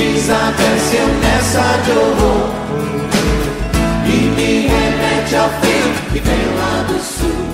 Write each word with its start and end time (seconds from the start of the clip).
desapareceu 0.00 1.06
nessa 1.20 1.60
dor 1.84 2.48
E 4.06 4.16
me 4.34 4.66
remete 4.66 5.36
ao 5.36 5.50
fim 5.60 6.10
que 6.10 6.20
vem 6.20 6.46
lá 6.56 6.82
do 6.84 6.98
sul 6.98 7.50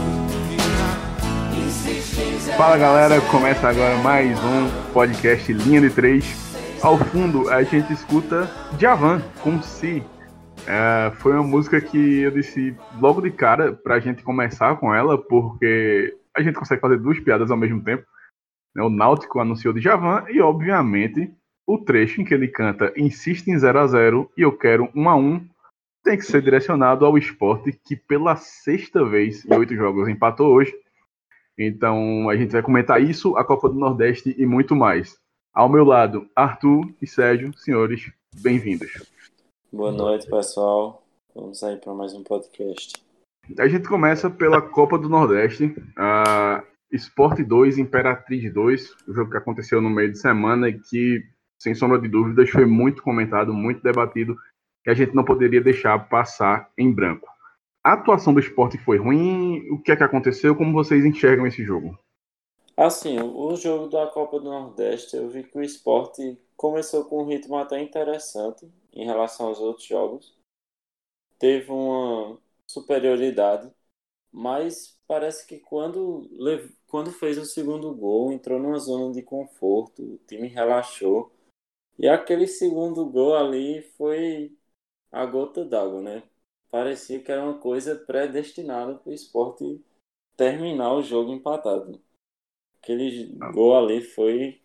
Fala 2.57 2.79
galera, 2.79 3.21
começa 3.23 3.69
agora 3.69 3.97
mais 3.99 4.39
um 4.43 4.93
podcast 4.93 5.53
Linha 5.53 5.81
de 5.81 5.91
Três. 5.91 6.55
Ao 6.83 6.97
fundo 6.97 7.51
a 7.51 7.63
gente 7.63 7.93
escuta 7.93 8.49
Javan 8.79 9.21
com 9.43 9.61
Si. 9.61 10.03
É, 10.67 11.13
foi 11.17 11.33
uma 11.33 11.43
música 11.43 11.81
que 11.83 12.21
eu 12.21 12.31
disse 12.31 12.75
logo 12.99 13.21
de 13.21 13.31
cara 13.31 13.75
pra 13.75 14.01
gente 14.01 14.23
começar 14.23 14.77
com 14.77 14.95
ela, 14.95 15.19
porque 15.19 16.17
a 16.35 16.43
gente 16.43 16.55
consegue 16.55 16.81
fazer 16.81 16.99
duas 16.99 17.21
piadas 17.21 17.51
ao 17.51 17.59
mesmo 17.59 17.83
tempo. 17.83 18.07
Né? 18.75 18.83
O 18.83 18.89
Náutico 18.89 19.39
anunciou 19.39 19.75
de 19.75 19.81
Javan 19.83 20.25
e, 20.31 20.41
obviamente, 20.41 21.31
o 21.67 21.79
trecho 21.79 22.21
em 22.21 22.25
que 22.25 22.33
ele 22.33 22.49
canta 22.49 22.93
insiste 22.97 23.49
em 23.49 23.59
0 23.59 23.79
a 23.79 23.87
0 23.87 24.31
e 24.37 24.43
eu 24.43 24.57
quero 24.57 24.91
1 24.95 25.09
a 25.09 25.17
1 25.17 25.49
tem 26.05 26.17
que 26.17 26.25
ser 26.25 26.41
direcionado 26.41 27.05
ao 27.05 27.19
esporte 27.19 27.73
que 27.85 27.97
pela 27.97 28.37
sexta 28.37 29.05
vez 29.05 29.45
em 29.45 29.55
oito 29.57 29.75
jogos 29.75 30.09
empatou 30.09 30.53
hoje 30.53 30.73
então 31.59 32.29
a 32.29 32.37
gente 32.37 32.53
vai 32.53 32.63
comentar 32.63 33.03
isso, 33.03 33.35
a 33.37 33.45
Copa 33.45 33.69
do 33.69 33.77
Nordeste 33.77 34.35
e 34.37 34.45
muito 34.45 34.77
mais. 34.77 35.17
Ao 35.55 35.71
meu 35.71 35.85
lado, 35.85 36.29
Arthur 36.37 36.87
e 37.01 37.07
Sérgio, 37.07 37.57
senhores, 37.57 38.13
bem-vindos. 38.43 39.11
Boa 39.73 39.91
noite, 39.91 40.29
pessoal. 40.29 41.03
Vamos 41.35 41.63
aí 41.63 41.77
para 41.79 41.95
mais 41.95 42.13
um 42.13 42.23
podcast. 42.23 42.93
A 43.59 43.67
gente 43.69 43.89
começa 43.89 44.29
pela 44.29 44.61
Copa 44.61 44.99
do 44.99 45.09
Nordeste, 45.09 45.75
a 45.97 46.63
Sport 46.93 47.41
2, 47.41 47.79
Imperatriz 47.79 48.53
2, 48.53 48.95
o 49.09 49.15
jogo 49.15 49.31
que 49.31 49.39
aconteceu 49.39 49.81
no 49.81 49.89
meio 49.89 50.13
de 50.13 50.19
semana 50.19 50.69
e 50.69 50.79
que, 50.79 51.25
sem 51.59 51.75
sombra 51.75 51.99
de 51.99 52.09
dúvidas, 52.09 52.51
foi 52.51 52.67
muito 52.67 53.03
comentado, 53.03 53.53
muito 53.53 53.83
debatido, 53.83 54.37
que 54.85 54.91
a 54.91 54.95
gente 54.95 55.15
não 55.15 55.25
poderia 55.25 55.61
deixar 55.61 56.09
passar 56.09 56.71
em 56.79 56.93
branco 56.93 57.29
a 57.87 57.93
atuação 57.93 58.35
do 58.35 58.41
esporte 58.41 58.77
foi 58.79 58.99
ruim? 58.99 59.61
O 59.71 59.81
que 59.81 59.93
é 59.93 59.97
que 59.97 60.03
aconteceu? 60.03 60.57
Como 60.57 60.73
vocês 60.73 61.05
enxergam 61.05 61.47
esse 61.47 61.63
jogo? 61.63 61.97
Assim, 62.77 63.21
o 63.21 63.55
jogo 63.55 63.87
da 63.87 64.09
Copa 64.09 64.41
do 64.41 64.51
Nordeste, 64.51 65.17
eu 65.17 65.29
vi 65.29 65.45
que 65.45 65.57
o 65.57 65.63
esporte 65.63 66.37
começou 66.57 67.05
com 67.05 67.23
um 67.23 67.27
ritmo 67.29 67.57
até 67.57 67.81
interessante 67.81 68.69
em 68.93 69.05
relação 69.05 69.47
aos 69.47 69.61
outros 69.61 69.87
jogos. 69.87 70.37
Teve 71.39 71.71
uma 71.71 72.37
superioridade, 72.67 73.71
mas 74.33 74.99
parece 75.07 75.47
que 75.47 75.61
quando, 75.61 76.29
quando 76.89 77.13
fez 77.13 77.39
o 77.39 77.45
segundo 77.45 77.95
gol, 77.95 78.33
entrou 78.33 78.59
numa 78.59 78.81
zona 78.81 79.13
de 79.13 79.23
conforto, 79.23 80.03
o 80.03 80.21
time 80.27 80.49
relaxou. 80.49 81.31
E 81.99 82.09
aquele 82.09 82.47
segundo 82.47 83.07
gol 83.07 83.35
ali 83.35 83.83
foi 83.97 84.53
a 85.11 85.25
gota 85.25 85.65
d'água, 85.65 86.03
né? 86.03 86.23
parecia 86.77 87.21
que 87.21 87.33
era 87.33 87.43
uma 87.43 87.55
coisa 87.55 87.95
predestinada 87.95 88.95
para 88.95 89.11
o 89.11 89.15
esporte 89.15 89.81
terminar 90.37 90.93
o 90.93 91.03
jogo 91.03 91.33
empatado. 91.33 91.99
Aquele 92.83 93.35
gol 93.53 93.79
ali 93.79 94.03
foi 94.03 94.61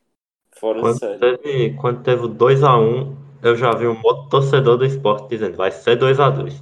fora 0.52 0.82
quando 0.82 0.94
de 0.94 1.00
série. 1.00 1.20
Teve, 1.20 1.74
quando 1.78 2.04
teve 2.04 2.26
o 2.26 2.30
2x1, 2.30 3.16
eu 3.42 3.56
já 3.56 3.74
vi 3.74 3.88
um 3.88 4.00
outro 4.04 4.30
torcedor 4.30 4.78
do 4.78 4.86
esporte 4.86 5.30
dizendo 5.30 5.56
vai 5.56 5.72
ser 5.72 5.98
2x2. 5.98 6.62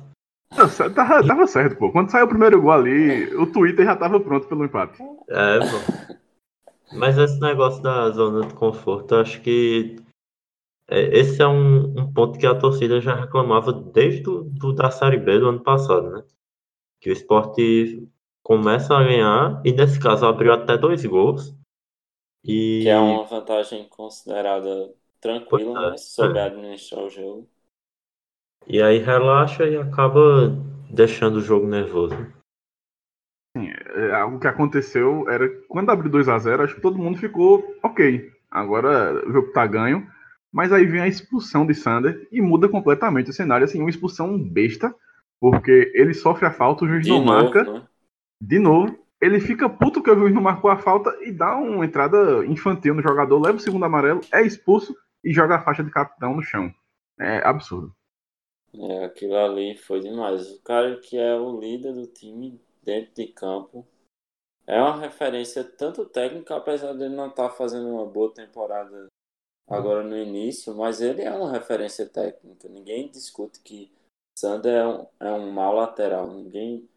Tava, 0.95 1.25
tava 1.25 1.47
certo, 1.47 1.77
pô. 1.77 1.91
Quando 1.91 2.11
saiu 2.11 2.25
o 2.25 2.29
primeiro 2.29 2.61
gol 2.61 2.71
ali, 2.71 3.35
o 3.35 3.51
Twitter 3.51 3.85
já 3.85 3.95
tava 3.95 4.19
pronto 4.19 4.47
pelo 4.47 4.65
empate. 4.65 5.01
É, 5.27 5.59
pô. 5.59 6.15
Mas 6.93 7.17
esse 7.17 7.39
negócio 7.39 7.81
da 7.83 8.09
zona 8.11 8.47
de 8.47 8.53
conforto, 8.53 9.15
eu 9.15 9.21
acho 9.21 9.41
que 9.41 9.95
esse 10.92 11.42
é 11.42 11.48
um, 11.48 12.00
um, 12.00 12.14
ponto 12.14 12.39
que 12.39 12.48
a 12.48 12.58
torcida 12.58 13.00
já 13.00 13.16
reclamava 13.16 13.72
desde 13.72 14.22
do, 14.22 14.44
do, 14.44 14.73
da 14.73 14.89
Série 14.89 15.17
B 15.17 15.39
do 15.39 15.50
ano 15.50 15.61
passado, 15.61 16.10
né? 16.10 16.23
Que 17.00 17.10
o 17.10 17.14
esporte 17.14 18.08
começa 18.44 18.95
a 18.95 19.04
ganhar, 19.04 19.61
e 19.64 19.72
nesse 19.72 20.00
caso 20.00 20.26
abriu 20.26 20.52
até 20.52 20.77
dois 20.77 21.05
gols. 21.05 21.55
E... 22.44 22.82
Que 22.83 22.89
é 22.89 22.98
uma 22.98 23.23
vantagem 23.23 23.88
considerada 23.89 24.94
tranquila, 25.22 25.88
é, 25.88 25.92
né? 25.92 25.98
Se 25.98 26.16
souber 26.16 26.44
é. 26.44 26.45
administrar 26.48 27.04
o 27.04 27.10
jogo. 27.10 27.48
E 28.67 28.82
aí 28.82 28.98
relaxa 28.98 29.66
e 29.66 29.77
acaba 29.77 30.50
deixando 30.89 31.38
o 31.38 31.42
jogo 31.42 31.67
nervoso. 31.67 32.16
Sim, 33.56 33.67
é, 33.67 34.11
algo 34.14 34.39
que 34.39 34.48
aconteceu 34.48 35.27
era 35.30 35.48
quando 35.67 35.89
abriu 35.89 36.11
2 36.11 36.30
a 36.30 36.38
0 36.38 36.64
acho 36.64 36.76
que 36.76 36.82
todo 36.82 36.98
mundo 36.98 37.17
ficou 37.17 37.64
ok. 37.83 38.32
Agora 38.50 39.27
o 39.27 39.32
jogo 39.32 39.52
tá 39.52 39.66
ganho 39.66 40.08
mas 40.52 40.71
aí 40.71 40.86
vem 40.86 41.02
a 41.02 41.08
expulsão 41.08 41.65
de 41.65 41.73
Sander 41.73 42.27
e 42.32 42.42
muda 42.42 42.67
completamente 42.67 43.30
o 43.30 43.33
cenário. 43.33 43.65
Assim, 43.65 43.80
uma 43.80 43.89
expulsão 43.89 44.37
besta, 44.37 44.93
porque 45.39 45.92
ele 45.93 46.14
sofre 46.14 46.45
a 46.45 46.52
falta, 46.52 46.86
o 46.86 46.87
juiz 46.87 47.04
de 47.04 47.10
não 47.10 47.23
novo, 47.23 47.43
marca. 47.43 47.64
Né? 47.64 47.87
De 48.42 48.59
novo, 48.59 48.98
ele 49.21 49.39
fica 49.39 49.70
puto 49.70 50.02
que 50.02 50.09
o 50.09 50.17
juiz 50.17 50.33
não 50.33 50.42
marcou 50.42 50.71
a 50.71 50.77
falta 50.77 51.15
e 51.21 51.32
dá 51.32 51.55
uma 51.55 51.86
entrada 51.86 52.45
infantil 52.45 52.95
no 52.95 53.02
jogador, 53.02 53.39
leva 53.39 53.58
o 53.58 53.61
segundo 53.61 53.86
amarelo, 53.86 54.21
é 54.33 54.42
expulso 54.42 54.95
e 55.23 55.33
joga 55.33 55.55
a 55.55 55.61
faixa 55.61 55.83
de 55.83 55.92
capitão 55.92 56.36
no 56.36 56.42
chão. 56.42 56.73
É 57.20 57.45
absurdo. 57.45 57.93
É, 58.73 59.05
aquilo 59.05 59.36
ali 59.36 59.76
foi 59.76 59.99
demais. 59.99 60.49
O 60.52 60.61
cara 60.61 60.98
que 60.98 61.17
é 61.17 61.36
o 61.36 61.59
líder 61.59 61.93
do 61.93 62.08
time 62.08 62.59
dentro 62.83 63.14
de 63.14 63.27
campo 63.27 63.86
é 64.65 64.80
uma 64.80 64.99
referência 64.99 65.64
tanto 65.64 66.05
técnica, 66.05 66.55
apesar 66.55 66.93
de 66.93 67.04
ele 67.04 67.15
não 67.15 67.27
estar 67.27 67.49
tá 67.49 67.55
fazendo 67.55 67.89
uma 67.89 68.05
boa 68.05 68.32
temporada 68.33 69.08
agora 69.69 70.03
no 70.03 70.17
início, 70.17 70.75
mas 70.75 71.02
ele 71.02 71.21
é 71.21 71.31
uma 71.31 71.52
referência 71.52 72.07
técnica. 72.07 72.67
Ninguém 72.67 73.09
discute 73.09 73.59
que 73.59 73.91
Sander 74.37 74.73
é 74.73 74.87
um, 74.87 75.07
é 75.19 75.31
um 75.31 75.52
mau 75.52 75.75
lateral. 75.75 76.27
Ninguém 76.27 76.89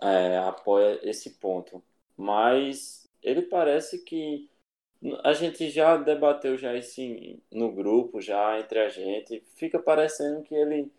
é, 0.00 0.38
apoia 0.38 0.98
esse 1.08 1.38
ponto. 1.38 1.82
Mas 2.16 3.08
ele 3.22 3.42
parece 3.42 4.02
que 4.02 4.50
a 5.22 5.32
gente 5.32 5.70
já 5.70 5.96
debateu 5.96 6.56
já 6.56 6.74
esse 6.74 7.42
no 7.52 7.70
grupo, 7.72 8.20
já 8.20 8.58
entre 8.58 8.80
a 8.80 8.88
gente. 8.88 9.40
Fica 9.54 9.78
parecendo 9.78 10.42
que 10.42 10.54
ele 10.54 10.90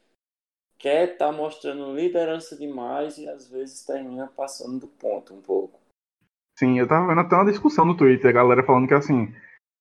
quer 0.77 1.13
estar 1.13 1.27
tá 1.27 1.31
mostrando 1.31 1.95
liderança 1.95 2.55
demais 2.55 3.17
e 3.17 3.27
às 3.27 3.49
vezes 3.49 3.83
termina 3.83 4.27
passando 4.27 4.79
do 4.79 4.87
ponto 4.87 5.33
um 5.33 5.41
pouco. 5.41 5.79
Sim, 6.57 6.79
eu 6.79 6.87
tava 6.87 7.07
vendo 7.07 7.21
até 7.21 7.35
uma 7.35 7.51
discussão 7.51 7.85
no 7.85 7.97
Twitter, 7.97 8.29
a 8.29 8.33
galera 8.33 8.63
falando 8.63 8.87
que 8.87 8.93
assim, 8.93 9.33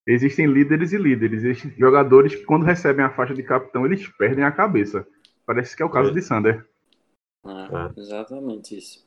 existem 0.06 0.46
líderes 0.46 0.92
e 0.92 0.98
líderes. 0.98 1.44
Existem 1.44 1.72
jogadores 1.78 2.34
que, 2.34 2.44
quando 2.44 2.64
recebem 2.64 3.04
a 3.04 3.10
faixa 3.10 3.34
de 3.34 3.42
capitão, 3.42 3.84
eles 3.84 4.06
perdem 4.16 4.44
a 4.44 4.52
cabeça. 4.52 5.06
Parece 5.44 5.76
que 5.76 5.82
é 5.82 5.86
o 5.86 5.90
caso 5.90 6.10
é. 6.10 6.12
de 6.12 6.22
Sander. 6.22 6.66
É, 7.44 8.00
exatamente 8.00 8.76
isso. 8.76 9.06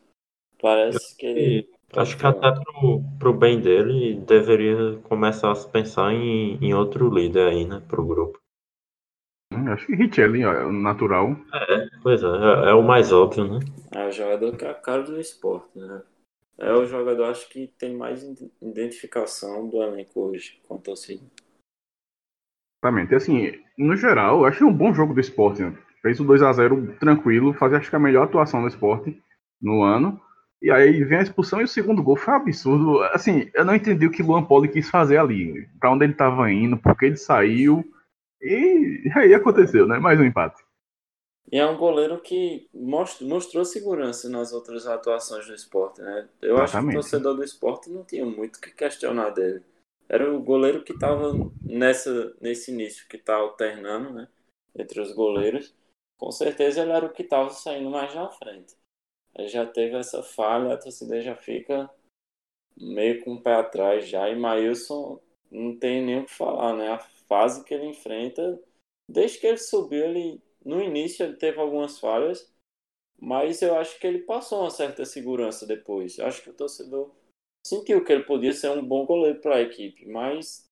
Parece 0.61 1.15
que 1.17 1.25
ele. 1.25 1.69
Acho 1.95 2.17
que 2.17 2.25
até 2.25 2.51
pro, 2.51 3.01
pro 3.17 3.33
bem 3.33 3.59
dele 3.59 4.15
deveria 4.27 4.99
começar 5.03 5.51
a 5.51 5.55
se 5.55 5.67
pensar 5.69 6.13
em, 6.13 6.57
em 6.63 6.73
outro 6.73 7.09
líder 7.09 7.47
aí, 7.47 7.65
né? 7.65 7.81
Pro 7.87 8.05
grupo. 8.05 8.39
Hum, 9.51 9.71
acho 9.71 9.87
que 9.87 9.95
Richelli 9.95 10.43
é 10.43 10.65
o 10.65 10.71
natural. 10.71 11.35
É, 11.53 11.87
pois 12.03 12.21
é, 12.21 12.27
é, 12.27 12.69
é, 12.69 12.73
o 12.73 12.83
mais 12.83 13.11
óbvio, 13.11 13.51
né? 13.51 13.59
É 13.91 14.07
o 14.07 14.11
jogador 14.11 14.55
que 14.55 14.65
é 14.65 14.69
a 14.69 14.75
cara 14.75 15.01
do 15.01 15.19
esporte, 15.19 15.79
né? 15.79 16.03
É 16.59 16.73
o 16.73 16.85
jogador, 16.85 17.25
acho 17.25 17.47
que 17.49 17.67
tem 17.77 17.95
mais 17.95 18.23
identificação 18.61 19.67
do 19.67 19.81
elenco 19.81 20.19
hoje 20.19 20.59
com 20.67 20.75
a 20.75 20.77
torcida. 20.77 21.23
Exatamente. 22.83 23.15
Assim, 23.15 23.51
no 23.77 23.95
geral, 23.95 24.39
eu 24.39 24.45
achei 24.45 24.65
um 24.65 24.73
bom 24.73 24.93
jogo 24.93 25.13
do 25.13 25.19
esporte. 25.19 25.61
Né? 25.61 25.77
Fez 26.01 26.19
o 26.19 26.23
2 26.23 26.41
a 26.41 26.53
0 26.53 26.97
tranquilo, 26.99 27.53
fazia 27.53 27.77
acho 27.77 27.89
que 27.89 27.95
a 27.95 27.99
melhor 27.99 28.23
atuação 28.23 28.61
do 28.61 28.67
esporte 28.67 29.21
no 29.61 29.83
ano. 29.83 30.19
E 30.61 30.69
aí 30.69 31.03
vem 31.05 31.19
a 31.19 31.21
expulsão 31.21 31.61
e 31.61 31.63
o 31.63 31.67
segundo 31.67 32.03
gol 32.03 32.17
foi 32.17 32.33
um 32.33 32.37
absurdo. 32.37 33.01
Assim, 33.13 33.49
eu 33.53 33.63
não 33.63 33.75
entendi 33.75 34.05
o 34.05 34.11
que 34.11 34.21
o 34.21 34.25
Luan 34.25 34.43
Poli 34.43 34.67
quis 34.67 34.89
fazer 34.89 35.17
ali. 35.17 35.67
Para 35.79 35.91
onde 35.91 36.03
ele 36.03 36.13
estava 36.13 36.51
indo, 36.51 36.77
porque 36.77 37.05
ele 37.05 37.17
saiu. 37.17 37.83
E 38.41 39.09
aí 39.15 39.33
aconteceu, 39.33 39.87
né? 39.87 39.99
Mais 39.99 40.19
um 40.19 40.25
empate. 40.25 40.61
E 41.51 41.57
é 41.57 41.65
um 41.65 41.77
goleiro 41.77 42.21
que 42.21 42.69
mostrou, 42.73 43.65
segurança 43.65 44.29
nas 44.29 44.53
outras 44.53 44.85
atuações 44.85 45.47
do 45.47 45.55
esporte, 45.55 45.99
né? 46.01 46.29
Eu 46.41 46.55
Exatamente. 46.55 46.63
acho 46.63 46.79
que 46.79 46.89
o 46.89 47.01
torcedor 47.01 47.35
do 47.35 47.43
esporte 47.43 47.89
não 47.89 48.03
tinha 48.03 48.25
muito 48.25 48.57
o 48.57 48.61
que 48.61 48.71
questionar 48.71 49.31
dele. 49.31 49.63
Era 50.07 50.31
o 50.31 50.41
goleiro 50.41 50.83
que 50.83 50.93
estava 50.93 51.31
nesse 51.63 52.71
início, 52.71 53.07
que 53.07 53.17
está 53.17 53.35
alternando, 53.35 54.11
né? 54.11 54.27
Entre 54.75 55.01
os 55.01 55.11
goleiros. 55.11 55.73
Com 56.19 56.31
certeza 56.31 56.81
ele 56.81 56.91
era 56.91 57.05
o 57.05 57.11
que 57.11 57.23
estava 57.23 57.49
saindo 57.49 57.89
mais 57.89 58.13
na 58.13 58.29
frente. 58.29 58.75
Aí 59.35 59.47
já 59.47 59.65
teve 59.65 59.95
essa 59.95 60.21
falha, 60.21 60.73
a 60.73 60.77
torcida 60.77 61.21
já 61.21 61.35
fica 61.35 61.89
meio 62.77 63.23
com 63.23 63.33
o 63.33 63.41
pé 63.41 63.55
atrás 63.55 64.07
já. 64.07 64.29
E 64.29 64.35
Maílson 64.35 65.19
não 65.49 65.75
tem 65.75 66.05
nem 66.05 66.19
o 66.19 66.25
que 66.25 66.33
falar, 66.33 66.75
né? 66.75 66.89
A 66.89 66.99
fase 66.99 67.63
que 67.63 67.73
ele 67.73 67.85
enfrenta, 67.85 68.61
desde 69.09 69.39
que 69.39 69.47
ele 69.47 69.57
subiu, 69.57 70.05
ele 70.05 70.41
no 70.63 70.81
início 70.81 71.25
ele 71.25 71.35
teve 71.35 71.59
algumas 71.59 71.99
falhas, 71.99 72.51
mas 73.19 73.61
eu 73.61 73.75
acho 73.75 73.99
que 73.99 74.07
ele 74.07 74.19
passou 74.19 74.61
uma 74.61 74.69
certa 74.69 75.05
segurança 75.05 75.65
depois. 75.65 76.17
Eu 76.17 76.25
acho 76.25 76.41
que 76.41 76.49
o 76.49 76.53
torcedor 76.53 77.11
sentiu 77.65 78.03
que 78.03 78.11
ele 78.11 78.23
podia 78.23 78.53
ser 78.53 78.69
um 78.69 78.85
bom 78.85 79.05
goleiro 79.05 79.39
para 79.41 79.55
a 79.55 79.61
equipe, 79.61 80.05
mas 80.07 80.69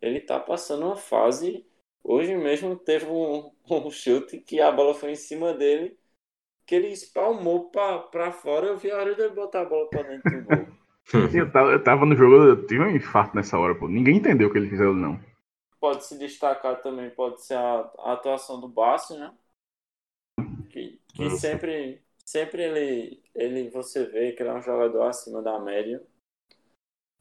ele 0.00 0.20
tá 0.20 0.40
passando 0.40 0.86
uma 0.86 0.96
fase. 0.96 1.64
Hoje 2.02 2.34
mesmo 2.36 2.76
teve 2.76 3.06
um, 3.06 3.50
um 3.70 3.90
chute 3.90 4.38
que 4.38 4.60
a 4.60 4.72
bola 4.72 4.94
foi 4.94 5.12
em 5.12 5.16
cima 5.16 5.52
dele, 5.52 5.96
que 6.66 6.74
ele 6.74 6.88
espalmou 6.88 7.70
para 7.70 8.32
fora. 8.32 8.66
Eu 8.66 8.78
vi 8.78 8.90
a 8.90 8.96
hora 8.96 9.14
de 9.14 9.28
botar 9.30 9.62
a 9.62 9.64
bola 9.64 9.88
para 9.88 10.02
dentro 10.02 10.42
do 10.42 10.44
gol. 10.44 10.66
eu, 11.34 11.52
tava, 11.52 11.72
eu 11.72 11.82
tava 11.82 12.06
no 12.06 12.16
jogo, 12.16 12.36
eu 12.36 12.66
tive 12.66 12.82
um 12.82 12.96
infarto 12.96 13.36
nessa 13.36 13.58
hora, 13.58 13.74
pô. 13.74 13.88
Ninguém 13.88 14.16
entendeu 14.16 14.48
o 14.48 14.52
que 14.52 14.58
ele 14.58 14.74
ali, 14.74 15.00
não. 15.00 15.33
Pode 15.84 16.06
se 16.06 16.16
destacar 16.16 16.80
também, 16.80 17.10
pode 17.10 17.42
ser 17.42 17.58
a, 17.58 17.80
a 17.98 18.14
atuação 18.14 18.58
do 18.58 18.66
Bassi, 18.66 19.18
né? 19.18 19.36
Que, 20.70 20.98
que 21.14 21.28
sempre, 21.36 22.02
sempre 22.24 22.62
ele, 22.62 23.22
ele, 23.34 23.68
você 23.68 24.06
vê 24.06 24.32
que 24.32 24.42
ele 24.42 24.48
é 24.48 24.54
um 24.54 24.62
jogador 24.62 25.02
acima 25.02 25.42
da 25.42 25.58
média. 25.58 26.02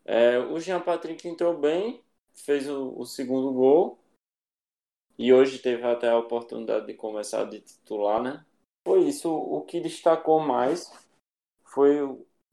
É, 0.05 0.39
o 0.39 0.57
Jean 0.61 0.79
Patrick 0.79 1.27
entrou 1.27 1.57
bem, 1.57 2.01
fez 2.31 2.69
o, 2.69 2.97
o, 2.97 3.05
segundo 3.05 3.51
gol. 3.51 3.99
E 5.17 5.33
hoje 5.33 5.59
teve 5.59 5.83
até 5.83 6.09
a 6.09 6.17
oportunidade 6.17 6.87
de 6.87 6.93
começar 6.93 7.43
de 7.43 7.59
titular, 7.59 8.23
né? 8.23 8.45
Foi 8.87 9.01
isso. 9.01 9.29
O 9.29 9.59
que 9.65 9.81
destacou 9.81 10.39
mais 10.39 10.89
foi 11.65 12.01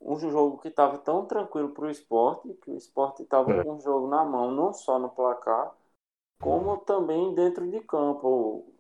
um 0.01 0.19
jogo 0.19 0.59
que 0.59 0.67
estava 0.67 0.99
tão 0.99 1.25
tranquilo 1.25 1.71
para 1.71 1.85
o 1.85 1.91
esporte, 1.91 2.53
que 2.55 2.73
o 2.73 2.77
esporte 2.77 3.23
estava 3.23 3.53
é. 3.53 3.63
com 3.63 3.77
o 3.77 3.81
jogo 3.81 4.09
na 4.09 4.25
mão, 4.25 4.51
não 4.51 4.73
só 4.73 4.99
no 4.99 5.09
placar, 5.09 5.79
como 6.41 6.79
também 6.79 7.35
dentro 7.35 7.71
de 7.71 7.81
campo. 7.81 8.73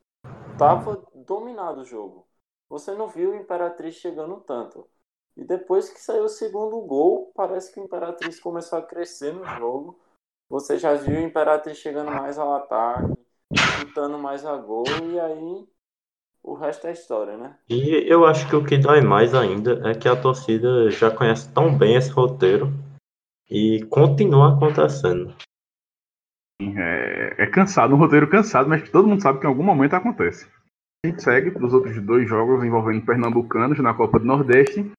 Tava 0.59 1.03
dominado 1.15 1.83
o 1.83 1.85
jogo. 1.85 2.27
Você 2.69 2.93
não 2.95 3.09
viu 3.09 3.31
o 3.31 3.37
Imperatriz 3.37 3.95
chegando 3.95 4.37
tanto. 4.41 4.87
E 5.37 5.45
depois 5.45 5.89
que 5.89 6.01
saiu 6.01 6.25
o 6.25 6.29
segundo 6.29 6.81
gol, 6.81 7.33
parece 7.35 7.73
que 7.73 7.81
o 7.81 7.85
Imperatriz 7.85 8.41
começou 8.41 8.79
a 8.79 8.83
crescer 8.83 9.33
no 9.33 9.45
jogo. 9.59 9.99
Você 10.49 10.79
já 10.79 10.95
viu 10.95 11.19
o 11.19 11.23
Imperatriz 11.23 11.79
chegando 11.79 12.11
mais 12.11 12.39
ao 12.39 12.55
ataque, 12.55 13.15
chutando 13.79 14.19
mais 14.19 14.45
a 14.45 14.57
gol, 14.57 14.85
e 15.05 15.21
aí 15.21 15.69
o 16.43 16.55
resto 16.55 16.87
é 16.87 16.93
história, 16.93 17.37
né? 17.37 17.59
E 17.69 18.05
eu 18.11 18.27
acho 18.27 18.49
que 18.49 18.57
o 18.57 18.65
que 18.65 18.77
dói 18.77 19.01
mais 19.01 19.35
ainda 19.35 19.89
é 19.89 19.95
que 19.95 20.09
a 20.09 20.21
torcida 20.21 20.91
já 20.91 21.11
conhece 21.11 21.53
tão 21.53 21.77
bem 21.77 21.95
esse 21.95 22.11
roteiro 22.11 22.69
e 23.49 23.85
continua 23.89 24.55
acontecendo. 24.55 25.35
É, 26.77 27.35
é 27.39 27.47
cansado, 27.47 27.95
um 27.95 27.99
roteiro 27.99 28.29
cansado, 28.29 28.69
mas 28.69 28.89
todo 28.91 29.09
mundo 29.09 29.23
sabe 29.23 29.39
que 29.39 29.47
em 29.47 29.49
algum 29.49 29.63
momento 29.63 29.95
acontece. 29.95 30.47
A 31.05 31.09
gente 31.09 31.23
segue 31.23 31.51
para 31.51 31.65
os 31.65 31.73
outros 31.73 31.99
dois 32.03 32.29
jogos 32.29 32.63
envolvendo 32.63 33.05
pernambucanos 33.05 33.79
na 33.79 33.95
Copa 33.95 34.19
do 34.19 34.27
Nordeste. 34.27 34.91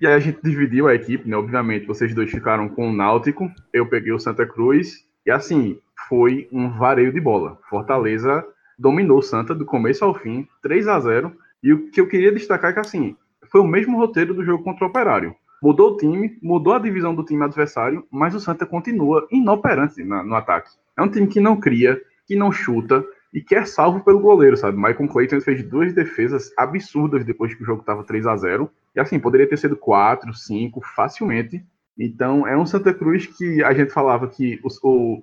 E 0.00 0.06
aí 0.06 0.14
a 0.14 0.18
gente 0.18 0.40
dividiu 0.42 0.88
a 0.88 0.94
equipe, 0.94 1.28
né? 1.28 1.36
Obviamente, 1.36 1.86
vocês 1.86 2.14
dois 2.14 2.30
ficaram 2.30 2.68
com 2.68 2.88
o 2.88 2.92
Náutico, 2.92 3.50
eu 3.72 3.86
peguei 3.86 4.12
o 4.12 4.18
Santa 4.18 4.46
Cruz. 4.46 5.04
E 5.26 5.30
assim, 5.30 5.78
foi 6.08 6.48
um 6.50 6.70
vareio 6.70 7.12
de 7.12 7.20
bola. 7.20 7.58
Fortaleza 7.68 8.42
dominou 8.78 9.18
o 9.18 9.22
Santa 9.22 9.54
do 9.54 9.66
começo 9.66 10.04
ao 10.04 10.14
fim, 10.14 10.48
3 10.62 10.88
a 10.88 11.00
0 11.00 11.36
E 11.62 11.72
o 11.72 11.90
que 11.90 12.00
eu 12.00 12.08
queria 12.08 12.32
destacar 12.32 12.70
é 12.70 12.74
que 12.74 12.80
assim, 12.80 13.16
foi 13.50 13.60
o 13.60 13.66
mesmo 13.66 13.98
roteiro 13.98 14.32
do 14.32 14.44
jogo 14.44 14.64
contra 14.64 14.86
o 14.86 14.88
Operário. 14.88 15.34
Mudou 15.62 15.92
o 15.92 15.96
time, 15.96 16.38
mudou 16.42 16.74
a 16.74 16.78
divisão 16.78 17.14
do 17.14 17.24
time 17.24 17.44
adversário, 17.44 18.06
mas 18.10 18.34
o 18.34 18.40
Santa 18.40 18.64
continua 18.64 19.26
inoperante 19.30 20.04
na, 20.04 20.22
no 20.22 20.34
ataque. 20.34 20.70
É 20.96 21.02
um 21.02 21.08
time 21.08 21.26
que 21.26 21.40
não 21.40 21.56
cria, 21.58 22.00
que 22.26 22.36
não 22.36 22.52
chuta 22.52 23.04
e 23.32 23.40
que 23.40 23.54
é 23.54 23.64
salvo 23.64 24.00
pelo 24.00 24.20
goleiro, 24.20 24.56
sabe? 24.56 24.76
Michael 24.76 25.08
Clayton 25.08 25.40
fez 25.40 25.62
duas 25.62 25.92
defesas 25.92 26.52
absurdas 26.56 27.24
depois 27.24 27.54
que 27.54 27.62
o 27.62 27.66
jogo 27.66 27.80
estava 27.80 28.04
3 28.04 28.26
a 28.26 28.36
0 28.36 28.70
E 28.94 29.00
assim, 29.00 29.18
poderia 29.18 29.48
ter 29.48 29.58
sido 29.58 29.76
4, 29.76 30.32
5, 30.32 30.80
facilmente. 30.94 31.64
Então, 31.98 32.46
é 32.46 32.56
um 32.56 32.64
Santa 32.64 32.94
Cruz 32.94 33.26
que 33.26 33.62
a 33.62 33.72
gente 33.74 33.92
falava 33.92 34.28
que 34.28 34.60
o, 34.62 34.88
o 34.88 35.22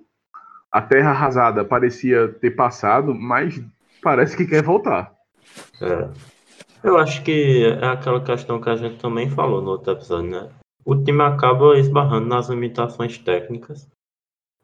a 0.72 0.82
terra 0.82 1.12
arrasada 1.12 1.64
parecia 1.64 2.28
ter 2.28 2.52
passado, 2.52 3.16
mas 3.16 3.64
parece 4.04 4.36
que 4.36 4.46
quer 4.46 4.62
voltar. 4.62 5.14
É. 5.82 6.35
Eu 6.86 7.00
acho 7.00 7.24
que 7.24 7.66
é 7.66 7.88
aquela 7.88 8.24
questão 8.24 8.62
que 8.62 8.70
a 8.70 8.76
gente 8.76 9.00
também 9.00 9.28
falou 9.28 9.60
no 9.60 9.72
outro 9.72 9.92
episódio, 9.92 10.30
né? 10.30 10.54
O 10.86 10.96
time 10.96 11.24
acaba 11.24 11.80
esbarrando 11.80 12.28
nas 12.28 12.48
limitações 12.48 13.18
técnicas 13.18 13.90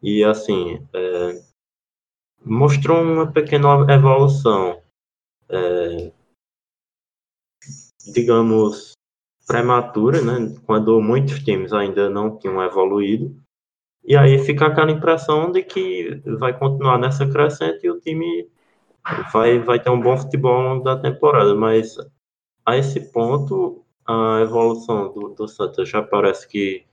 e, 0.04 0.24
assim, 0.24 0.88
é, 0.94 1.42
mostrou 2.46 3.02
uma 3.02 3.32
pequena 3.32 3.70
evolução, 3.92 4.80
é, 5.50 6.12
digamos, 8.14 8.92
prematura, 9.48 10.22
né? 10.22 10.56
Quando 10.68 11.02
muitos 11.02 11.40
times 11.40 11.74
ainda 11.74 12.08
não 12.08 12.38
tinham 12.38 12.62
evoluído. 12.62 13.36
E 14.04 14.16
aí 14.16 14.38
fica 14.38 14.68
aquela 14.68 14.92
impressão 14.92 15.52
de 15.52 15.64
que 15.64 16.22
vai 16.38 16.56
continuar 16.56 17.00
nessa 17.00 17.28
crescente 17.28 17.84
e 17.84 17.90
o 17.90 18.00
time 18.00 18.48
vai, 19.32 19.60
vai 19.60 19.82
ter 19.82 19.90
um 19.90 20.00
bom 20.00 20.18
futebol 20.18 20.54
ao 20.54 20.62
longo 20.62 20.84
da 20.84 21.00
temporada. 21.00 21.56
Mas 21.56 21.98
a 22.66 22.78
esse 22.78 23.12
ponto, 23.12 23.84
a 24.06 24.40
evolução 24.42 25.12
do, 25.12 25.30
do 25.30 25.48
Santos 25.48 25.90
já 25.90 26.02
parece 26.02 26.48
que 26.48 26.86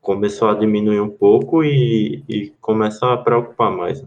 começou 0.00 0.48
a 0.48 0.54
diminuir 0.54 1.00
um 1.00 1.10
pouco 1.10 1.62
e, 1.62 2.24
e 2.28 2.50
começa 2.60 3.12
a 3.12 3.16
preocupar 3.16 3.70
mais. 3.70 4.04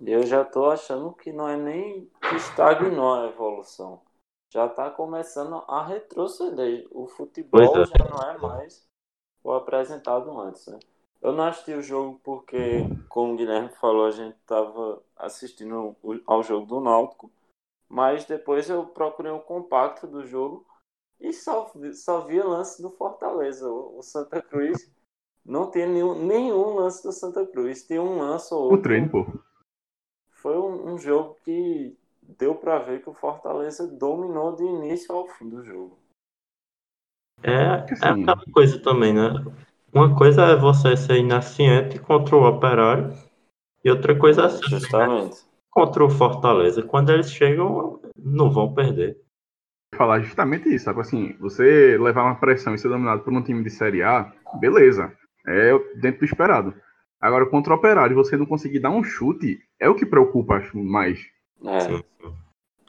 Eu 0.00 0.26
já 0.26 0.42
estou 0.42 0.70
achando 0.70 1.12
que 1.12 1.32
não 1.32 1.48
é 1.48 1.56
nem 1.56 2.10
que 2.20 2.34
estagnou 2.34 3.14
a 3.14 3.28
evolução. 3.28 4.00
Já 4.52 4.66
está 4.66 4.90
começando 4.90 5.62
a 5.68 5.86
retroceder. 5.86 6.86
O 6.90 7.06
futebol 7.06 7.60
é. 7.60 7.86
já 7.86 8.04
não 8.10 8.30
é 8.30 8.36
mais 8.36 8.84
o 9.44 9.52
apresentado 9.52 10.38
antes. 10.40 10.66
Né? 10.66 10.78
Eu 11.22 11.32
não 11.32 11.44
assisti 11.44 11.72
o 11.72 11.82
jogo 11.82 12.20
porque, 12.24 12.80
como 13.08 13.34
o 13.34 13.36
Guilherme 13.36 13.68
falou, 13.68 14.06
a 14.06 14.10
gente 14.10 14.36
estava 14.36 15.00
assistindo 15.16 15.96
ao 16.26 16.42
jogo 16.42 16.66
do 16.66 16.80
Náutico. 16.80 17.30
Mas 17.88 18.24
depois 18.24 18.68
eu 18.68 18.86
procurei 18.86 19.30
um 19.30 19.38
compacto 19.38 20.06
do 20.06 20.26
jogo 20.26 20.66
e 21.20 21.32
só, 21.32 21.70
só 21.92 22.20
via 22.22 22.44
lance 22.44 22.82
do 22.82 22.90
Fortaleza. 22.90 23.70
O, 23.70 24.02
Santa 24.02 24.42
Cruz 24.42 24.90
não 25.44 25.70
tem 25.70 25.86
nenhum, 25.86 26.26
nenhum 26.26 26.74
lance 26.74 27.02
do 27.04 27.12
Santa 27.12 27.46
Cruz. 27.46 27.84
Tem 27.84 28.00
um 28.00 28.18
lance 28.18 28.52
ou 28.52 28.62
outro. 28.62 28.78
O 28.78 28.82
treino, 28.82 29.08
pô. 29.08 29.26
Foi 30.30 30.58
um, 30.58 30.94
um 30.94 30.98
jogo 30.98 31.36
que 31.44 31.96
deu 32.20 32.56
para 32.56 32.80
ver 32.80 33.00
que 33.00 33.10
o 33.10 33.14
Fortaleza 33.14 33.86
dominou 33.86 34.56
de 34.56 34.64
início 34.64 35.14
ao 35.14 35.28
fim 35.28 35.48
do 35.48 35.62
jogo. 35.64 35.96
É, 37.44 37.52
é 37.52 38.08
aquela 38.08 38.44
coisa 38.52 38.82
também, 38.82 39.12
né? 39.12 39.30
Uma 39.92 40.16
coisa 40.16 40.42
é 40.46 40.56
você 40.56 40.96
ser 40.96 41.18
ineficiente 41.18 41.98
contra 41.98 42.34
o 42.34 42.46
Operário 42.48 43.12
e 43.84 43.90
outra 43.90 44.18
coisa 44.18 44.44
é 44.44 44.48
ser 44.48 44.68
Justamente. 44.68 45.36
contra 45.70 46.02
o 46.02 46.08
Fortaleza. 46.08 46.82
Quando 46.82 47.10
eles 47.10 47.30
chegam, 47.30 48.00
não 48.16 48.50
vão 48.50 48.72
perder. 48.72 49.18
Falar 49.94 50.20
justamente 50.20 50.74
isso, 50.74 50.86
sabe? 50.86 51.00
Assim, 51.00 51.36
você 51.38 51.98
levar 51.98 52.24
uma 52.24 52.36
pressão 52.36 52.74
e 52.74 52.78
ser 52.78 52.88
dominado 52.88 53.22
por 53.22 53.32
um 53.32 53.42
time 53.42 53.62
de 53.62 53.68
Série 53.68 54.02
A, 54.02 54.32
beleza. 54.58 55.12
É 55.46 55.78
dentro 56.00 56.20
do 56.20 56.24
esperado. 56.24 56.74
Agora, 57.20 57.44
contra 57.46 57.74
o 57.74 57.76
Operário, 57.76 58.16
você 58.16 58.36
não 58.36 58.46
conseguir 58.46 58.80
dar 58.80 58.90
um 58.90 59.04
chute, 59.04 59.60
é 59.78 59.88
o 59.88 59.94
que 59.94 60.06
preocupa, 60.06 60.54
acho, 60.54 60.76
mais. 60.78 61.20
É. 61.64 61.80
Sim 61.80 62.02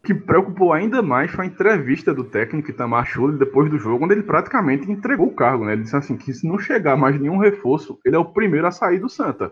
que 0.04 0.14
preocupou 0.14 0.74
ainda 0.74 1.02
mais 1.02 1.32
foi 1.32 1.46
a 1.46 1.48
entrevista 1.48 2.14
do 2.14 2.26
técnico 2.26 2.70
Itamar 2.70 3.06
Schulli 3.06 3.38
depois 3.38 3.72
do 3.72 3.78
jogo, 3.78 4.04
onde 4.04 4.14
ele 4.14 4.24
praticamente 4.24 4.92
entregou 4.92 5.28
o 5.28 5.36
cargo, 5.36 5.64
né? 5.64 5.74
Ele 5.74 5.84
disse 5.84 5.96
assim 5.96 6.18
que 6.18 6.34
se 6.34 6.46
não 6.46 6.60
chegar 6.60 6.98
mais 6.98 7.20
nenhum 7.20 7.38
reforço, 7.38 7.98
ele 8.06 8.18
é 8.18 8.20
o 8.20 8.34
primeiro 8.34 8.68
a 8.68 8.72
sair 8.72 9.00
do 9.00 9.10
Santa. 9.10 9.52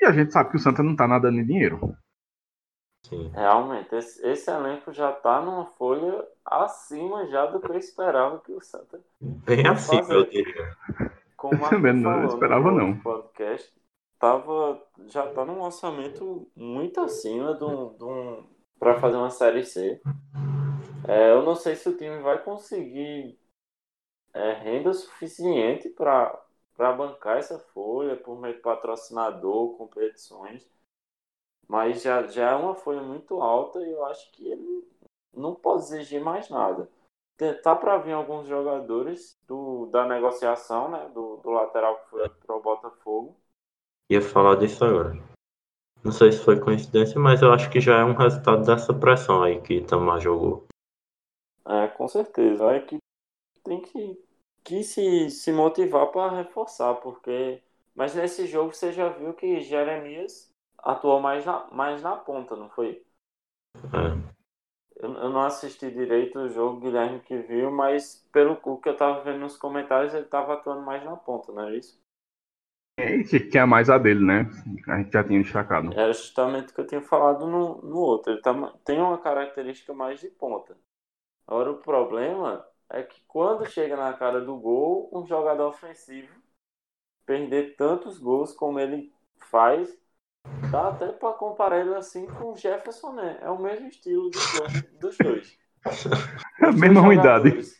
E 0.00 0.06
a 0.06 0.12
gente 0.12 0.32
sabe 0.32 0.50
que 0.50 0.56
o 0.56 0.58
Santa 0.58 0.82
não 0.82 0.96
tá 0.96 1.06
nadando 1.06 1.38
em 1.38 1.44
dinheiro. 1.44 1.94
Sim. 3.04 3.30
Realmente, 3.34 3.94
esse, 3.94 4.26
esse, 4.26 4.50
elenco 4.50 4.92
já 4.92 5.12
tá 5.12 5.42
numa 5.42 5.66
folha 5.66 6.24
acima 6.44 7.26
já 7.28 7.46
do 7.46 7.60
que 7.60 7.70
eu 7.70 7.76
esperava 7.76 8.40
que 8.40 8.52
o 8.52 8.60
Santa. 8.60 9.00
Bem 9.20 9.66
acima, 9.66 10.14
eu 10.14 10.24
diria. 10.24 10.76
Como 11.36 11.54
eu 11.64 11.68
também 11.68 11.92
não 11.92 12.24
esperava 12.24 12.70
não. 12.70 12.96
Podcast, 12.98 13.70
tava, 14.18 14.80
já 15.06 15.26
tá 15.26 15.44
num 15.44 15.60
orçamento 15.60 16.48
muito 16.56 17.00
acima 17.00 17.54
de 17.54 17.64
um, 17.64 17.96
de 17.96 18.04
um 18.04 18.46
para 18.80 18.98
fazer 18.98 19.16
uma 19.16 19.30
série 19.30 19.62
C. 19.62 20.00
É, 21.06 21.32
eu 21.32 21.42
não 21.42 21.54
sei 21.54 21.76
se 21.76 21.86
o 21.88 21.96
time 21.96 22.18
vai 22.20 22.42
conseguir 22.42 23.38
é, 24.32 24.52
renda 24.54 24.92
suficiente 24.94 25.90
para 25.90 26.42
bancar 26.96 27.36
essa 27.36 27.58
folha 27.58 28.16
por 28.16 28.40
meio 28.40 28.54
de 28.54 28.62
patrocinador, 28.62 29.76
competições. 29.76 30.66
Mas 31.68 32.02
já, 32.02 32.26
já 32.26 32.52
é 32.52 32.54
uma 32.56 32.74
folha 32.74 33.02
muito 33.02 33.40
alta 33.42 33.80
e 33.80 33.92
eu 33.92 34.04
acho 34.06 34.32
que 34.32 34.50
ele 34.50 34.88
não 35.32 35.54
pode 35.54 35.82
exigir 35.82 36.20
mais 36.20 36.48
nada. 36.48 36.88
Tá 37.62 37.76
para 37.76 37.98
vir 37.98 38.12
alguns 38.12 38.46
jogadores 38.48 39.38
do, 39.46 39.86
da 39.86 40.06
negociação, 40.06 40.90
né? 40.90 41.10
Do, 41.14 41.36
do 41.38 41.50
lateral 41.50 41.98
que 42.00 42.10
foi 42.10 42.28
para 42.28 42.56
o 42.56 42.60
Botafogo. 42.60 43.36
Ia 44.10 44.20
falar 44.20 44.56
disso 44.56 44.84
agora. 44.84 45.29
Não 46.02 46.12
sei 46.12 46.32
se 46.32 46.42
foi 46.42 46.58
coincidência, 46.58 47.20
mas 47.20 47.42
eu 47.42 47.52
acho 47.52 47.70
que 47.70 47.80
já 47.80 47.98
é 47.98 48.04
um 48.04 48.14
resultado 48.14 48.64
dessa 48.64 48.94
pressão 48.94 49.42
aí 49.42 49.60
que 49.60 49.74
Itamar 49.74 50.18
jogou. 50.18 50.66
É, 51.66 51.88
com 51.88 52.08
certeza. 52.08 52.68
A 52.68 52.76
equipe 52.76 53.02
tem 53.62 53.82
que, 53.82 54.18
que 54.64 54.82
se, 54.82 55.30
se 55.30 55.52
motivar 55.52 56.06
para 56.10 56.36
reforçar, 56.36 56.94
porque 56.96 57.62
Mas 57.94 58.14
nesse 58.14 58.46
jogo 58.46 58.72
você 58.72 58.92
já 58.92 59.08
viu 59.10 59.34
que 59.34 59.60
Jeremias 59.60 60.50
atuou 60.78 61.20
mais 61.20 61.44
na, 61.44 61.66
mais 61.70 62.02
na 62.02 62.16
ponta, 62.16 62.56
não 62.56 62.70
foi? 62.70 63.04
É. 63.76 64.30
Eu, 64.96 65.12
eu 65.14 65.30
não 65.30 65.42
assisti 65.42 65.90
direito 65.90 66.38
o 66.38 66.48
jogo, 66.48 66.80
Guilherme 66.80 67.20
que 67.20 67.36
viu, 67.36 67.70
mas 67.70 68.26
pelo 68.32 68.56
que 68.56 68.88
eu 68.88 68.96
tava 68.96 69.22
vendo 69.22 69.40
nos 69.40 69.56
comentários, 69.56 70.14
ele 70.14 70.26
tava 70.26 70.54
atuando 70.54 70.82
mais 70.82 71.04
na 71.04 71.16
ponta, 71.16 71.52
não 71.52 71.68
é 71.68 71.76
isso? 71.76 72.00
É, 73.00 73.22
que, 73.22 73.58
é 73.58 73.64
mais 73.64 73.88
a 73.88 73.98
dele, 73.98 74.24
né? 74.24 74.50
A 74.88 74.98
gente 74.98 75.12
já 75.12 75.24
tinha 75.24 75.42
destacado. 75.42 75.92
Era 75.92 76.12
justamente 76.12 76.70
o 76.70 76.74
que 76.74 76.80
eu 76.80 76.86
tinha 76.86 77.00
falado 77.00 77.46
no, 77.46 77.80
no 77.82 77.96
outro. 77.96 78.32
Ele 78.32 78.40
tá, 78.40 78.52
tem 78.84 79.00
uma 79.00 79.18
característica 79.18 79.94
mais 79.94 80.20
de 80.20 80.28
ponta. 80.28 80.76
Agora 81.46 81.70
o 81.70 81.78
problema 81.78 82.64
é 82.90 83.02
que 83.02 83.20
quando 83.26 83.68
chega 83.68 83.96
na 83.96 84.12
cara 84.12 84.40
do 84.40 84.56
gol, 84.56 85.10
um 85.12 85.26
jogador 85.26 85.68
ofensivo 85.68 86.32
perder 87.24 87.76
tantos 87.76 88.18
gols 88.18 88.52
como 88.52 88.78
ele 88.78 89.12
faz, 89.50 89.96
dá 90.70 90.88
até 90.88 91.12
para 91.12 91.32
comparar 91.34 91.80
ele 91.80 91.94
assim 91.94 92.26
com 92.26 92.52
o 92.52 92.56
Jefferson, 92.56 93.12
né? 93.12 93.38
É 93.40 93.50
o 93.50 93.60
mesmo 93.60 93.88
estilo 93.88 94.30
dos 94.30 94.52
dois. 94.52 94.82
Dos 94.98 95.18
dois. 95.22 95.58
É 96.60 96.66
a 96.66 96.72
mesma 96.72 97.00
ruindade. 97.00 97.79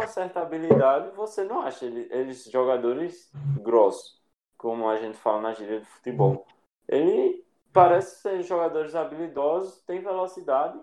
Tem 0.00 0.06
uma 0.06 0.12
certa 0.12 0.40
habilidade, 0.40 1.14
você 1.14 1.44
não 1.44 1.60
acha 1.60 1.84
eles, 1.84 2.44
jogadores 2.50 3.30
grossos, 3.60 4.18
como 4.56 4.88
a 4.88 4.96
gente 4.96 5.18
fala 5.18 5.42
na 5.42 5.54
gíria 5.54 5.80
de 5.80 5.86
futebol. 5.86 6.46
Ele 6.88 7.44
parece 7.72 8.22
ser 8.22 8.42
jogadores 8.42 8.94
habilidosos, 8.94 9.82
tem 9.82 10.00
velocidade, 10.00 10.78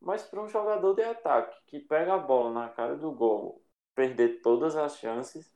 mas 0.00 0.22
para 0.22 0.42
um 0.42 0.48
jogador 0.48 0.94
de 0.94 1.02
ataque 1.02 1.56
que 1.66 1.78
pega 1.78 2.14
a 2.14 2.18
bola 2.18 2.52
na 2.52 2.68
cara 2.68 2.96
do 2.96 3.12
gol, 3.12 3.62
perder 3.94 4.40
todas 4.42 4.76
as 4.76 4.96
chances, 4.98 5.52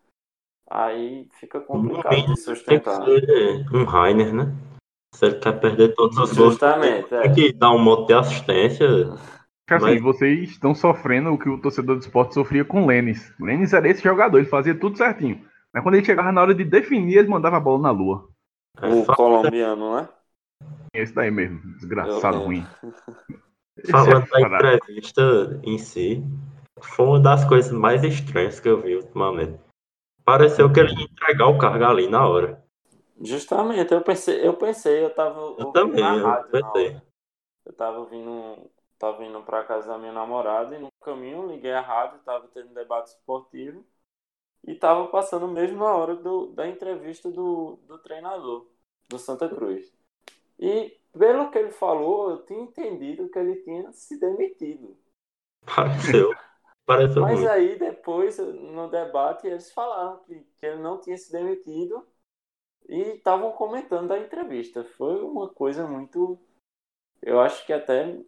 aí 0.71 1.29
fica 1.33 1.61
complicado 1.61 2.27
de 2.27 2.37
sustentar. 2.37 3.05
Tem 3.05 3.21
que 3.21 3.27
ser 3.27 3.77
um 3.77 3.85
Rainer, 3.85 4.33
né? 4.33 4.45
Se 5.15 5.27
ele 5.27 5.39
quer 5.41 5.61
perder 5.61 5.95
todos 5.95 6.17
os 6.17 6.33
gols, 6.33 6.53
Justamente, 6.53 7.15
é. 7.15 7.23
tem 7.23 7.35
que 7.35 7.53
dar 7.53 7.73
um 7.73 7.79
monte 7.79 8.09
de 8.09 8.15
assistência. 8.15 8.87
Assim, 9.71 9.85
Mas- 9.87 10.03
vocês 10.03 10.51
estão 10.51 10.75
sofrendo 10.75 11.31
o 11.33 11.39
que 11.39 11.49
o 11.49 11.61
torcedor 11.61 11.97
do 11.97 12.03
esporte 12.03 12.35
sofria 12.35 12.65
com 12.65 12.83
o 12.83 12.87
Lênis. 12.87 13.33
O 13.41 13.45
Lênis 13.47 13.73
era 13.73 13.89
esse 13.89 14.03
jogador, 14.03 14.39
ele 14.39 14.47
fazia 14.47 14.79
tudo 14.79 14.99
certinho. 14.99 15.47
Mas 15.73 15.83
quando 15.83 15.95
ele 15.95 16.05
chegava 16.05 16.31
na 16.31 16.43
hora 16.43 16.55
de 16.55 16.65
definir, 16.65 17.17
ele 17.17 17.29
mandava 17.29 17.57
a 17.57 17.61
bola 17.61 17.81
na 17.81 17.91
lua. 17.91 18.29
É 18.81 18.87
O 18.89 19.07
colombiano, 19.07 19.97
né? 19.97 20.09
Esse 20.93 21.15
daí 21.15 21.31
mesmo, 21.31 21.61
desgraçado, 21.77 22.39
Eu- 22.39 22.43
ruim. 22.45 22.67
Esse 23.79 23.91
Falando 23.91 24.27
é 24.35 24.49
da 24.49 24.75
entrevista 24.75 25.61
em 25.65 25.79
si, 25.79 26.23
foi 26.83 27.07
uma 27.07 27.21
das 27.21 27.45
coisas 27.47 27.73
mais 27.73 28.05
estranhas 28.05 28.61
que 28.61 28.69
eu 28.69 28.83
vi 28.83 28.97
ultimamente. 28.97 29.59
Pareceu 30.25 30.71
que 30.71 30.81
ele 30.81 30.93
ia 30.95 31.05
entregar 31.05 31.47
o 31.47 31.57
cargo 31.59 31.85
ali 31.85 32.09
na 32.09 32.27
hora. 32.29 32.63
Justamente, 33.23 33.93
eu 33.93 34.03
pensei, 34.03 34.47
eu 34.47 34.55
pensei, 34.55 35.03
eu 35.05 35.11
tava 35.15 35.41
ouvindo 35.41 35.73
também, 35.73 36.01
na 36.01 36.17
eu 36.17 36.27
rádio 36.27 36.53
na 36.53 36.71
pensei. 36.71 36.89
hora. 36.91 37.03
Eu 37.65 37.73
tava 37.73 38.05
vindo, 38.07 38.71
tava 39.03 39.19
vindo 39.19 39.43
pra 39.43 39.65
casa 39.65 39.89
da 39.89 39.99
minha 39.99 40.13
namorada 40.13 40.77
e 40.77 40.79
no 40.79 40.89
caminho 41.03 41.49
liguei 41.49 41.73
a 41.73 41.81
rádio, 41.81 42.21
tava 42.21 42.47
tendo 42.55 42.73
debate 42.73 43.09
esportivo 43.09 43.85
e 44.63 44.77
tava 44.77 45.09
passando 45.09 45.49
mesmo 45.49 45.81
na 45.81 45.93
hora 45.93 46.15
do, 46.15 46.47
da 46.53 46.69
entrevista 46.69 47.29
do, 47.29 47.81
do 47.89 47.99
treinador 47.99 48.71
do 49.09 49.19
Santa 49.19 49.49
Cruz. 49.49 49.93
E 50.57 50.97
pelo 51.13 51.51
que 51.51 51.59
ele 51.59 51.73
falou, 51.73 52.31
eu 52.31 52.47
tinha 52.47 52.61
entendido 52.61 53.29
que 53.29 53.37
ele 53.41 53.57
tinha 53.65 53.93
se 53.93 54.21
demitido. 54.21 54.97
Pareceu. 55.67 56.33
Pareceu 56.87 57.23
Mas 57.23 57.41
muito. 57.41 57.51
aí 57.51 57.77
depois, 57.77 58.39
no 58.39 58.89
debate, 58.89 59.49
eles 59.49 59.73
falaram 59.73 60.19
que, 60.19 60.47
que 60.61 60.67
ele 60.67 60.81
não 60.81 61.01
tinha 61.01 61.19
se 61.19 61.33
demitido 61.33 62.07
e 62.89 63.01
estavam 63.17 63.51
comentando 63.51 64.09
da 64.09 64.19
entrevista. 64.19 64.85
Foi 64.85 65.21
uma 65.23 65.49
coisa 65.49 65.89
muito. 65.89 66.39
Eu 67.21 67.41
acho 67.41 67.67
que 67.67 67.73
até 67.73 68.23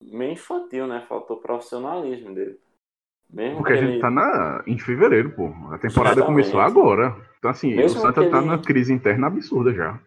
meio 0.00 0.32
infantil, 0.32 0.86
né? 0.86 1.04
Faltou 1.08 1.36
profissionalismo 1.38 2.34
dele. 2.34 2.58
Mesmo 3.32 3.58
Porque 3.58 3.72
a 3.74 3.76
gente 3.76 3.92
ele- 3.92 4.00
tá 4.00 4.10
na, 4.10 4.62
em 4.66 4.78
fevereiro, 4.78 5.30
pô. 5.30 5.46
A 5.70 5.78
temporada 5.78 6.16
Justamente. 6.20 6.26
começou 6.26 6.60
agora. 6.60 7.16
Então, 7.38 7.50
assim, 7.50 7.74
Mesmo 7.74 7.98
o 7.98 8.02
Santa 8.02 8.28
tá 8.28 8.38
ele- 8.38 8.46
numa 8.46 8.58
crise 8.58 8.92
interna 8.92 9.26
absurda 9.28 9.72
já. 9.72 10.00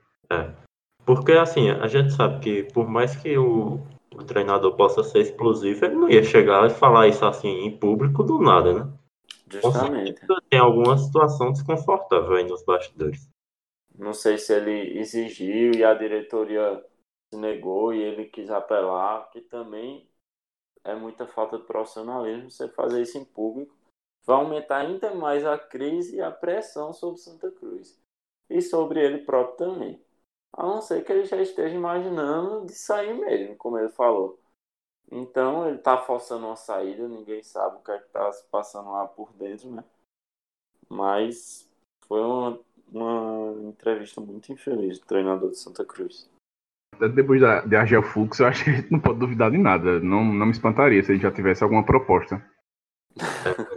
Porque 1.06 1.34
assim, 1.34 1.70
a 1.70 1.88
gente 1.88 2.14
sabe 2.14 2.40
que 2.40 2.64
por 2.74 2.88
mais 2.90 3.16
que 3.16 3.38
o, 3.38 3.80
o 4.14 4.24
treinador 4.24 4.76
possa 4.76 5.04
ser 5.04 5.20
explosivo, 5.20 5.86
ele 5.86 5.96
não 5.96 6.10
ia 6.10 6.24
chegar 6.24 6.66
e 6.66 6.70
falar 6.70 7.08
isso 7.08 7.26
assim 7.26 7.50
em 7.66 7.78
público 7.78 8.24
do 8.24 8.40
nada, 8.42 8.74
né? 8.74 8.94
Justamente. 9.50 10.22
Tem 10.50 10.60
alguma 10.60 10.98
situação 10.98 11.52
desconfortável 11.52 12.36
aí 12.36 12.44
nos 12.44 12.64
bastidores. 12.64 13.30
Não 13.98 14.14
sei 14.14 14.38
se 14.38 14.54
ele 14.54 14.98
exigiu 15.00 15.74
e 15.76 15.84
a 15.84 15.94
diretoria 15.94 16.84
se 17.34 17.38
negou 17.38 17.94
e 17.94 18.02
ele 18.02 18.26
quis 18.26 18.50
apelar, 18.52 19.30
que 19.32 19.42
também 19.42 20.08
é 20.84 20.94
muita 20.94 21.26
falta 21.26 21.58
de 21.58 21.64
profissionalismo 21.64 22.50
você 22.50 22.70
fazer 22.70 23.02
isso 23.02 23.18
em 23.18 23.26
público. 23.26 23.76
Vai 24.24 24.38
aumentar 24.38 24.78
ainda 24.78 25.14
mais 25.16 25.44
a 25.46 25.58
crise 25.58 26.18
e 26.18 26.22
a 26.22 26.32
pressão 26.32 26.94
sobre 26.94 27.20
Santa 27.20 27.52
Cruz. 27.52 28.00
E 28.50 28.62
sobre 28.62 29.04
ele 29.04 29.20
próprio 29.20 29.58
também. 29.58 30.02
A 30.54 30.64
não 30.64 30.82
ser 30.82 31.04
que 31.04 31.12
ele 31.12 31.26
já 31.26 31.42
esteja 31.42 31.76
imaginando 31.76 32.68
de 32.68 32.74
sair 32.74 33.14
mesmo, 33.14 33.58
como 33.58 33.80
ele 33.80 33.90
falou. 33.90 34.40
Então 35.12 35.68
ele 35.68 35.80
tá 35.80 35.98
forçando 35.98 36.46
uma 36.46 36.56
saída, 36.56 37.08
ninguém 37.08 37.42
sabe 37.44 37.78
o 37.78 37.80
que 37.80 37.92
é 37.92 38.00
que 38.00 38.10
tá 38.10 38.32
se 38.32 38.46
passando 38.46 38.92
lá 38.92 39.08
por 39.08 39.34
dentro, 39.34 39.70
né? 39.72 39.84
Mas 40.88 41.70
foi 42.08 42.22
uma, 42.22 42.60
uma 42.88 43.70
entrevista 43.70 44.22
muito 44.22 44.52
infeliz 44.52 45.00
do 45.00 45.06
treinador 45.06 45.50
de 45.50 45.58
Santa 45.58 45.84
Cruz. 45.84 46.32
Depois 47.14 47.42
da, 47.42 47.62
de 47.62 47.76
Argel 47.76 48.04
Fux, 48.04 48.40
eu 48.40 48.48
acho 48.48 48.64
que 48.64 48.70
a 48.70 48.74
gente 48.74 48.92
não 48.92 49.00
pode 49.00 49.20
duvidar 49.20 49.52
de 49.52 49.58
nada. 49.58 50.00
Não, 50.00 50.24
não 50.24 50.46
me 50.46 50.52
espantaria 50.52 51.02
se 51.04 51.12
ele 51.12 51.22
já 51.22 51.32
tivesse 51.32 51.64
alguma 51.64 51.84
proposta. 51.86 52.42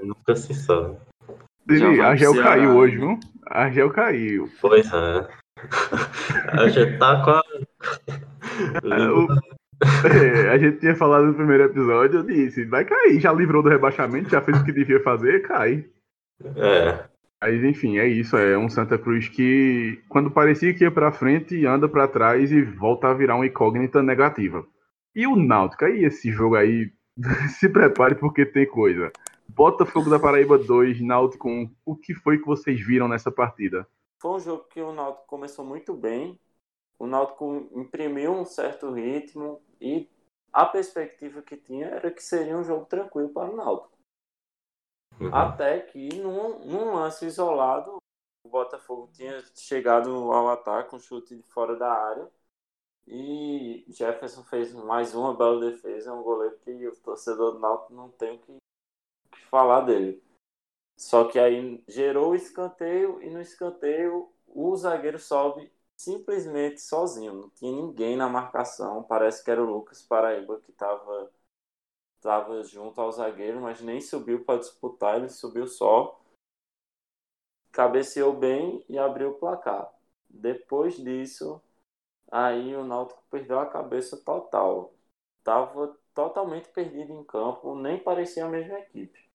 Nunca 0.02 0.34
se 0.36 0.54
sabe. 0.54 0.96
Ele, 1.68 2.00
Argel 2.00 2.32
pro 2.32 2.42
caiu 2.42 2.62
Ceará, 2.62 2.74
hoje, 2.74 2.96
viu? 2.96 3.20
Argel 3.46 3.90
caiu. 3.90 4.48
Pois 4.60 4.86
é. 4.92 5.28
A 6.52 6.68
gente 6.68 6.98
tá 6.98 7.22
com 7.24 7.30
a. 7.30 7.42
O- 9.12 9.26
É, 10.06 10.48
a 10.50 10.56
gente 10.56 10.78
tinha 10.78 10.94
falado 10.94 11.26
no 11.26 11.34
primeiro 11.34 11.64
episódio, 11.64 12.20
eu 12.20 12.22
disse, 12.22 12.64
vai 12.64 12.82
cair, 12.86 13.20
já 13.20 13.30
livrou 13.30 13.62
do 13.62 13.68
rebaixamento, 13.68 14.30
já 14.30 14.40
fez 14.40 14.58
o 14.58 14.64
que 14.64 14.72
devia 14.72 15.02
fazer, 15.02 15.40
cai. 15.42 15.84
É, 16.56 17.04
Mas 17.46 17.62
enfim, 17.62 17.96
é 17.96 18.08
isso, 18.08 18.36
é 18.36 18.58
um 18.58 18.68
Santa 18.68 18.98
Cruz 18.98 19.28
que 19.28 20.02
quando 20.08 20.32
parecia 20.32 20.74
que 20.74 20.82
ia 20.82 20.90
pra 20.90 21.12
frente, 21.12 21.64
anda 21.64 21.88
pra 21.88 22.08
trás 22.08 22.50
e 22.50 22.60
volta 22.60 23.06
a 23.06 23.14
virar 23.14 23.36
uma 23.36 23.46
incógnita 23.46 24.02
negativa. 24.02 24.66
E 25.14 25.28
o 25.28 25.36
Náutico, 25.36 25.84
aí 25.84 26.04
esse 26.04 26.32
jogo 26.32 26.56
aí, 26.56 26.92
se 27.56 27.68
prepare 27.68 28.16
porque 28.16 28.44
tem 28.44 28.66
coisa. 28.66 29.12
Botafogo 29.48 30.10
da 30.10 30.18
Paraíba 30.18 30.58
2, 30.58 31.00
Náutico 31.00 31.48
1, 31.48 31.70
o 31.84 31.94
que 31.94 32.14
foi 32.14 32.38
que 32.38 32.44
vocês 32.44 32.84
viram 32.84 33.06
nessa 33.06 33.30
partida? 33.30 33.86
Foi 34.20 34.32
um 34.32 34.40
jogo 34.40 34.64
que 34.64 34.80
o 34.80 34.92
Náutico 34.92 35.28
começou 35.28 35.64
muito 35.64 35.94
bem. 35.94 36.36
O 36.98 37.06
Náutico 37.06 37.68
imprimiu 37.76 38.32
um 38.32 38.44
certo 38.44 38.90
ritmo 38.90 39.60
e 39.80 40.08
a 40.52 40.66
perspectiva 40.66 41.40
que 41.42 41.56
tinha 41.56 41.86
era 41.86 42.10
que 42.10 42.24
seria 42.24 42.58
um 42.58 42.64
jogo 42.64 42.86
tranquilo 42.86 43.28
para 43.28 43.48
o 43.48 43.56
Náutico. 43.56 43.95
Uhum. 45.20 45.34
Até 45.34 45.80
que 45.80 46.08
num, 46.16 46.64
num 46.64 46.94
lance 46.94 47.26
isolado, 47.26 47.96
o 48.44 48.48
Botafogo 48.48 49.10
tinha 49.12 49.42
chegado 49.54 50.10
ao 50.32 50.48
ataque, 50.48 50.94
um 50.94 51.00
chute 51.00 51.36
de 51.36 51.42
fora 51.42 51.76
da 51.76 51.92
área. 51.92 52.30
E 53.06 53.84
Jefferson 53.88 54.42
fez 54.44 54.72
mais 54.72 55.14
uma 55.14 55.34
bela 55.34 55.60
defesa, 55.60 56.12
um 56.12 56.22
goleiro 56.22 56.58
que 56.58 56.88
o 56.88 56.96
torcedor 56.96 57.52
do 57.52 57.60
Náutico 57.60 57.94
não 57.94 58.10
tem 58.10 58.34
o 58.34 58.38
que, 58.38 58.56
que 59.30 59.44
falar 59.46 59.82
dele. 59.82 60.22
Só 60.96 61.28
que 61.28 61.38
aí 61.38 61.82
gerou 61.86 62.30
o 62.30 62.34
escanteio 62.34 63.22
e 63.22 63.30
no 63.30 63.40
escanteio 63.40 64.32
o 64.46 64.74
zagueiro 64.76 65.18
sobe 65.18 65.70
simplesmente 65.96 66.80
sozinho, 66.80 67.34
não 67.34 67.50
tinha 67.50 67.70
ninguém 67.70 68.16
na 68.16 68.28
marcação. 68.28 69.02
Parece 69.02 69.44
que 69.44 69.50
era 69.50 69.62
o 69.62 69.70
Lucas 69.70 70.02
Paraíba 70.02 70.60
que 70.60 70.70
estava 70.70 71.30
tava 72.20 72.62
junto 72.64 73.00
ao 73.00 73.12
zagueiro, 73.12 73.60
mas 73.60 73.80
nem 73.80 74.00
subiu 74.00 74.44
para 74.44 74.58
disputar, 74.58 75.16
ele 75.16 75.28
subiu 75.28 75.66
só, 75.66 76.20
cabeceou 77.72 78.32
bem 78.32 78.84
e 78.88 78.98
abriu 78.98 79.30
o 79.30 79.38
placar. 79.38 79.92
Depois 80.28 80.96
disso, 80.96 81.62
aí 82.30 82.74
o 82.74 82.84
Náutico 82.84 83.22
perdeu 83.30 83.58
a 83.58 83.66
cabeça 83.66 84.16
total. 84.16 84.94
Tava 85.44 85.96
totalmente 86.14 86.68
perdido 86.70 87.12
em 87.12 87.24
campo, 87.24 87.74
nem 87.76 88.02
parecia 88.02 88.46
a 88.46 88.48
mesma 88.48 88.78
equipe. 88.78 89.26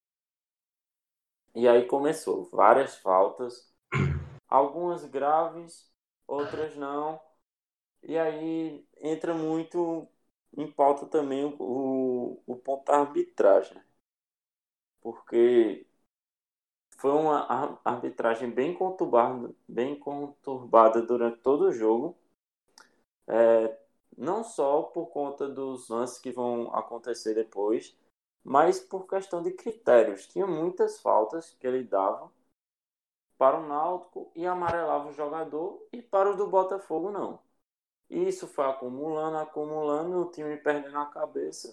E 1.54 1.68
aí 1.68 1.86
começou, 1.86 2.46
várias 2.46 2.96
faltas, 2.98 3.72
algumas 4.48 5.06
graves, 5.06 5.92
outras 6.28 6.76
não. 6.76 7.22
E 8.02 8.18
aí 8.18 8.86
entra 8.98 9.34
muito 9.34 10.08
em 10.58 10.72
pauta 10.72 11.06
também 11.06 11.46
o, 11.46 11.56
o, 11.60 12.44
o 12.48 12.56
ponto 12.56 12.86
da 12.86 13.00
arbitragem. 13.00 13.82
Porque 15.02 15.86
foi 16.98 17.12
uma 17.12 17.80
arbitragem 17.84 18.50
bem 18.50 18.74
conturbada, 18.74 19.54
bem 19.68 19.98
conturbada 19.98 21.02
durante 21.02 21.40
todo 21.40 21.66
o 21.66 21.72
jogo. 21.72 22.16
É, 23.28 23.78
não 24.18 24.44
só 24.44 24.84
por 24.84 25.08
conta 25.08 25.48
dos 25.48 25.90
lances 25.90 26.20
que 26.20 26.32
vão 26.32 26.74
acontecer 26.76 27.34
depois, 27.34 27.98
mas 28.44 28.80
por 28.80 29.08
questão 29.08 29.42
de 29.42 29.52
critérios. 29.52 30.28
Tinha 30.28 30.46
muitas 30.46 31.02
faltas 31.02 31.56
que 31.60 31.66
ele 31.66 31.84
dava 31.84 32.32
para 33.38 33.60
o 33.60 33.68
Náutico 33.68 34.32
e 34.36 34.46
amarelava 34.46 35.10
o 35.10 35.14
jogador, 35.14 35.84
e 35.92 36.02
para 36.02 36.32
o 36.32 36.38
do 36.38 36.48
Botafogo 36.48 37.10
não. 37.12 37.40
E 38.12 38.28
isso 38.28 38.46
foi 38.46 38.66
acumulando, 38.66 39.38
acumulando, 39.38 40.18
o 40.18 40.30
time 40.30 40.58
perdendo 40.58 40.98
a 40.98 41.06
cabeça 41.06 41.72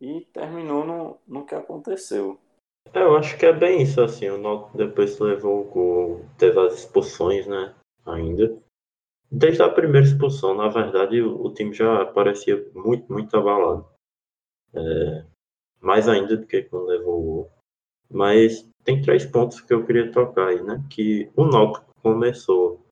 e 0.00 0.22
terminou 0.32 0.86
no, 0.86 1.18
no 1.28 1.44
que 1.44 1.54
aconteceu. 1.54 2.38
É, 2.94 3.02
eu 3.02 3.14
acho 3.14 3.36
que 3.36 3.44
é 3.44 3.52
bem 3.52 3.82
isso, 3.82 4.00
assim, 4.00 4.30
o 4.30 4.38
Náutico 4.38 4.78
depois 4.78 5.18
levou 5.18 5.60
o 5.60 5.64
gol, 5.64 6.24
teve 6.38 6.58
as 6.58 6.78
expulsões, 6.78 7.46
né, 7.46 7.74
ainda. 8.06 8.56
Desde 9.30 9.62
a 9.62 9.68
primeira 9.68 10.06
expulsão, 10.06 10.54
na 10.54 10.68
verdade, 10.68 11.20
o, 11.20 11.44
o 11.44 11.52
time 11.52 11.74
já 11.74 12.06
parecia 12.06 12.66
muito, 12.74 13.12
muito 13.12 13.36
abalado. 13.36 13.86
É, 14.72 15.24
mais 15.78 16.08
ainda 16.08 16.38
do 16.38 16.46
que 16.46 16.62
quando 16.62 16.86
levou 16.86 17.20
o 17.20 17.22
gol. 17.22 17.52
Mas 18.10 18.66
tem 18.82 19.02
três 19.02 19.26
pontos 19.26 19.60
que 19.60 19.74
eu 19.74 19.84
queria 19.84 20.10
tocar 20.10 20.48
aí, 20.48 20.62
né, 20.62 20.82
que 20.88 21.30
o 21.36 21.44
Náutico 21.44 21.94
começou 22.02 22.87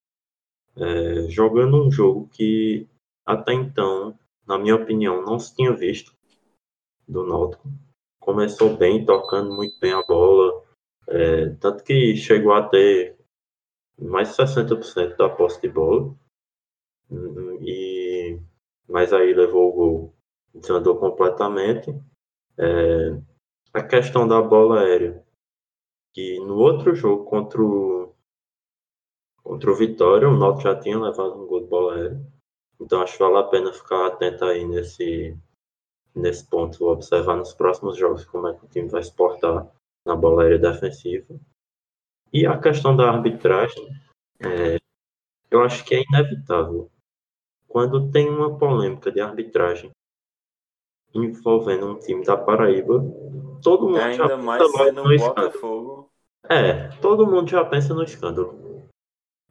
é, 0.77 1.29
jogando 1.29 1.87
um 1.87 1.91
jogo 1.91 2.29
que 2.29 2.87
até 3.25 3.53
então, 3.53 4.19
na 4.47 4.59
minha 4.59 4.77
opinião, 4.77 5.23
não 5.23 5.39
se 5.39 5.55
tinha 5.55 5.73
visto 5.73 6.15
do 7.09 7.27
Náutico. 7.27 7.69
Começou 8.21 8.77
bem, 8.77 9.05
tocando 9.05 9.55
muito 9.55 9.79
bem 9.81 9.93
a 9.93 10.03
bola, 10.03 10.63
é, 11.09 11.51
tanto 11.61 11.83
que 11.83 12.17
chegou 12.17 12.53
a 12.53 12.69
ter 12.69 13.17
mais 13.99 14.29
de 14.29 14.37
60% 14.37 15.17
da 15.17 15.29
posse 15.29 15.61
de 15.61 15.69
bola. 15.69 16.15
E, 17.61 18.39
mas 18.89 19.13
aí 19.13 19.33
levou 19.33 19.69
o 19.69 19.73
gol, 19.73 20.15
desandou 20.55 20.99
completamente. 20.99 21.91
É, 22.59 23.21
a 23.73 23.83
questão 23.83 24.27
da 24.27 24.41
bola 24.41 24.81
aérea, 24.81 25.25
que 26.13 26.39
no 26.41 26.57
outro 26.57 26.95
jogo 26.95 27.25
contra 27.25 27.63
o, 27.63 28.06
contra 29.47 29.71
o 29.71 29.77
Vitória, 29.77 30.29
o 30.29 30.37
Náutico 30.37 30.63
já 30.65 30.75
tinha 30.75 30.99
levado 30.99 31.41
um 31.41 31.47
gol 31.47 31.61
de 31.61 31.69
bola 31.69 31.95
aérea. 31.95 32.21
Então 32.81 33.01
acho 33.01 33.13
que 33.13 33.23
vale 33.23 33.39
a 33.39 33.45
pena 33.45 33.73
ficar 33.73 34.09
atento 34.09 34.45
aí 34.45 34.67
nesse, 34.67 35.39
nesse 36.13 36.45
ponto, 36.51 36.81
vou 36.81 36.93
observar 36.93 37.37
nos 37.37 37.55
próximos 37.55 37.97
jogos 37.97 38.25
como 38.25 38.49
é 38.49 38.55
que 38.55 38.65
o 38.65 38.69
time 38.69 38.89
vai 38.89 39.03
se 39.05 39.15
portar 39.15 39.69
na 40.05 40.17
bola 40.17 40.43
aérea 40.43 40.59
defensiva. 40.59 41.39
E 42.33 42.45
a 42.45 42.59
questão 42.59 42.97
da 42.97 43.09
arbitragem, 43.09 43.89
é, 44.41 44.79
eu 45.49 45.63
acho 45.63 45.85
que 45.85 45.95
é 45.95 46.03
inevitável. 46.03 46.91
Quando 47.69 48.11
tem 48.11 48.29
uma 48.29 48.59
polêmica 48.59 49.13
de 49.13 49.21
arbitragem 49.21 49.91
envolvendo 51.15 51.87
um 51.87 51.99
time 52.01 52.25
da 52.25 52.37
Paraíba, 52.37 53.01
todo 53.63 53.87
mundo 53.87 54.01
Ainda 54.01 54.29
já 54.29 54.37
pensa 54.37 54.65
logo 54.65 54.93
no 54.93 55.03
um 55.05 55.13
escândalo. 55.13 55.47
Botafogo. 55.47 56.11
É, 56.49 56.89
todo 57.01 57.27
mundo 57.27 57.49
já 57.49 57.65
pensa 57.65 57.95
no 57.95 58.03
escândalo. 58.03 58.66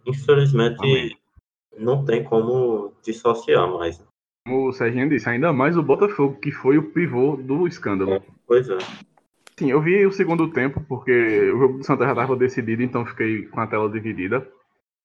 Infelizmente, 0.06 0.80
Amém. 0.80 1.18
não 1.78 2.06
tem 2.06 2.24
como 2.24 2.94
dissociar 3.04 3.68
mais. 3.72 4.02
Como 4.46 4.70
o 4.70 4.74
Serginho 4.74 5.10
disse, 5.10 5.28
ainda 5.28 5.52
mais 5.52 5.76
o 5.76 5.84
Botafogo, 5.84 6.40
que 6.40 6.52
foi 6.52 6.78
o 6.78 6.92
pivô 6.92 7.36
do 7.36 7.68
escândalo. 7.68 8.24
Pois 8.46 8.70
é. 8.70 8.78
Sim, 9.58 9.72
eu 9.72 9.82
vi 9.82 10.06
o 10.06 10.12
segundo 10.12 10.52
tempo, 10.52 10.84
porque 10.88 11.50
o 11.52 11.58
jogo 11.58 11.78
do 11.78 11.84
Santa 11.84 12.04
já 12.04 12.12
estava 12.12 12.36
decidido, 12.36 12.84
então 12.84 13.06
fiquei 13.06 13.44
com 13.48 13.60
a 13.60 13.68
tela 13.68 13.90
dividida. 13.90 14.48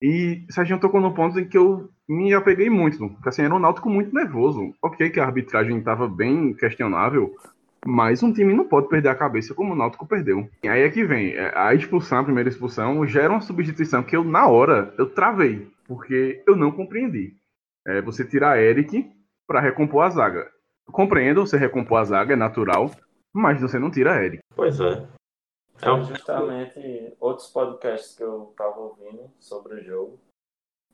E 0.03 0.45
Serginho 0.51 0.81
tocou 0.81 1.01
no 1.01 1.15
ponto 1.15 1.39
em 1.39 1.49
que 1.49 1.57
eu 1.57 1.89
me 2.09 2.35
apeguei 2.35 2.69
muito, 2.69 3.09
porque 3.11 3.29
assim, 3.29 3.43
era 3.43 3.55
um 3.55 3.59
Náutico 3.59 3.89
muito 3.89 4.15
nervoso. 4.15 4.75
Ok 4.83 5.11
que 5.11 5.21
a 5.21 5.25
arbitragem 5.25 5.79
estava 5.79 6.09
bem 6.09 6.55
questionável, 6.55 7.35
mas 7.85 8.23
um 8.23 8.33
time 8.33 8.55
não 8.55 8.69
pode 8.69 8.89
perder 8.89 9.09
a 9.09 9.15
cabeça 9.15 9.55
como 9.55 9.73
o 9.73 9.77
Náutico 9.77 10.07
perdeu. 10.07 10.49
E 10.63 10.69
aí 10.69 10.83
é 10.83 10.91
que 10.91 11.05
vem, 11.05 11.35
é, 11.35 11.57
a 11.57 11.75
expulsão, 11.75 12.19
a 12.19 12.25
primeira 12.25 12.49
expulsão, 12.49 13.07
gera 13.07 13.33
uma 13.33 13.41
substituição 13.41 14.03
que 14.03 14.17
eu, 14.17 14.25
na 14.25 14.47
hora, 14.47 14.95
eu 14.99 15.09
travei, 15.09 15.71
porque 15.87 16.43
eu 16.47 16.57
não 16.57 16.71
compreendi. 16.71 17.35
É, 17.87 18.01
você 18.03 18.25
tirar 18.25 18.61
Eric 18.61 19.11
para 19.47 19.61
recompor 19.61 20.05
a 20.05 20.11
zaga. 20.11 20.51
Eu 20.87 20.93
compreendo 20.93 21.47
você 21.47 21.57
recompor 21.57 21.99
a 21.99 22.05
zaga, 22.05 22.35
é 22.35 22.37
natural, 22.37 22.91
mas 23.33 23.61
você 23.61 23.79
não 23.79 23.91
tira 23.91 24.25
Eric. 24.25 24.41
Pois 24.55 24.79
é. 24.81 25.07
É 25.83 25.91
um- 25.91 26.05
justamente 26.05 27.15
outros 27.19 27.49
podcasts 27.49 28.15
que 28.15 28.23
eu 28.23 28.49
estava 28.51 28.79
ouvindo 28.79 29.31
sobre 29.39 29.77
o 29.77 29.83
jogo. 29.83 30.19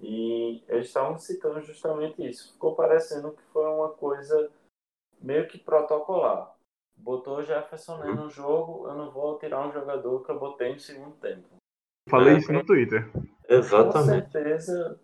E 0.01 0.63
eles 0.69 0.87
estavam 0.89 1.19
citando 1.19 1.61
justamente 1.63 2.25
isso. 2.25 2.53
Ficou 2.53 2.75
parecendo 2.77 3.33
que 3.33 3.43
foi 3.53 3.65
uma 3.65 3.89
coisa 3.89 4.51
meio 5.21 5.49
que 5.49 5.59
protocolar. 5.59 6.55
Botou 6.97 7.43
Jefferson 7.43 7.99
Nen 8.03 8.15
no 8.17 8.31
jogo, 8.31 8.89
eu 8.89 8.95
não 8.95 9.11
vou 9.11 9.39
tirar 9.39 9.67
um 9.67 9.73
jogador 9.73 10.25
que 10.25 10.31
eu 10.31 10.39
botei 10.39 10.73
no 10.73 10.81
segundo 10.81 11.17
tempo. 11.17 11.47
Falei 12.09 12.35
É, 12.35 12.39
isso 12.39 12.53
no 12.53 12.65
Twitter. 12.65 13.11
Com 13.13 13.23
Exatamente. 13.49 14.31
certeza, 14.33 15.01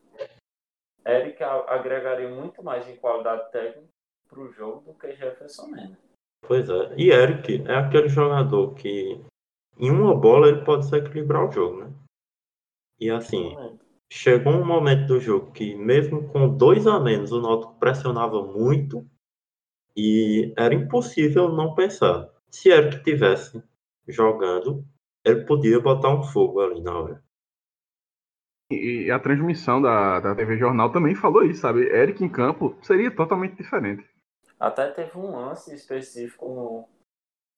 Eric 1.07 1.43
agregaria 1.43 2.29
muito 2.29 2.63
mais 2.63 2.89
em 2.89 2.97
qualidade 2.97 3.51
técnica 3.53 3.89
para 4.29 4.41
o 4.41 4.51
jogo 4.53 4.93
do 4.93 4.99
que 4.99 5.15
Jefferson 5.15 5.67
Nen. 5.69 5.97
Pois 6.47 6.69
é. 6.69 6.95
E 6.97 7.11
Eric 7.11 7.63
é 7.69 7.77
aquele 7.77 8.09
jogador 8.09 8.75
que, 8.75 9.21
em 9.79 9.91
uma 9.91 10.15
bola, 10.15 10.49
ele 10.49 10.65
pode 10.65 10.83
desequilibrar 10.91 11.47
o 11.49 11.53
jogo, 11.53 11.85
né? 11.85 11.93
E 12.99 13.11
assim, 13.11 13.57
chegou 14.13 14.53
um 14.53 14.65
momento 14.65 15.07
do 15.07 15.21
jogo 15.21 15.53
que, 15.53 15.75
mesmo 15.75 16.29
com 16.29 16.49
dois 16.57 16.87
a 16.87 16.99
menos, 16.99 17.33
o 17.33 17.41
Náutico 17.41 17.75
pressionava 17.79 18.43
muito 18.43 19.05
e 19.97 20.53
era 20.57 20.75
impossível 20.75 21.49
não 21.51 21.75
pensar. 21.75 22.29
Se 22.51 22.71
Eric 22.71 23.03
tivesse 23.03 23.63
jogando, 24.07 24.85
ele 25.25 25.45
podia 25.45 25.81
botar 25.81 26.11
um 26.11 26.23
fogo 26.23 26.61
ali 26.61 26.81
na 26.81 26.99
hora. 26.99 27.23
E, 28.71 29.11
a 29.11 29.19
transmissão 29.19 29.83
da, 29.83 30.21
da 30.21 30.35
TV 30.35 30.57
Jornal 30.57 30.91
também 30.91 31.15
falou 31.15 31.45
isso, 31.45 31.61
sabe? 31.61 31.83
Eric 31.83 32.25
em 32.25 32.29
campo 32.29 32.77
seria 32.83 33.15
totalmente 33.15 33.57
diferente. 33.57 34.09
Até 34.59 34.91
teve 34.91 35.19
um 35.19 35.37
lance 35.37 35.75
específico 35.75 36.89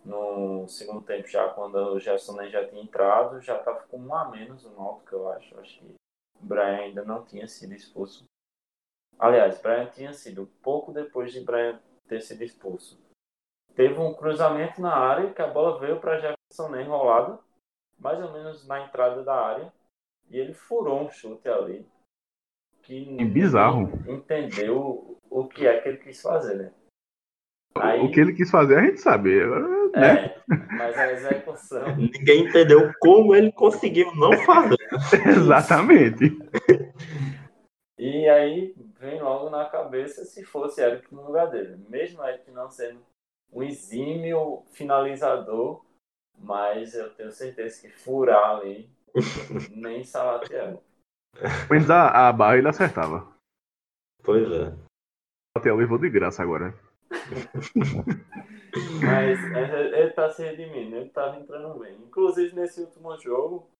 no, 0.04 0.62
no 0.62 0.68
segundo 0.68 1.02
tempo, 1.02 1.28
já 1.28 1.48
quando 1.48 1.76
o 1.76 2.00
Gerson 2.00 2.42
já 2.48 2.66
tinha 2.66 2.82
entrado, 2.82 3.40
já 3.40 3.58
estava 3.58 3.82
com 3.82 3.98
um 3.98 4.14
a 4.14 4.30
menos 4.30 4.64
o 4.64 4.70
Náutico, 4.70 5.14
eu 5.14 5.30
acho. 5.30 5.58
Acho 5.60 5.78
que 5.78 5.94
o 6.40 6.46
Brian 6.46 6.78
ainda 6.78 7.04
não 7.04 7.24
tinha 7.24 7.46
sido 7.46 7.74
expulso. 7.74 8.24
Aliás, 9.18 9.60
Brian 9.60 9.86
tinha 9.86 10.12
sido 10.12 10.46
pouco 10.62 10.92
depois 10.92 11.32
de 11.32 11.40
Brian 11.40 11.80
ter 12.08 12.20
sido 12.20 12.42
expulso. 12.42 12.98
Teve 13.74 13.98
um 13.98 14.14
cruzamento 14.14 14.80
na 14.80 14.94
área 14.94 15.32
que 15.32 15.42
a 15.42 15.46
bola 15.48 15.78
veio 15.80 16.00
para 16.00 16.18
Jefferson 16.18 16.68
Nen 16.70 16.84
enrolada, 16.84 17.38
mais 17.98 18.20
ou 18.22 18.32
menos 18.32 18.66
na 18.66 18.84
entrada 18.84 19.22
da 19.24 19.34
área, 19.34 19.72
e 20.30 20.38
ele 20.38 20.52
furou 20.54 21.02
um 21.02 21.10
chute 21.10 21.48
ali. 21.48 21.84
Que 22.82 23.16
É 23.18 23.24
bizarro. 23.24 23.86
ninguém 23.86 24.14
entendeu 24.16 25.18
o 25.30 25.48
que 25.48 25.66
é 25.66 25.80
que 25.80 25.88
ele 25.88 25.98
quis 25.98 26.20
fazer, 26.20 26.54
né? 26.56 26.72
Aí- 27.76 28.00
O 28.00 28.10
que 28.12 28.20
ele 28.20 28.34
quis 28.34 28.50
fazer 28.50 28.78
a 28.78 28.82
gente 28.82 29.00
sabe, 29.00 29.30
né? 29.34 29.94
É, 29.96 30.42
mas 30.76 30.96
a 30.96 31.10
execução. 31.12 31.84
Ninguém 31.96 32.46
entendeu 32.46 32.92
como 33.00 33.34
ele 33.34 33.50
conseguiu 33.52 34.14
não 34.14 34.32
fazer. 34.44 34.76
Exatamente. 35.26 36.24
E 37.98 38.28
aí 38.28 38.74
vem 39.04 39.20
logo 39.20 39.50
na 39.50 39.68
cabeça 39.68 40.24
se 40.24 40.44
fosse 40.44 40.80
Eric 40.80 41.12
no 41.14 41.26
lugar 41.26 41.50
dele. 41.50 41.76
Mesmo 41.88 42.24
Eric 42.24 42.50
não 42.50 42.70
sendo 42.70 43.04
um 43.52 43.62
exímio 43.62 44.64
finalizador, 44.72 45.84
mas 46.38 46.94
eu 46.94 47.14
tenho 47.14 47.30
certeza 47.30 47.82
que 47.82 47.88
furar 47.90 48.56
ali, 48.56 48.90
nem 49.70 50.02
Salatiel. 50.02 50.82
Menos 51.70 51.90
a, 51.90 52.28
a 52.28 52.32
barra 52.32 52.56
ele 52.56 52.68
acertava. 52.68 53.32
Pois 54.22 54.50
é. 54.50 54.72
Até 55.56 55.70
eu 55.70 55.88
vou 55.88 55.98
de 55.98 56.08
graça 56.08 56.42
agora. 56.42 56.74
Mas 59.04 59.38
ele, 59.40 60.10
tá 60.10 60.30
se 60.30 60.42
redimindo, 60.42 60.96
ele 60.96 61.10
tava 61.10 61.36
entrando 61.36 61.78
bem. 61.78 61.94
Inclusive 61.96 62.56
nesse 62.56 62.80
último 62.80 63.16
jogo, 63.18 63.70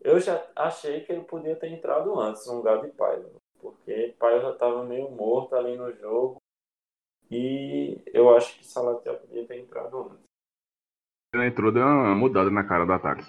eu 0.00 0.18
já 0.18 0.44
achei 0.56 1.02
que 1.02 1.12
ele 1.12 1.22
podia 1.22 1.54
ter 1.54 1.68
entrado 1.68 2.18
antes 2.18 2.44
no 2.46 2.56
lugar 2.56 2.80
de 2.80 2.88
Paiva. 2.88 3.30
Porque 3.64 4.14
Paiva 4.18 4.42
já 4.42 4.52
tava 4.52 4.84
meio 4.84 5.10
morto 5.10 5.56
ali 5.56 5.74
no 5.74 5.90
jogo. 5.94 6.36
E 7.30 7.98
eu 8.12 8.36
acho 8.36 8.58
que 8.58 8.66
Salatiel 8.66 9.16
podia 9.16 9.46
ter 9.46 9.58
entrado 9.58 10.02
antes. 10.02 10.24
Ele 11.34 11.46
entrou, 11.46 11.72
deu 11.72 11.82
uma 11.82 12.14
mudada 12.14 12.50
na 12.50 12.62
cara 12.62 12.84
do 12.84 12.92
ataque. 12.92 13.24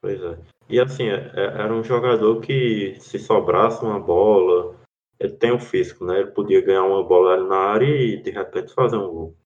Pois 0.00 0.22
é. 0.22 0.38
E 0.68 0.78
assim, 0.78 1.08
é- 1.08 1.32
é- 1.34 1.60
era 1.62 1.74
um 1.74 1.82
jogador 1.82 2.40
que 2.40 2.94
se 3.00 3.18
sobrasse 3.18 3.84
uma 3.84 3.98
bola, 3.98 4.76
ele 5.18 5.36
tem 5.36 5.52
um 5.52 5.58
físico, 5.58 6.04
né? 6.04 6.20
Ele 6.20 6.30
podia 6.30 6.64
ganhar 6.64 6.84
uma 6.84 7.02
bola 7.02 7.34
ali 7.34 7.48
na 7.48 7.58
área 7.58 7.84
e 7.84 8.22
de 8.22 8.30
repente 8.30 8.72
fazer 8.72 8.96
um 8.96 9.10
gol. 9.10 9.36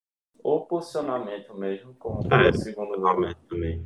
Ou 0.45 0.67
posicionamento 0.67 1.55
mesmo, 1.55 1.95
como 1.95 2.21
É, 2.33 2.51
o 2.51 2.53
segundo. 2.55 3.01
Realmente 3.01 3.41
também. 3.49 3.85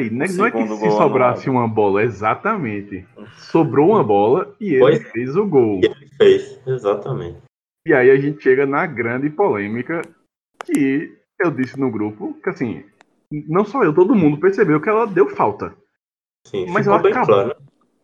Aí, 0.00 0.10
né, 0.10 0.26
não 0.34 0.46
é 0.46 0.50
que 0.50 0.56
segundo 0.56 0.76
se 0.76 0.88
gol 0.88 0.90
sobrasse 0.96 1.48
anulado. 1.48 1.66
uma 1.66 1.74
bola, 1.74 2.02
exatamente. 2.02 3.06
Sobrou 3.36 3.90
uma 3.90 4.02
bola 4.02 4.54
e 4.58 4.74
ele 4.74 4.78
Foi. 4.78 4.98
fez 5.00 5.36
o 5.36 5.46
gol. 5.46 5.80
E 5.82 5.86
ele 5.86 6.08
fez, 6.16 6.60
exatamente. 6.66 7.38
E 7.86 7.92
aí 7.92 8.10
a 8.10 8.16
gente 8.16 8.42
chega 8.42 8.64
na 8.66 8.86
grande 8.86 9.28
polêmica 9.28 10.02
que 10.64 11.16
eu 11.38 11.50
disse 11.50 11.78
no 11.78 11.90
grupo, 11.90 12.34
que 12.42 12.48
assim, 12.50 12.84
não 13.30 13.64
só 13.64 13.82
eu, 13.84 13.94
todo 13.94 14.14
mundo 14.14 14.38
percebeu 14.40 14.80
que 14.80 14.88
ela 14.88 15.06
deu 15.06 15.28
falta. 15.28 15.74
Sim, 16.46 16.66
Mas 16.70 16.84
ficou 16.84 16.94
ela 16.94 17.02
bem 17.02 17.12
acabou. 17.12 17.34
claro. 17.34 17.56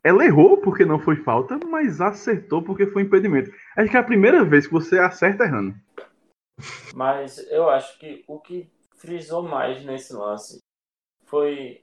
Ela 0.05 0.25
errou 0.25 0.59
porque 0.59 0.85
não 0.85 0.99
foi 0.99 1.17
falta, 1.17 1.59
mas 1.67 2.01
acertou 2.01 2.63
porque 2.63 2.87
foi 2.87 3.03
impedimento. 3.03 3.51
Acho 3.77 3.91
que 3.91 3.97
é 3.97 4.01
a 4.01 4.05
primeira 4.05 4.45
vez 4.45 4.67
que 4.67 4.73
você 4.73 4.99
acerta 4.99 5.45
errando. 5.45 5.75
Mas 6.95 7.39
eu 7.51 7.69
acho 7.69 7.99
que 7.99 8.23
o 8.29 8.39
que 8.39 8.71
frisou 8.97 9.43
mais 9.43 9.85
nesse 9.85 10.13
lance 10.15 10.59
foi 11.25 11.83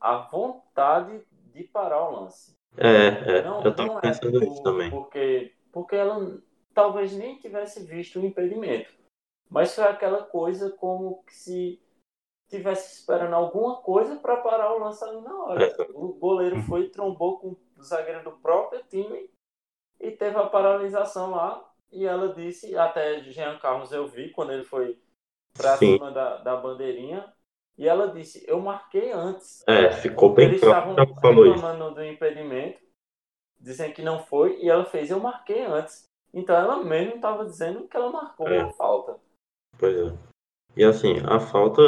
a 0.00 0.18
vontade 0.18 1.22
de 1.52 1.64
parar 1.64 2.08
o 2.08 2.20
lance. 2.20 2.56
É, 2.76 3.38
é, 3.38 3.42
Não, 3.42 3.62
eu 3.62 3.74
tava 3.74 3.98
é 3.98 4.00
pensando 4.00 4.40
nisso 4.40 4.62
também. 4.62 4.90
Porque, 4.90 5.54
porque 5.72 5.96
ela 5.96 6.40
talvez 6.74 7.12
nem 7.12 7.38
tivesse 7.38 7.84
visto 7.84 8.20
o 8.20 8.24
impedimento. 8.24 8.92
Mas 9.50 9.74
foi 9.74 9.84
aquela 9.84 10.22
coisa 10.22 10.70
como 10.70 11.22
que 11.24 11.34
se 11.34 11.82
tivesse 12.48 13.00
esperando 13.00 13.34
alguma 13.34 13.76
coisa 13.76 14.16
para 14.16 14.36
parar 14.38 14.74
o 14.74 14.78
lance 14.78 15.02
ali 15.04 15.20
na 15.20 15.34
hora. 15.44 15.64
É. 15.64 15.86
O 15.92 16.14
goleiro 16.14 16.60
foi 16.62 16.82
e 16.82 16.90
trombou 16.90 17.38
com 17.38 17.56
o 17.76 17.82
zagueiro 17.82 18.24
do 18.24 18.32
próprio 18.32 18.82
time 18.84 19.30
e 20.00 20.10
teve 20.10 20.36
a 20.36 20.46
paralisação 20.46 21.30
lá. 21.30 21.64
E 21.90 22.04
ela 22.04 22.34
disse, 22.34 22.76
até 22.76 23.20
Jean 23.24 23.58
Carlos 23.58 23.92
eu 23.92 24.06
vi 24.06 24.30
quando 24.30 24.52
ele 24.52 24.64
foi 24.64 24.98
pra 25.54 25.76
Sim. 25.76 25.94
cima 25.94 26.10
da, 26.10 26.36
da 26.38 26.56
bandeirinha. 26.56 27.32
E 27.78 27.86
ela 27.86 28.08
disse, 28.08 28.44
eu 28.48 28.60
marquei 28.60 29.12
antes. 29.12 29.62
É, 29.66 29.92
ficou 29.92 30.34
bem 30.34 30.48
Eles 30.48 30.60
claro 30.60 30.90
estavam 30.90 31.14
reclamando 31.14 31.94
do 31.94 32.04
impedimento, 32.04 32.80
dizendo 33.60 33.94
que 33.94 34.02
não 34.02 34.18
foi, 34.18 34.58
e 34.60 34.68
ela 34.68 34.84
fez, 34.84 35.10
eu 35.10 35.20
marquei 35.20 35.64
antes. 35.64 36.04
Então 36.34 36.56
ela 36.56 36.82
mesmo 36.82 37.14
estava 37.14 37.44
dizendo 37.44 37.86
que 37.86 37.96
ela 37.96 38.10
marcou 38.10 38.48
É. 38.48 38.64
uma 38.64 38.72
falta. 38.72 39.16
Pois 39.78 39.96
é. 39.96 40.12
E 40.76 40.84
assim, 40.84 41.18
a 41.24 41.38
falta, 41.38 41.82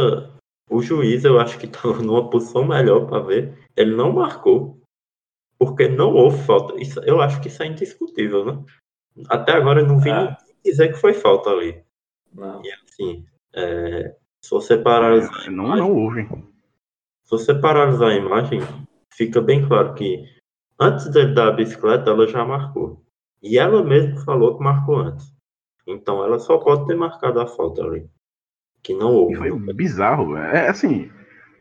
o 0.71 0.81
juiz 0.81 1.25
eu 1.25 1.41
acho 1.41 1.59
que 1.59 1.67
estava 1.67 2.01
numa 2.03 2.31
posição 2.31 2.65
melhor 2.65 3.07
para 3.09 3.19
ver. 3.25 3.59
Ele 3.77 3.95
não 3.97 4.13
marcou, 4.13 4.81
porque 5.59 5.89
não 5.89 6.15
houve 6.15 6.39
falta. 6.47 6.81
Isso, 6.81 7.01
eu 7.01 7.21
acho 7.21 7.41
que 7.41 7.49
isso 7.49 7.63
é 7.65 7.67
indiscutível, 7.67 8.45
né? 8.45 8.65
Até 9.29 9.53
agora 9.53 9.81
eu 9.81 9.87
não 9.87 9.99
vi 9.99 10.09
É. 10.11 10.15
ninguém 10.21 10.37
dizer 10.65 10.89
que 10.93 10.99
foi 11.01 11.15
falta 11.15 11.51
ali. 11.51 11.85
Não. 12.33 12.65
E 12.65 12.73
assim, 12.73 13.27
é, 13.53 14.17
se 14.43 14.51
você 14.51 14.77
paralisar, 14.79 15.47
a 15.47 15.51
Não, 15.51 15.65
imagem- 15.67 15.83
não 15.85 15.93
houve. 15.97 16.25
se 17.25 17.31
você 17.31 17.55
paralisar 17.55 18.09
a 18.11 18.15
imagem, 18.17 18.61
fica 19.13 19.41
bem 19.41 19.67
claro 19.67 19.95
que 19.95 20.25
antes 20.81 21.09
dele 21.11 21.35
dar 21.35 21.49
a 21.49 21.53
bicicleta, 21.53 22.11
ela 22.11 22.27
já 22.27 22.45
marcou. 22.45 23.03
E 23.43 23.59
ela 23.59 23.83
mesma 23.83 24.23
falou 24.25 24.57
que 24.59 24.65
marcou 24.65 24.97
antes. 24.97 25.33
Então 25.87 26.23
ela 26.25 26.39
só 26.39 26.59
pode 26.59 26.87
ter 26.87 26.95
marcado 26.95 27.41
a 27.41 27.47
falta 27.47 27.83
ali. 27.83 28.09
Que 28.83 28.95
não 28.95 29.13
houve. 29.15 29.37
Foi 29.37 29.75
bizarro. 29.75 30.37
É 30.37 30.69
assim. 30.69 31.11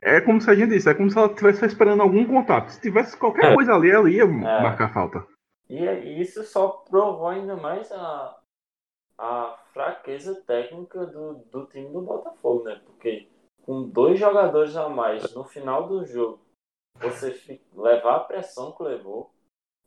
É 0.01 0.21
como 0.21 0.39
se 0.39 0.49
a 0.49 0.55
gente 0.55 0.69
disse, 0.69 0.89
é 0.89 0.93
como 0.93 1.09
se 1.09 1.17
ela 1.17 1.27
estivesse 1.27 1.65
esperando 1.65 2.01
algum 2.01 2.25
contato. 2.25 2.69
Se 2.69 2.79
tivesse 2.81 3.17
qualquer 3.17 3.51
É. 3.51 3.55
coisa 3.55 3.73
ali, 3.73 3.89
ela 3.91 4.09
ia 4.09 4.25
marcar 4.25 4.93
falta. 4.93 5.25
E 5.69 5.75
e 5.83 6.21
isso 6.21 6.43
só 6.43 6.69
provou 6.89 7.27
ainda 7.27 7.55
mais 7.57 7.91
a, 7.91 8.35
a 9.19 9.57
fraqueza 9.73 10.41
técnica 10.47 11.05
do, 11.05 11.35
do 11.51 11.65
time 11.65 11.91
do 11.91 12.01
Botafogo, 12.01 12.63
né? 12.63 12.81
Porque 12.85 13.27
com 13.63 13.83
dois 13.83 14.17
jogadores 14.17 14.75
a 14.77 14.87
mais 14.87 15.33
no 15.35 15.43
final 15.43 15.87
do 15.87 16.05
jogo, 16.05 16.39
você 16.95 17.31
fi- 17.31 17.61
levar 17.73 18.15
a 18.15 18.19
pressão 18.21 18.71
que 18.71 18.81
levou. 18.81 19.29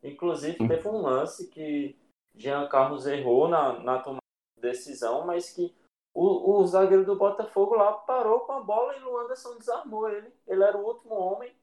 Inclusive, 0.02 0.58
teve 0.68 0.86
um 0.86 1.00
lance 1.00 1.48
que 1.48 1.96
Jean 2.34 2.68
Carlos 2.68 3.06
errou 3.06 3.48
na, 3.48 3.78
na 3.80 3.98
tomada 4.00 4.20
de 4.56 4.62
decisão, 4.62 5.24
mas 5.26 5.50
que 5.50 5.74
o, 6.14 6.58
o 6.58 6.66
zagueiro 6.66 7.06
do 7.06 7.16
Botafogo 7.16 7.74
lá 7.74 7.92
parou 7.92 8.40
com 8.40 8.52
a 8.52 8.60
bola 8.60 8.94
e 8.98 9.02
o 9.02 9.16
Anderson 9.18 9.56
desarmou 9.56 10.10
ele. 10.10 10.30
Ele 10.46 10.62
era 10.62 10.76
o 10.76 10.84
último 10.84 11.14
homem. 11.14 11.54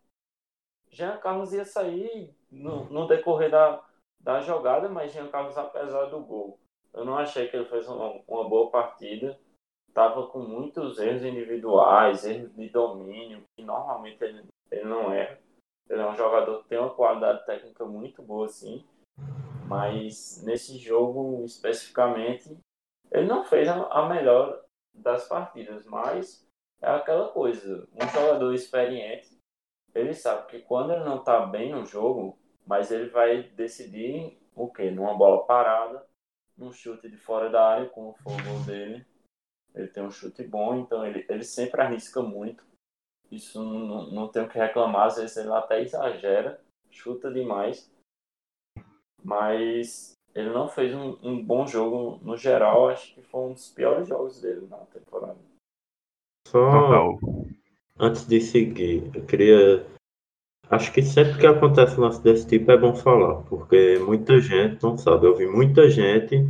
Jean 0.90 1.18
Carlos 1.18 1.54
ia 1.54 1.66
sair 1.66 2.34
no, 2.52 2.86
no 2.86 3.08
decorrer 3.08 3.52
da, 3.52 3.84
da 4.20 4.42
jogada, 4.42 4.90
mas 4.90 5.12
Jean 5.12 5.28
Carlos, 5.30 5.56
apesar 5.56 6.06
do 6.06 6.20
gol, 6.22 6.60
eu 6.94 7.06
não 7.06 7.18
achei 7.18 7.48
que 7.48 7.56
ele 7.56 7.66
fez 7.66 7.88
uma, 7.88 8.22
uma 8.28 8.48
boa 8.48 8.70
partida. 8.70 9.40
Tava 9.94 10.28
com 10.28 10.40
muitos 10.40 11.00
erros 11.00 11.24
individuais, 11.24 12.26
erros 12.26 12.54
de 12.56 12.70
domínio, 12.70 13.44
que 13.56 13.64
normalmente 13.64 14.24
ele, 14.24 14.48
ele 14.72 14.86
não 14.86 15.12
erra. 15.12 15.40
Ele 15.90 16.02
é 16.02 16.08
um 16.08 16.16
jogador 16.16 16.62
que 16.62 16.70
tem 16.70 16.78
uma 16.78 16.94
qualidade 16.94 17.46
técnica 17.46 17.84
muito 17.86 18.22
boa, 18.22 18.48
sim. 18.48 18.86
Mas 19.68 20.44
nesse 20.46 20.78
jogo 20.78 21.44
especificamente, 21.46 22.58
ele 23.12 23.28
não 23.28 23.44
fez 23.44 23.68
a, 23.68 23.84
a 23.88 24.08
melhor 24.08 24.64
das 24.94 25.28
partidas. 25.28 25.86
Mas 25.86 26.48
é 26.82 26.90
aquela 26.90 27.30
coisa: 27.30 27.88
um 27.94 28.08
jogador 28.08 28.54
experiente, 28.54 29.40
ele 29.94 30.14
sabe 30.14 30.48
que 30.48 30.60
quando 30.60 30.94
ele 30.94 31.04
não 31.04 31.18
está 31.18 31.46
bem 31.46 31.72
no 31.72 31.86
jogo, 31.86 32.38
mas 32.66 32.92
ele 32.92 33.10
vai 33.10 33.44
decidir 33.44 34.40
o 34.56 34.72
quê? 34.72 34.92
Numa 34.92 35.16
bola 35.16 35.46
parada, 35.46 36.06
num 36.60 36.72
chute 36.72 37.10
de 37.10 37.18
fora 37.18 37.50
da 37.50 37.66
área, 37.66 37.90
como 37.90 38.14
foi 38.14 38.34
o 38.34 38.44
gol 38.44 38.64
dele. 38.66 39.06
Ele 39.74 39.88
tem 39.88 40.04
um 40.04 40.12
chute 40.12 40.44
bom, 40.44 40.78
então 40.78 41.06
ele, 41.06 41.26
ele 41.30 41.44
sempre 41.44 41.82
arrisca 41.82 42.22
muito. 42.22 42.64
Isso 43.32 43.64
não, 43.64 44.12
não 44.12 44.28
tem 44.28 44.44
o 44.44 44.50
que 44.50 44.58
reclamar, 44.58 45.08
às 45.08 45.18
vezes 45.18 45.38
ele 45.38 45.52
até 45.52 45.82
exagera, 45.82 46.60
chuta 46.90 47.32
demais. 47.32 47.90
Mas 49.24 50.14
ele 50.34 50.50
não 50.50 50.68
fez 50.68 50.94
um, 50.94 51.18
um 51.22 51.44
bom 51.44 51.66
jogo 51.66 52.20
no 52.24 52.38
geral, 52.38 52.90
acho 52.90 53.14
que 53.14 53.22
foi 53.22 53.42
um 53.42 53.54
dos 53.54 53.70
piores 53.70 54.08
jogos 54.08 54.42
dele 54.42 54.68
na 54.68 54.78
temporada. 54.78 55.38
Só 56.48 56.72
Total. 56.72 57.20
antes 58.00 58.26
de 58.26 58.42
seguir, 58.42 59.16
eu 59.16 59.26
queria. 59.26 59.86
Acho 60.70 60.92
que 60.94 61.02
sempre 61.02 61.40
que 61.40 61.48
acontece 61.48 62.00
um 62.00 62.04
lance 62.04 62.22
desse 62.22 62.48
tipo 62.48 62.72
é 62.72 62.78
bom 62.78 62.96
falar, 62.96 63.42
porque 63.44 63.98
muita 64.06 64.40
gente 64.40 64.82
não 64.84 64.98
sabe. 64.98 65.26
Eu 65.26 65.36
vi 65.36 65.48
muita 65.48 65.90
gente 65.90 66.46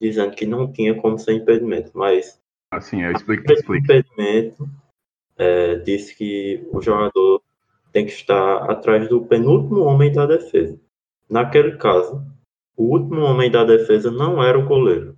dizendo 0.00 0.36
que 0.36 0.44
não 0.44 0.70
tinha 0.70 0.94
como 1.00 1.18
ser 1.18 1.32
impedimento, 1.32 1.90
mas 1.94 2.38
Assim, 2.70 3.02
eu 3.02 3.12
explico, 3.12 3.44
esse 3.44 3.60
explico. 3.62 3.84
impedimento 3.84 4.68
é, 5.36 5.76
disse 5.76 6.14
que 6.14 6.68
o 6.72 6.82
jogador 6.82 7.40
tem 7.92 8.04
que 8.04 8.12
estar 8.12 8.70
atrás 8.70 9.08
do 9.08 9.24
penúltimo 9.24 9.80
homem 9.80 10.12
da 10.12 10.26
defesa. 10.26 10.78
Naquele 11.30 11.76
caso, 11.78 12.22
o 12.76 12.84
último 12.84 13.22
homem 13.22 13.50
da 13.50 13.64
defesa 13.64 14.10
não 14.10 14.42
era 14.42 14.58
o 14.58 14.66
goleiro, 14.66 15.16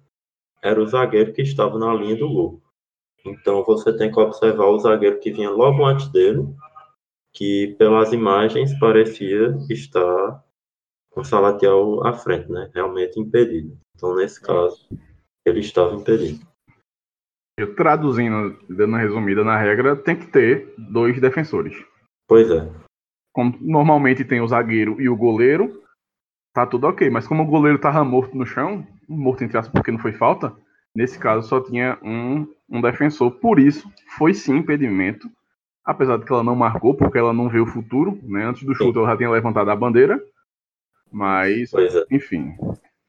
era 0.62 0.80
o 0.80 0.86
zagueiro 0.86 1.32
que 1.32 1.42
estava 1.42 1.78
na 1.78 1.92
linha 1.94 2.16
do 2.16 2.28
gol. 2.28 2.62
Então 3.24 3.64
você 3.64 3.96
tem 3.96 4.12
que 4.12 4.20
observar 4.20 4.66
o 4.66 4.78
zagueiro 4.78 5.18
que 5.18 5.32
vinha 5.32 5.50
logo 5.50 5.84
antes 5.84 6.08
dele, 6.08 6.46
que 7.36 7.76
pelas 7.78 8.14
imagens 8.14 8.76
parecia 8.78 9.54
estar 9.68 10.42
com 11.10 11.20
o 11.20 11.24
Salatiel 11.24 12.00
à 12.04 12.14
frente, 12.14 12.50
né? 12.50 12.70
Realmente 12.74 13.20
impedido. 13.20 13.76
Então 13.94 14.16
nesse 14.16 14.40
caso, 14.40 14.88
ele 15.44 15.60
estava 15.60 15.94
impedido. 15.94 16.40
Eu 17.58 17.74
traduzindo, 17.74 18.58
dando 18.68 18.88
uma 18.88 18.98
resumida 18.98 19.44
na 19.44 19.58
regra, 19.58 19.94
tem 19.94 20.16
que 20.16 20.26
ter 20.26 20.74
dois 20.78 21.20
defensores. 21.20 21.76
Pois 22.26 22.50
é. 22.50 22.70
Como 23.34 23.56
normalmente 23.60 24.24
tem 24.24 24.40
o 24.40 24.48
zagueiro 24.48 25.00
e 25.00 25.08
o 25.08 25.16
goleiro, 25.16 25.82
tá 26.54 26.66
tudo 26.66 26.86
ok. 26.86 27.10
Mas 27.10 27.28
como 27.28 27.42
o 27.42 27.46
goleiro 27.46 27.78
tava 27.78 28.02
morto 28.02 28.36
no 28.36 28.46
chão, 28.46 28.86
morto 29.06 29.44
entre 29.44 29.58
aspas 29.58 29.72
porque 29.72 29.90
não 29.90 29.98
foi 29.98 30.12
falta, 30.12 30.56
nesse 30.94 31.18
caso 31.18 31.46
só 31.46 31.60
tinha 31.60 31.98
um, 32.02 32.50
um 32.68 32.80
defensor. 32.80 33.30
Por 33.32 33.58
isso, 33.58 33.90
foi 34.16 34.32
sim 34.32 34.56
impedimento. 34.56 35.30
Apesar 35.86 36.18
de 36.18 36.24
que 36.24 36.32
ela 36.32 36.42
não 36.42 36.56
marcou, 36.56 36.94
porque 36.94 37.16
ela 37.16 37.32
não 37.32 37.48
vê 37.48 37.60
o 37.60 37.66
futuro, 37.66 38.18
né? 38.24 38.44
Antes 38.44 38.64
do 38.64 38.74
chute 38.74 38.98
ela 38.98 39.08
já 39.10 39.16
tinha 39.16 39.30
levantado 39.30 39.70
a 39.70 39.76
bandeira. 39.76 40.20
Mas, 41.12 41.72
é. 41.72 42.04
enfim. 42.10 42.56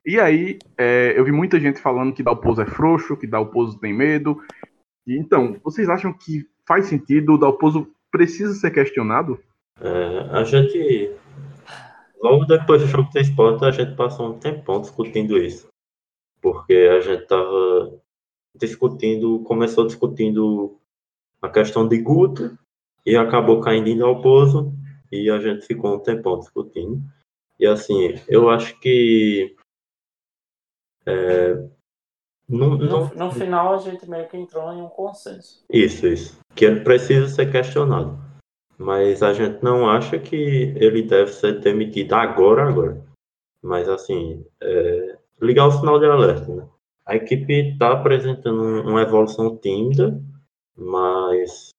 E 0.06 0.20
aí, 0.20 0.60
é, 0.78 1.14
eu 1.18 1.26
vi 1.26 1.32
muita 1.32 1.60
gente 1.60 1.82
falando 1.82 2.14
que 2.14 2.22
Dalpozo 2.22 2.62
é 2.62 2.66
frouxo, 2.68 3.18
que 3.18 3.26
Dalpozo 3.26 3.80
tem 3.80 3.92
medo. 3.94 4.40
E, 5.08 5.18
então, 5.18 5.60
vocês 5.64 5.90
acham 5.90 6.14
que 6.14 6.46
faz 6.68 6.86
sentido 6.86 7.34
o 7.34 7.38
Dalpozo 7.38 7.92
precisa 8.12 8.54
ser 8.54 8.70
questionado? 8.72 9.40
É, 9.82 10.30
a 10.32 10.44
gente, 10.44 11.12
logo 12.22 12.46
depois 12.46 12.82
do 12.82 12.88
jogo 12.88 13.10
do 13.12 13.20
esporte, 13.20 13.66
a 13.66 13.72
gente 13.72 13.96
passou 13.96 14.36
um 14.36 14.40
tempão 14.40 14.82
discutindo 14.82 15.38
isso. 15.38 15.68
Porque 16.40 16.74
a 16.74 17.00
gente 17.02 17.26
tava 17.26 18.00
discutindo, 18.56 19.40
começou 19.40 19.86
discutindo 19.86 20.80
a 21.42 21.50
questão 21.50 21.88
de 21.88 21.98
Guto 21.98 22.58
e 23.08 23.16
acabou 23.16 23.62
caindo 23.62 23.88
em 23.88 23.98
Dalpozo 23.98 24.74
e 25.10 25.30
a 25.30 25.40
gente 25.40 25.66
ficou 25.66 25.96
um 25.96 26.00
tempão 26.00 26.38
discutindo. 26.40 27.02
E 27.58 27.66
assim, 27.66 28.16
eu 28.28 28.50
acho 28.50 28.78
que 28.82 29.56
é, 31.06 31.54
não, 32.50 32.78
não, 32.78 33.08
No, 33.08 33.16
no 33.16 33.32
final, 33.32 33.76
a 33.76 33.78
gente 33.78 34.10
meio 34.10 34.28
que 34.28 34.36
entrou 34.36 34.74
em 34.74 34.82
um 34.82 34.90
consenso. 34.90 35.64
Isso, 35.72 36.06
isso. 36.06 36.38
Que 36.54 36.66
ele 36.66 36.82
precisa 36.82 37.30
ser 37.30 37.50
questionado. 37.50 38.20
mas 38.78 39.24
a 39.24 39.32
gente 39.32 39.64
não 39.64 39.90
acha 39.90 40.20
que 40.20 40.36
ele 40.76 41.02
deve 41.04 41.32
ser 41.32 41.62
demitido 41.62 42.14
agora, 42.14 42.68
agora. 42.68 43.02
Mas, 43.62 43.88
assim, 43.88 44.46
é, 44.62 45.18
ligar 45.42 45.68
o 45.68 45.72
sinal 45.72 45.98
de 45.98 46.06
alerta, 46.06 46.54
né? 46.54 46.68
A 47.06 47.16
equipe 47.16 47.72
está 47.72 47.94
apresentando 47.94 48.62
uma 48.62 49.02
evolução 49.02 49.58
tímida, 49.58 50.22
mas 50.76 51.70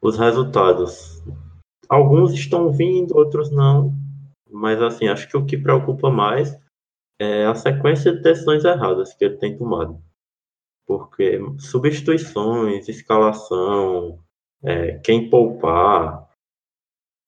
os 0.00 0.18
resultados, 0.18 1.22
alguns 1.88 2.32
estão 2.32 2.72
vindo, 2.72 3.16
outros 3.16 3.50
não. 3.50 3.92
Mas, 4.50 4.80
assim, 4.80 5.08
acho 5.08 5.28
que 5.28 5.36
o 5.36 5.44
que 5.44 5.56
preocupa 5.56 6.10
mais 6.10 6.58
é 7.18 7.46
a 7.46 7.54
sequência 7.54 8.12
de 8.12 8.22
decisões 8.22 8.64
erradas 8.64 9.12
que 9.14 9.24
ele 9.24 9.36
tem 9.36 9.56
tomado. 9.56 10.00
Porque 10.86 11.38
substituições, 11.58 12.88
escalação, 12.88 14.18
é, 14.62 14.98
quem 14.98 15.28
poupar, 15.28 16.28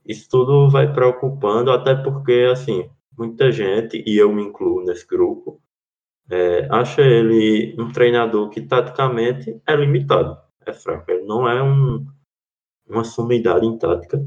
isso 0.07 0.29
tudo 0.31 0.71
vai 0.71 0.93
preocupando, 0.93 1.71
até 1.71 1.95
porque, 1.95 2.49
assim, 2.51 2.89
muita 3.17 3.53
gente, 3.53 4.03
e 4.07 4.17
eu 4.17 4.33
me 4.33 4.43
incluo 4.43 4.85
nesse 4.85 5.07
grupo, 5.07 5.61
é, 6.31 6.69
acha 6.71 7.03
ele 7.03 7.75
um 7.79 7.91
treinador 7.93 8.49
que 8.51 8.63
taticamente 8.63 9.61
é 9.67 9.77
limitado, 9.77 10.39
é 10.65 10.73
fraco. 10.73 11.11
Ele 11.11 11.25
não 11.25 11.47
é 11.49 11.63
um, 11.63 12.07
uma 12.91 13.05
sumidade 13.05 13.67
em 13.67 13.79
tática, 13.79 14.23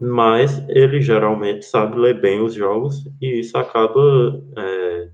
mas 0.00 0.58
ele 0.68 1.00
geralmente 1.00 1.64
sabe 1.64 1.98
ler 1.98 2.20
bem 2.20 2.40
os 2.42 2.54
jogos 2.54 3.04
e 3.20 3.40
isso 3.40 3.56
acaba 3.56 4.00
é, 4.56 5.10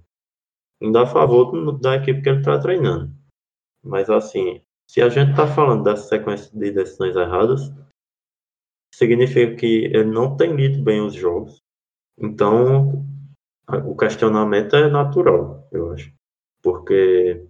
indo 0.80 0.98
a 0.98 1.06
favor 1.06 1.78
da 1.80 1.96
equipe 1.96 2.22
que 2.22 2.28
ele 2.28 2.38
está 2.38 2.58
treinando. 2.58 3.12
Mas 3.82 4.08
assim, 4.08 4.60
se 4.88 5.02
a 5.02 5.08
gente 5.08 5.30
está 5.30 5.46
falando 5.46 5.84
dessa 5.84 6.08
sequência 6.08 6.50
de 6.56 6.70
decisões 6.70 7.16
erradas, 7.16 7.72
significa 8.94 9.56
que 9.56 9.84
ele 9.86 10.04
não 10.04 10.36
tem 10.36 10.54
lido 10.54 10.82
bem 10.82 11.00
os 11.00 11.14
jogos. 11.14 11.62
Então, 12.18 13.04
o 13.84 13.96
questionamento 13.96 14.74
é 14.76 14.88
natural, 14.88 15.68
eu 15.72 15.92
acho. 15.92 16.12
Porque 16.62 17.46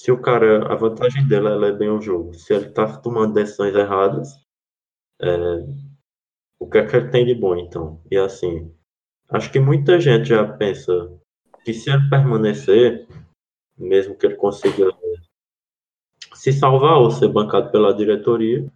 se 0.00 0.10
o 0.10 0.20
cara, 0.20 0.72
a 0.72 0.74
vantagem 0.74 1.26
dele 1.28 1.48
é 1.48 1.54
ler 1.54 1.76
bem 1.76 1.90
o 1.90 2.00
jogo. 2.00 2.34
Se 2.34 2.54
ele 2.54 2.66
está 2.66 2.96
tomando 2.98 3.34
decisões 3.34 3.74
erradas, 3.74 4.28
é, 5.20 5.64
o 6.58 6.68
que 6.68 6.78
é 6.78 6.86
que 6.86 6.96
ele 6.96 7.10
tem 7.10 7.26
de 7.26 7.34
bom, 7.34 7.56
então? 7.56 8.00
E 8.10 8.16
assim, 8.16 8.72
acho 9.30 9.50
que 9.50 9.60
muita 9.60 10.00
gente 10.00 10.28
já 10.28 10.46
pensa 10.46 10.92
que 11.64 11.72
se 11.72 11.90
ele 11.90 12.08
permanecer, 12.08 13.06
mesmo 13.76 14.16
que 14.16 14.26
ele 14.26 14.36
consiga 14.36 14.90
se 16.34 16.52
salvar 16.52 16.98
ou 16.98 17.10
ser 17.10 17.28
bancado 17.28 17.70
pela 17.70 17.94
diretoria, 17.94 18.70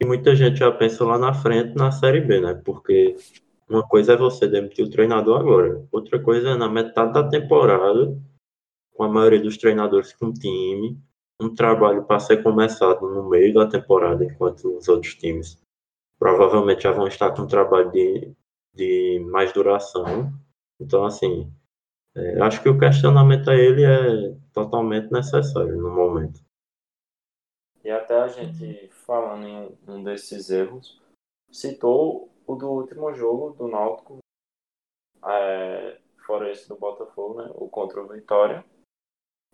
e 0.00 0.04
muita 0.04 0.34
gente 0.34 0.58
já 0.58 0.70
pensa 0.70 1.04
lá 1.04 1.18
na 1.18 1.34
frente 1.34 1.74
na 1.74 1.90
Série 1.90 2.20
B, 2.20 2.40
né? 2.40 2.54
Porque 2.64 3.16
uma 3.68 3.86
coisa 3.86 4.12
é 4.12 4.16
você 4.16 4.46
demitir 4.46 4.84
o 4.84 4.90
treinador 4.90 5.40
agora, 5.40 5.86
outra 5.90 6.20
coisa 6.22 6.50
é 6.50 6.56
na 6.56 6.68
metade 6.68 7.12
da 7.12 7.28
temporada, 7.28 8.16
com 8.94 9.02
a 9.04 9.08
maioria 9.08 9.40
dos 9.40 9.56
treinadores 9.56 10.12
com 10.12 10.32
time, 10.32 10.98
um 11.40 11.54
trabalho 11.54 12.04
para 12.04 12.20
ser 12.20 12.42
começado 12.42 13.00
no 13.00 13.28
meio 13.28 13.54
da 13.54 13.68
temporada, 13.68 14.24
enquanto 14.24 14.76
os 14.76 14.88
outros 14.88 15.14
times 15.14 15.60
provavelmente 16.18 16.82
já 16.82 16.92
vão 16.92 17.06
estar 17.06 17.32
com 17.34 17.42
um 17.42 17.46
trabalho 17.46 17.90
de, 17.92 18.34
de 18.74 19.20
mais 19.30 19.52
duração. 19.52 20.32
Então, 20.80 21.04
assim, 21.04 21.52
é, 22.14 22.40
acho 22.40 22.60
que 22.62 22.68
o 22.68 22.78
questionamento 22.78 23.48
a 23.48 23.54
ele 23.54 23.84
é 23.84 24.36
totalmente 24.52 25.12
necessário 25.12 25.76
no 25.76 25.94
momento. 25.94 26.40
E 27.84 27.90
até 27.90 28.20
a 28.20 28.28
gente 28.28 28.88
falando 28.88 29.46
em 29.46 29.78
um 29.86 30.02
desses 30.02 30.50
erros, 30.50 31.00
citou 31.50 32.28
o 32.46 32.56
do 32.56 32.68
último 32.68 33.14
jogo 33.14 33.50
do 33.50 33.68
Náutico, 33.68 34.18
é, 35.24 35.98
fora 36.26 36.50
esse 36.50 36.68
do 36.68 36.76
Botafogo, 36.76 37.42
né, 37.42 37.50
o 37.54 37.68
contra 37.68 38.02
o 38.02 38.08
Vitória, 38.08 38.64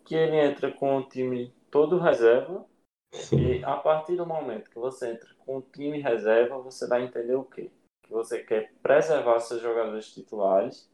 que 0.03 0.15
ele 0.15 0.37
entra 0.37 0.71
com 0.71 0.97
o 0.97 1.07
time 1.07 1.53
todo 1.75 1.99
reserva 1.99 2.65
Sim. 3.11 3.35
e 3.35 3.65
a 3.65 3.75
partir 3.75 4.15
do 4.15 4.25
momento 4.25 4.69
que 4.69 4.79
você 4.79 5.11
entra 5.11 5.35
com 5.39 5.57
o 5.57 5.61
time 5.61 5.99
reserva, 5.99 6.57
você 6.57 6.87
vai 6.87 7.03
entender 7.03 7.35
o 7.35 7.43
quê? 7.43 7.69
Que 8.01 8.13
você 8.13 8.41
quer 8.41 8.71
preservar 8.81 9.41
seus 9.41 9.61
jogadores 9.61 10.13
titulares 10.13 10.89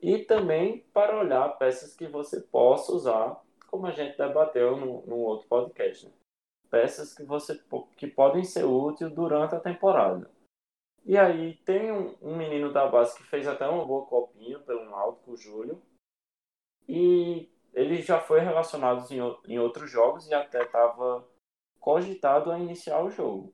e 0.00 0.18
também 0.18 0.80
para 0.92 1.20
olhar 1.20 1.56
peças 1.56 1.94
que 1.94 2.08
você 2.08 2.40
possa 2.40 2.90
usar, 2.90 3.40
como 3.68 3.86
a 3.86 3.92
gente 3.92 4.18
debateu 4.18 4.76
no, 4.76 5.06
no 5.06 5.18
outro 5.18 5.46
podcast. 5.46 6.06
Né? 6.06 6.12
Peças 6.68 7.14
que, 7.14 7.22
você, 7.22 7.62
que 7.96 8.08
podem 8.08 8.42
ser 8.42 8.64
úteis 8.64 9.12
durante 9.12 9.54
a 9.54 9.60
temporada. 9.60 10.28
E 11.04 11.16
aí 11.16 11.58
tem 11.58 11.92
um, 11.92 12.16
um, 12.20 12.36
menino 12.36 12.72
da 12.72 12.88
base 12.88 13.16
que 13.16 13.22
fez 13.22 13.46
até 13.46 13.68
uma 13.68 13.84
boa 13.84 14.04
copinha 14.06 14.58
pelo 14.58 14.84
Náutico, 14.90 15.30
o 15.30 15.36
Júlio. 15.36 15.80
E 16.88 17.51
ele 17.72 18.02
já 18.02 18.20
foi 18.20 18.40
relacionado 18.40 19.06
em, 19.12 19.52
em 19.52 19.58
outros 19.58 19.90
jogos 19.90 20.28
e 20.28 20.34
até 20.34 20.62
estava 20.62 21.26
cogitado 21.80 22.50
a 22.50 22.58
iniciar 22.58 23.02
o 23.02 23.10
jogo 23.10 23.52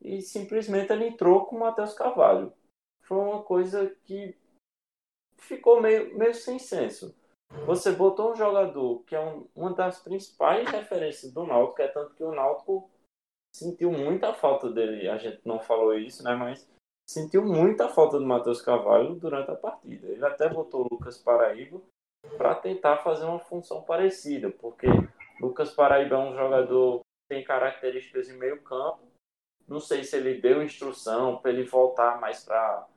e 0.00 0.22
simplesmente 0.22 0.92
ele 0.92 1.08
entrou 1.08 1.44
com 1.44 1.56
o 1.56 1.60
Matheus 1.60 1.92
Carvalho. 1.92 2.52
Foi 3.02 3.18
uma 3.18 3.42
coisa 3.42 3.94
que 4.04 4.36
ficou 5.36 5.80
meio, 5.80 6.16
meio 6.16 6.34
sem 6.34 6.58
senso. 6.58 7.14
Você 7.66 7.92
botou 7.92 8.32
um 8.32 8.36
jogador 8.36 9.02
que 9.04 9.14
é 9.14 9.20
um, 9.20 9.46
uma 9.54 9.74
das 9.74 10.00
principais 10.00 10.68
referências 10.70 11.32
do 11.32 11.44
Náutico, 11.44 11.82
é 11.82 11.88
tanto 11.88 12.14
que 12.14 12.22
o 12.22 12.32
Náutico 12.32 12.88
sentiu 13.54 13.90
muita 13.90 14.32
falta 14.32 14.70
dele. 14.70 15.08
A 15.08 15.18
gente 15.18 15.40
não 15.44 15.58
falou 15.58 15.94
isso, 15.94 16.22
né? 16.22 16.34
Mas 16.34 16.68
sentiu 17.08 17.44
muita 17.44 17.88
falta 17.88 18.18
do 18.18 18.26
Matheus 18.26 18.62
Carvalho 18.62 19.16
durante 19.16 19.50
a 19.50 19.56
partida. 19.56 20.06
Ele 20.06 20.24
até 20.24 20.48
botou 20.48 20.82
o 20.82 20.88
Lucas 20.94 21.18
Paraíba 21.18 21.80
para 22.36 22.54
tentar 22.54 22.98
fazer 22.98 23.24
uma 23.24 23.40
função 23.40 23.82
parecida, 23.82 24.50
porque 24.50 24.86
Lucas 25.40 25.72
Paraíba 25.72 26.16
é 26.16 26.18
um 26.18 26.34
jogador 26.34 27.00
que 27.00 27.34
tem 27.34 27.44
características 27.44 28.26
de 28.26 28.34
meio 28.34 28.62
campo 28.62 29.10
não 29.70 29.78
sei 29.78 30.02
se 30.02 30.16
ele 30.16 30.40
deu 30.40 30.64
instrução 30.64 31.38
para 31.38 31.52
ele 31.52 31.62
voltar 31.62 32.20
mais 32.20 32.44
para 32.44 32.88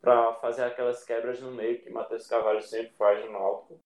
para 0.00 0.32
fazer 0.34 0.62
aquelas 0.62 1.04
quebras 1.04 1.40
no 1.40 1.50
meio 1.50 1.82
que 1.82 1.90
Matheus 1.90 2.28
Carvalho 2.28 2.62
sempre 2.62 2.92
faz 2.92 3.24
no 3.24 3.32
Náutico. 3.32 3.80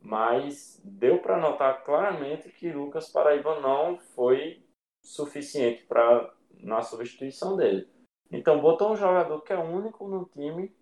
Mas 0.00 0.80
deu 0.84 1.20
para 1.20 1.36
notar 1.36 1.82
claramente 1.82 2.48
que 2.48 2.70
Lucas 2.70 3.10
Paraíba 3.10 3.58
não 3.58 3.98
foi 3.98 4.64
suficiente 5.04 5.82
para 5.82 6.32
na 6.60 6.80
substituição 6.80 7.56
dele. 7.56 7.90
Então 8.30 8.60
botou 8.60 8.92
um 8.92 8.96
jogador 8.96 9.40
que 9.40 9.52
é 9.52 9.58
único 9.58 10.06
no 10.06 10.26
time 10.26 10.72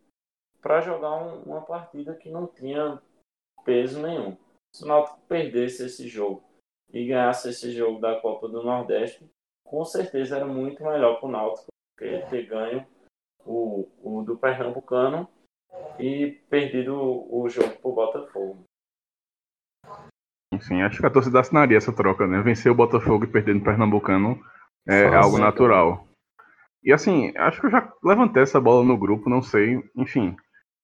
para 0.62 0.80
jogar 0.80 1.12
um, 1.14 1.42
uma 1.42 1.60
partida 1.60 2.14
que 2.14 2.30
não 2.30 2.46
tinha 2.46 3.02
peso 3.64 4.00
nenhum. 4.00 4.36
Se 4.74 4.84
o 4.84 4.86
Náutico 4.86 5.20
perdesse 5.28 5.84
esse 5.84 6.08
jogo 6.08 6.42
e 6.90 7.06
ganhasse 7.06 7.50
esse 7.50 7.72
jogo 7.72 8.00
da 8.00 8.20
Copa 8.20 8.48
do 8.48 8.62
Nordeste, 8.62 9.28
com 9.66 9.84
certeza 9.84 10.36
era 10.36 10.46
muito 10.46 10.82
melhor 10.82 11.18
para 11.18 11.28
o 11.28 11.32
Náutico 11.32 11.66
ter 11.98 12.46
ganho 12.46 12.86
o, 13.44 13.88
o 14.02 14.22
do 14.22 14.36
Pernambucano 14.36 15.28
e 15.98 16.30
perdido 16.48 16.94
o 16.96 17.48
jogo 17.48 17.76
para 17.76 17.90
o 17.90 17.94
Botafogo. 17.94 18.64
Sim, 20.60 20.82
acho 20.82 21.00
que 21.00 21.06
a 21.06 21.10
torcida 21.10 21.40
assinaria 21.40 21.78
essa 21.78 21.94
troca, 21.94 22.26
né? 22.26 22.40
Vencer 22.42 22.70
o 22.70 22.74
Botafogo 22.74 23.24
e 23.24 23.28
perder 23.28 23.54
no 23.54 23.64
Pernambucano 23.64 24.40
é 24.86 25.04
Nossa, 25.04 25.18
algo 25.18 25.38
natural. 25.38 26.06
E 26.84 26.92
assim, 26.92 27.32
acho 27.36 27.60
que 27.60 27.66
eu 27.66 27.70
já 27.70 27.92
levantei 28.02 28.42
essa 28.42 28.60
bola 28.60 28.84
no 28.84 28.98
grupo, 28.98 29.30
não 29.30 29.40
sei, 29.40 29.82
enfim. 29.96 30.36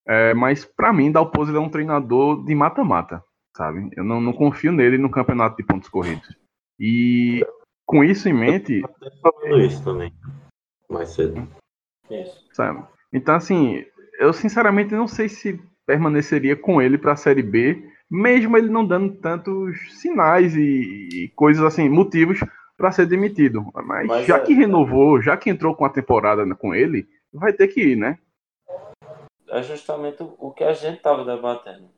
É, 0.09 0.33
mas 0.33 0.65
para 0.65 0.93
mim, 0.93 1.13
Dalpozo 1.13 1.55
é 1.55 1.61
um 1.61 1.69
treinador 1.69 2.43
de 2.45 2.55
mata-mata, 2.55 3.23
sabe? 3.55 3.91
Eu 3.95 4.03
não, 4.03 4.21
não 4.21 4.33
confio 4.33 4.73
nele 4.73 4.97
no 4.97 5.11
campeonato 5.11 5.57
de 5.57 5.63
pontos 5.63 5.89
corridos. 5.91 6.35
E 6.81 7.45
com 7.85 8.03
isso 8.03 8.29
em 8.29 8.33
mente. 8.33 8.83
falando 9.21 9.61
isso 9.61 9.85
também. 9.85 10.13
Mais 10.89 11.11
cedo. 11.11 11.47
Sabe? 12.53 12.83
Então, 13.13 13.35
assim, 13.35 13.85
eu 14.19 14.33
sinceramente 14.33 14.95
não 14.95 15.07
sei 15.07 15.29
se 15.29 15.61
permaneceria 15.87 16.57
com 16.57 16.81
ele 16.81 16.97
para 16.97 17.13
a 17.13 17.17
Série 17.17 17.43
B, 17.43 17.83
mesmo 18.11 18.57
ele 18.57 18.69
não 18.69 18.87
dando 18.87 19.15
tantos 19.17 20.01
sinais 20.01 20.57
e, 20.57 21.09
e 21.13 21.33
coisas 21.35 21.63
assim, 21.63 21.89
motivos 21.89 22.41
para 22.77 22.93
ser 22.93 23.07
demitido. 23.07 23.71
Mas, 23.75 24.07
Mas 24.07 24.27
já 24.27 24.37
é... 24.37 24.41
que 24.41 24.55
renovou, 24.55 25.21
já 25.21 25.37
que 25.37 25.51
entrou 25.51 25.75
com 25.75 25.85
a 25.85 25.91
temporada 25.91 26.47
com 26.55 26.75
ele, 26.75 27.07
vai 27.33 27.53
ter 27.53 27.69
que 27.69 27.93
ir, 27.93 27.97
né? 27.97 28.19
É 29.49 29.63
justamente 29.63 30.23
o 30.23 30.53
que 30.53 30.65
a 30.65 30.73
gente 30.73 30.99
estava 30.99 31.25
debatendo. 31.25 31.91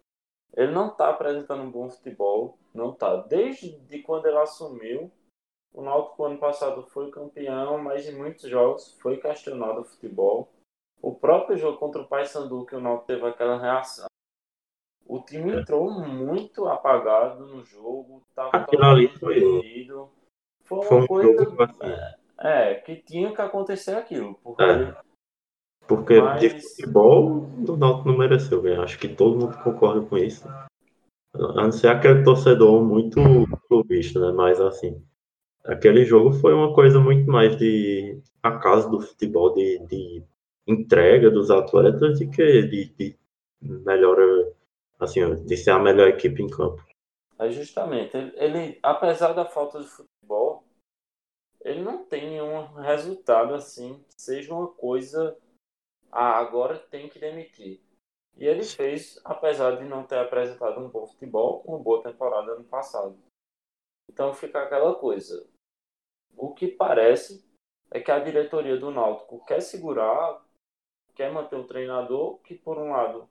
Ele 0.56 0.72
não 0.72 0.88
está 0.88 1.10
apresentando 1.10 1.62
um 1.62 1.70
bom 1.70 1.88
futebol, 1.88 2.58
não 2.74 2.92
está. 2.92 3.16
Desde 3.16 4.02
quando 4.02 4.26
ele 4.26 4.38
assumiu, 4.38 5.10
o 5.72 5.82
Náutico 5.82 6.24
ano 6.24 6.38
passado 6.38 6.82
foi 6.82 7.10
campeão, 7.10 7.78
mas 7.78 8.06
em 8.06 8.16
muitos 8.16 8.48
jogos 8.48 8.96
foi 9.00 9.18
questionado 9.18 9.80
o 9.80 9.84
futebol. 9.84 10.52
O 11.00 11.14
próprio 11.14 11.56
jogo 11.56 11.78
contra 11.78 12.02
o 12.02 12.08
Paysandu, 12.08 12.66
que 12.66 12.74
o 12.74 12.80
Náutico 12.80 13.06
teve 13.06 13.26
aquela 13.26 13.58
reação. 13.58 14.06
O 15.06 15.20
time 15.20 15.52
é. 15.52 15.60
entrou 15.60 15.90
muito 15.90 16.66
apagado 16.68 17.46
no 17.46 17.64
jogo, 17.64 18.22
estava 18.28 18.50
Aquilo 18.52 18.84
ali 18.84 19.08
foi... 19.08 19.40
Uma 20.70 20.96
um 20.96 21.06
coisa... 21.06 21.30
É, 21.80 22.14
É, 22.42 22.74
que 22.74 22.96
tinha 22.96 23.34
que 23.34 23.42
acontecer 23.42 23.96
aquilo. 23.96 24.34
Porque, 24.42 24.62
É. 24.62 25.09
Porque 25.90 26.20
Mas- 26.20 26.40
de 26.40 26.50
futebol, 26.50 27.50
o 27.68 27.76
Náutico 27.76 28.08
não 28.08 28.16
mereceu 28.16 28.62
ganhar. 28.62 28.84
Acho 28.84 28.96
que 28.96 29.08
todo 29.08 29.40
mundo 29.40 29.58
concorda 29.58 30.00
com 30.06 30.16
isso. 30.16 30.46
A 31.34 31.64
não 31.64 31.72
ser 31.72 31.88
aquele 31.88 32.22
torcedor 32.22 32.80
muito 32.84 33.20
clubista, 33.66 34.20
né? 34.20 34.30
Mas 34.30 34.60
assim, 34.60 35.02
aquele 35.64 36.04
jogo 36.04 36.32
foi 36.32 36.54
uma 36.54 36.72
coisa 36.72 37.00
muito 37.00 37.28
mais 37.28 37.56
de 37.56 38.22
acaso 38.40 38.88
do 38.88 39.00
futebol, 39.00 39.52
de, 39.52 39.80
de 39.88 40.22
entrega 40.64 41.28
dos 41.28 41.50
atletas 41.50 42.20
do 42.20 42.30
que 42.30 42.62
de, 42.62 42.84
de 42.96 43.16
melhor, 43.60 44.16
assim, 45.00 45.44
de 45.44 45.56
ser 45.56 45.72
a 45.72 45.78
melhor 45.80 46.06
equipe 46.06 46.40
em 46.40 46.48
campo. 46.48 46.80
é 47.36 47.50
justamente, 47.50 48.16
ele, 48.36 48.78
apesar 48.80 49.32
da 49.32 49.44
falta 49.44 49.80
de 49.80 49.88
futebol, 49.88 50.62
ele 51.64 51.82
não 51.82 52.04
tem 52.04 52.30
nenhum 52.30 52.62
resultado 52.74 53.54
assim 53.54 54.04
que 54.08 54.22
seja 54.22 54.54
uma 54.54 54.68
coisa. 54.68 55.36
Ah, 56.10 56.38
agora 56.38 56.78
tem 56.78 57.08
que 57.08 57.18
demitir. 57.18 57.80
E 58.36 58.46
ele 58.46 58.64
fez, 58.64 59.20
apesar 59.24 59.76
de 59.76 59.84
não 59.84 60.04
ter 60.04 60.18
apresentado 60.18 60.80
um 60.80 60.88
bom 60.88 61.06
futebol, 61.06 61.62
uma 61.66 61.78
boa 61.78 62.02
temporada 62.02 62.52
ano 62.52 62.64
passado. 62.64 63.18
Então 64.10 64.32
fica 64.34 64.62
aquela 64.62 64.94
coisa. 64.94 65.46
O 66.36 66.54
que 66.54 66.68
parece 66.68 67.44
é 67.90 68.00
que 68.00 68.10
a 68.10 68.18
diretoria 68.18 68.76
do 68.76 68.90
Náutico 68.90 69.44
quer 69.44 69.60
segurar, 69.60 70.44
quer 71.14 71.32
manter 71.32 71.56
o 71.56 71.66
treinador, 71.66 72.38
que 72.38 72.54
por 72.54 72.78
um 72.78 72.92
lado 72.92 73.28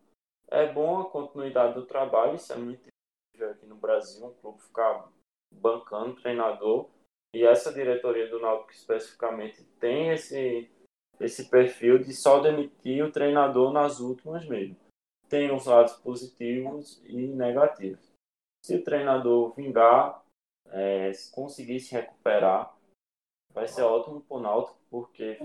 é 0.47 0.71
bom 0.71 0.99
a 0.99 1.09
continuidade 1.09 1.73
do 1.73 1.85
trabalho, 1.85 2.35
isso 2.35 2.51
é 2.53 2.57
muito 2.57 2.87
difícil 3.33 3.51
aqui 3.51 3.65
no 3.65 3.75
Brasil, 3.75 4.25
um 4.25 4.33
clube 4.33 4.61
ficar 4.61 5.09
bancando 5.51 6.21
treinador. 6.21 6.89
E 7.33 7.43
essa 7.43 7.71
diretoria 7.71 8.27
do 8.27 8.39
Náutico 8.39 8.71
especificamente 8.71 9.63
tem 9.79 10.09
esse, 10.09 10.69
esse 11.19 11.49
perfil 11.49 11.99
de 11.99 12.13
só 12.13 12.39
demitir 12.39 13.03
o 13.03 13.12
treinador 13.12 13.71
nas 13.73 13.99
últimas 13.99 14.47
mesmo. 14.47 14.77
Tem 15.27 15.51
os 15.51 15.65
lados 15.65 15.93
positivos 15.93 17.01
e 17.05 17.27
negativos. 17.27 18.12
Se 18.63 18.75
o 18.75 18.84
treinador 18.84 19.53
vingar, 19.55 20.23
é, 20.67 21.13
se 21.13 21.32
conseguir 21.32 21.79
se 21.79 21.93
recuperar, 21.93 22.75
vai 23.53 23.67
ser 23.67 23.84
ótimo 23.84 24.21
para 24.21 24.38
o 24.38 24.41
Náutico, 24.41 24.79
porque 24.89 25.38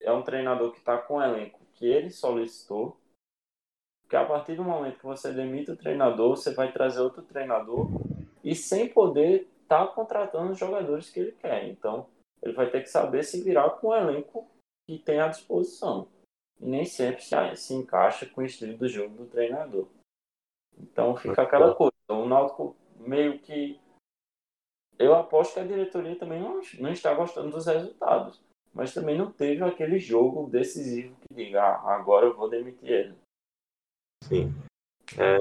é 0.00 0.12
um 0.12 0.22
treinador 0.22 0.72
que 0.72 0.78
está 0.78 0.98
com 0.98 1.16
o 1.16 1.22
elenco 1.22 1.60
que 1.74 1.86
ele 1.86 2.10
solicitou. 2.10 2.96
Porque 4.02 4.16
a 4.16 4.24
partir 4.24 4.56
do 4.56 4.64
momento 4.64 4.98
que 4.98 5.06
você 5.06 5.32
demite 5.32 5.70
o 5.70 5.76
treinador, 5.76 6.36
você 6.36 6.54
vai 6.54 6.72
trazer 6.72 7.00
outro 7.00 7.22
treinador 7.22 7.88
e 8.42 8.54
sem 8.54 8.88
poder 8.88 9.48
estar 9.62 9.86
contratando 9.88 10.52
os 10.52 10.58
jogadores 10.58 11.10
que 11.10 11.20
ele 11.20 11.32
quer. 11.32 11.68
Então, 11.68 12.08
ele 12.42 12.54
vai 12.54 12.70
ter 12.70 12.80
que 12.80 12.88
saber 12.88 13.22
se 13.22 13.42
virar 13.42 13.70
com 13.70 13.88
o 13.88 13.94
elenco 13.94 14.48
que 14.88 14.98
tem 14.98 15.20
à 15.20 15.28
disposição. 15.28 16.08
E 16.58 16.66
nem 16.66 16.86
sempre 16.86 17.22
se, 17.22 17.36
se 17.56 17.74
encaixa 17.74 18.24
com 18.24 18.40
o 18.40 18.44
estilo 18.44 18.78
do 18.78 18.88
jogo 18.88 19.14
do 19.14 19.26
treinador. 19.26 19.86
Então 20.78 21.14
fica 21.14 21.42
aquela 21.42 21.74
coisa. 21.74 21.92
O 22.08 22.26
Náutico 22.26 22.74
meio 22.98 23.38
que. 23.38 23.78
Eu 24.98 25.14
aposto 25.14 25.54
que 25.54 25.60
a 25.60 25.66
diretoria 25.66 26.16
também 26.16 26.40
não, 26.40 26.60
não 26.80 26.90
está 26.90 27.12
gostando 27.12 27.50
dos 27.50 27.66
resultados. 27.66 28.40
Mas 28.72 28.94
também 28.94 29.16
não 29.16 29.30
teve 29.30 29.62
aquele 29.62 29.98
jogo 29.98 30.48
decisivo 30.48 31.14
que 31.20 31.34
diga, 31.34 31.62
ah, 31.62 31.94
agora 31.94 32.26
eu 32.26 32.34
vou 32.34 32.48
demitir 32.48 32.90
ele. 32.90 33.14
Sim. 34.24 34.52
É, 35.18 35.38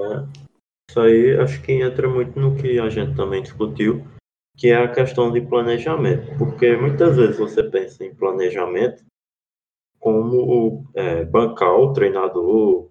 isso 0.89 0.99
aí 0.99 1.39
acho 1.39 1.61
que 1.63 1.71
entra 1.73 2.07
muito 2.07 2.39
no 2.39 2.55
que 2.55 2.79
a 2.79 2.89
gente 2.89 3.15
também 3.15 3.41
discutiu, 3.41 4.05
que 4.55 4.69
é 4.69 4.75
a 4.75 4.91
questão 4.91 5.31
de 5.31 5.41
planejamento. 5.41 6.37
Porque 6.37 6.75
muitas 6.75 7.15
vezes 7.15 7.37
você 7.37 7.63
pensa 7.63 8.03
em 8.03 8.13
planejamento 8.13 9.03
como 10.07 10.89
é, 10.95 11.25
bancar 11.25 11.75
o 11.75 11.91
treinador, 11.91 12.89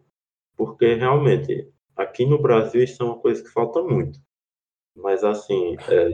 porque 0.57 0.95
realmente 0.95 1.71
aqui 1.97 2.27
no 2.27 2.41
Brasil 2.41 2.83
isso 2.83 3.03
é 3.03 3.07
uma 3.07 3.19
coisa 3.19 3.43
que 3.43 3.49
falta 3.51 3.83
muito. 3.83 4.19
Mas 4.95 5.25
assim, 5.25 5.77
é, 5.89 6.11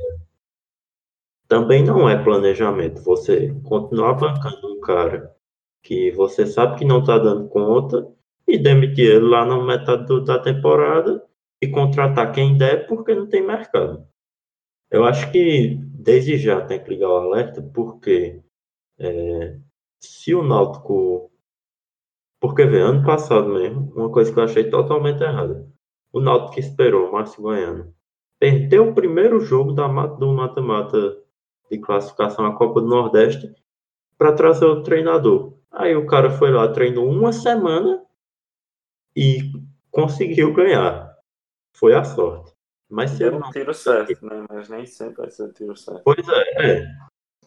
também 1.48 1.84
não 1.84 2.08
é 2.08 2.22
planejamento. 2.22 3.02
Você 3.02 3.52
continuar 3.64 4.14
bancando 4.14 4.74
um 4.74 4.80
cara 4.80 5.34
que 5.82 6.12
você 6.12 6.46
sabe 6.46 6.78
que 6.78 6.84
não 6.84 7.00
está 7.00 7.18
dando 7.18 7.48
conta 7.48 8.08
e 8.46 8.56
demitir 8.56 9.06
ele 9.06 9.28
lá 9.28 9.44
na 9.44 9.60
metade 9.62 10.06
do- 10.06 10.24
da 10.24 10.38
temporada 10.38 11.24
e 11.60 11.68
contratar 11.68 12.32
quem 12.32 12.56
der 12.56 12.86
porque 12.86 13.14
não 13.14 13.28
tem 13.28 13.44
mercado. 13.44 14.06
Eu 14.90 15.04
acho 15.04 15.32
que 15.32 15.76
desde 15.94 16.38
já 16.38 16.60
tem 16.64 16.82
que 16.82 16.90
ligar 16.90 17.08
o 17.08 17.16
alerta 17.16 17.62
porque 17.74 18.40
é, 18.98 19.58
se 20.02 20.34
o 20.34 20.42
Náutico. 20.42 21.30
Porque, 22.40 22.66
vê, 22.66 22.80
ano 22.80 23.04
passado 23.04 23.48
mesmo, 23.48 23.92
uma 23.94 24.10
coisa 24.10 24.32
que 24.32 24.38
eu 24.38 24.44
achei 24.44 24.68
totalmente 24.68 25.22
errada. 25.22 25.66
O 26.12 26.20
Náutico 26.20 26.58
esperou 26.58 27.08
o 27.08 27.12
Márcio 27.12 27.42
Goiano. 27.42 27.94
Perdeu 28.38 28.88
o 28.88 28.94
primeiro 28.94 29.40
jogo 29.40 29.72
da, 29.72 29.86
do 29.86 30.32
mata-mata 30.34 31.16
de 31.70 31.78
classificação 31.78 32.44
à 32.44 32.56
Copa 32.56 32.80
do 32.80 32.88
Nordeste 32.88 33.54
para 34.18 34.32
trazer 34.32 34.66
o 34.66 34.82
treinador. 34.82 35.54
Aí 35.70 35.94
o 35.94 36.06
cara 36.06 36.30
foi 36.30 36.50
lá, 36.50 36.68
treinou 36.68 37.08
uma 37.08 37.32
semana 37.32 38.04
e 39.16 39.38
conseguiu 39.90 40.52
ganhar. 40.52 41.16
Foi 41.72 41.94
a 41.94 42.04
sorte. 42.04 42.52
Mas 42.90 43.12
se 43.12 43.18
Deu 43.20 43.38
não 43.38 43.48
um 43.48 43.50
tiro 43.50 43.72
certo, 43.72 44.26
né? 44.26 44.44
Mas 44.50 44.68
nem 44.68 44.84
sempre 44.84 45.22
vai 45.22 45.30
ser 45.30 45.44
o 45.44 45.52
tiro 45.52 45.74
certo. 45.74 46.02
Pois 46.04 46.28
é, 46.28 46.72
é. 46.72 46.86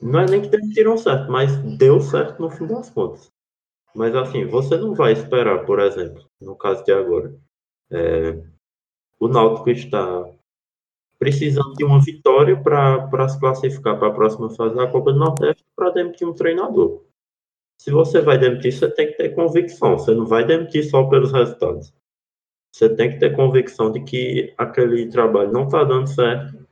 Não 0.02 0.20
é 0.20 0.26
nem 0.26 0.42
que 0.42 0.50
demitiram 0.50 0.98
certo, 0.98 1.32
mas 1.32 1.56
deu 1.78 2.00
certo 2.00 2.42
no 2.42 2.50
fim 2.50 2.68
das 2.68 2.90
contas. 2.90 3.32
Mas 3.96 4.16
assim, 4.16 4.46
você 4.46 4.78
não 4.78 4.94
vai 4.94 5.14
esperar, 5.14 5.66
por 5.66 5.80
exemplo, 5.80 6.30
no 6.42 6.56
caso 6.56 6.84
de 6.84 6.92
agora, 6.92 7.34
é, 7.92 8.44
o 9.20 9.28
Náutico 9.28 9.70
está 9.70 10.26
precisando 11.18 11.74
de 11.76 11.86
uma 11.86 12.02
vitória 12.02 12.62
para 12.62 13.30
se 13.30 13.40
classificar 13.40 13.98
para 13.98 14.10
a 14.10 14.14
próxima 14.14 14.50
fase 14.50 14.76
da 14.76 14.88
Copa 14.88 15.14
do 15.14 15.20
Nordeste 15.20 15.64
para 15.76 15.92
demitir 15.92 16.28
um 16.28 16.34
treinador. 16.34 17.06
Se 17.80 17.92
você 17.92 18.22
vai 18.22 18.38
demitir, 18.38 18.74
você 18.74 18.90
tem 18.90 19.08
que 19.08 19.18
ter 19.18 19.30
convicção. 19.30 19.98
Você 19.98 20.14
não 20.14 20.26
vai 20.26 20.46
demitir 20.46 20.84
só 20.90 21.04
pelos 21.08 21.32
resultados. 21.32 21.94
Você 22.74 22.94
tem 22.94 23.12
que 23.12 23.20
ter 23.20 23.36
convicção 23.36 23.92
de 23.92 24.04
que 24.04 24.54
aquele 24.58 25.08
trabalho 25.10 25.52
não 25.52 25.64
está 25.64 25.84
dando 25.84 26.08
certo 26.08 26.68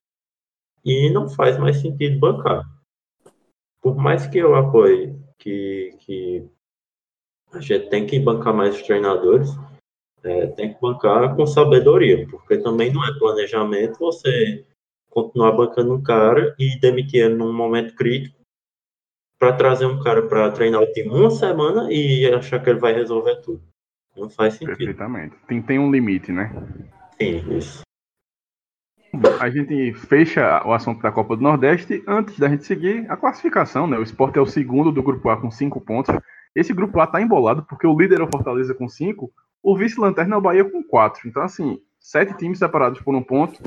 e 0.83 1.09
não 1.09 1.29
faz 1.29 1.57
mais 1.57 1.77
sentido 1.77 2.19
bancar. 2.19 2.72
Por 3.83 3.97
mais 3.97 4.25
que 4.25 4.37
eu 4.37 4.55
apoie 4.55 5.13
que, 5.37 5.95
que 5.99 6.49
a 7.51 7.59
gente 7.59 7.89
tem 7.89 8.07
que 8.07 8.17
bancar 8.17 8.53
mais 8.53 8.75
os 8.75 8.81
treinadores, 8.81 9.49
é, 10.23 10.47
tem 10.47 10.73
que 10.73 10.79
bancar 10.79 11.35
com 11.35 11.45
sabedoria, 11.45 12.25
porque 12.27 12.57
também 12.57 12.93
não 12.93 13.05
é 13.05 13.19
planejamento 13.19 13.99
você 13.99 14.65
continuar 15.09 15.51
bancando 15.51 15.93
um 15.93 16.01
cara 16.01 16.55
e 16.57 16.79
demitir 16.79 17.25
ele 17.25 17.35
num 17.35 17.53
momento 17.53 17.93
crítico 17.93 18.39
para 19.37 19.51
trazer 19.51 19.85
um 19.85 20.01
cara 20.01 20.21
para 20.27 20.49
treinar 20.51 20.81
o 20.81 20.91
time 20.93 21.09
uma 21.09 21.29
semana 21.29 21.91
e 21.91 22.25
achar 22.33 22.63
que 22.63 22.69
ele 22.69 22.79
vai 22.79 22.93
resolver 22.93 23.35
tudo. 23.41 23.61
Não 24.15 24.29
faz 24.29 24.53
sentido. 24.53 24.77
Perfeitamente. 24.77 25.35
Tem, 25.45 25.61
tem 25.61 25.77
um 25.77 25.91
limite, 25.91 26.31
né? 26.31 26.49
Sim, 27.19 27.57
isso. 27.57 27.81
A 29.39 29.49
gente 29.49 29.93
fecha 29.93 30.61
o 30.65 30.73
assunto 30.73 31.01
da 31.01 31.11
Copa 31.11 31.35
do 31.35 31.43
Nordeste 31.43 32.03
antes 32.07 32.39
da 32.39 32.49
gente 32.49 32.65
seguir 32.65 33.05
a 33.09 33.15
classificação, 33.15 33.85
né? 33.85 33.97
O 33.97 34.03
Sport 34.03 34.35
é 34.37 34.41
o 34.41 34.45
segundo 34.45 34.91
do 34.91 35.03
grupo 35.03 35.29
A 35.29 35.37
com 35.37 35.51
cinco 35.51 35.79
pontos. 35.79 36.15
Esse 36.55 36.73
grupo 36.73 36.99
A 36.99 37.05
tá 37.05 37.21
embolado 37.21 37.63
porque 37.63 37.85
o 37.85 37.95
líder 37.95 38.21
é 38.21 38.23
o 38.23 38.29
Fortaleza 38.29 38.73
com 38.73 38.89
cinco, 38.89 39.31
o 39.61 39.77
vice-lanterna 39.77 40.35
é 40.35 40.37
o 40.37 40.41
Bahia 40.41 40.65
com 40.65 40.83
quatro. 40.83 41.27
Então, 41.27 41.43
assim, 41.43 41.79
sete 41.99 42.35
times 42.37 42.57
separados 42.57 43.01
por 43.01 43.13
um 43.13 43.21
ponto. 43.21 43.61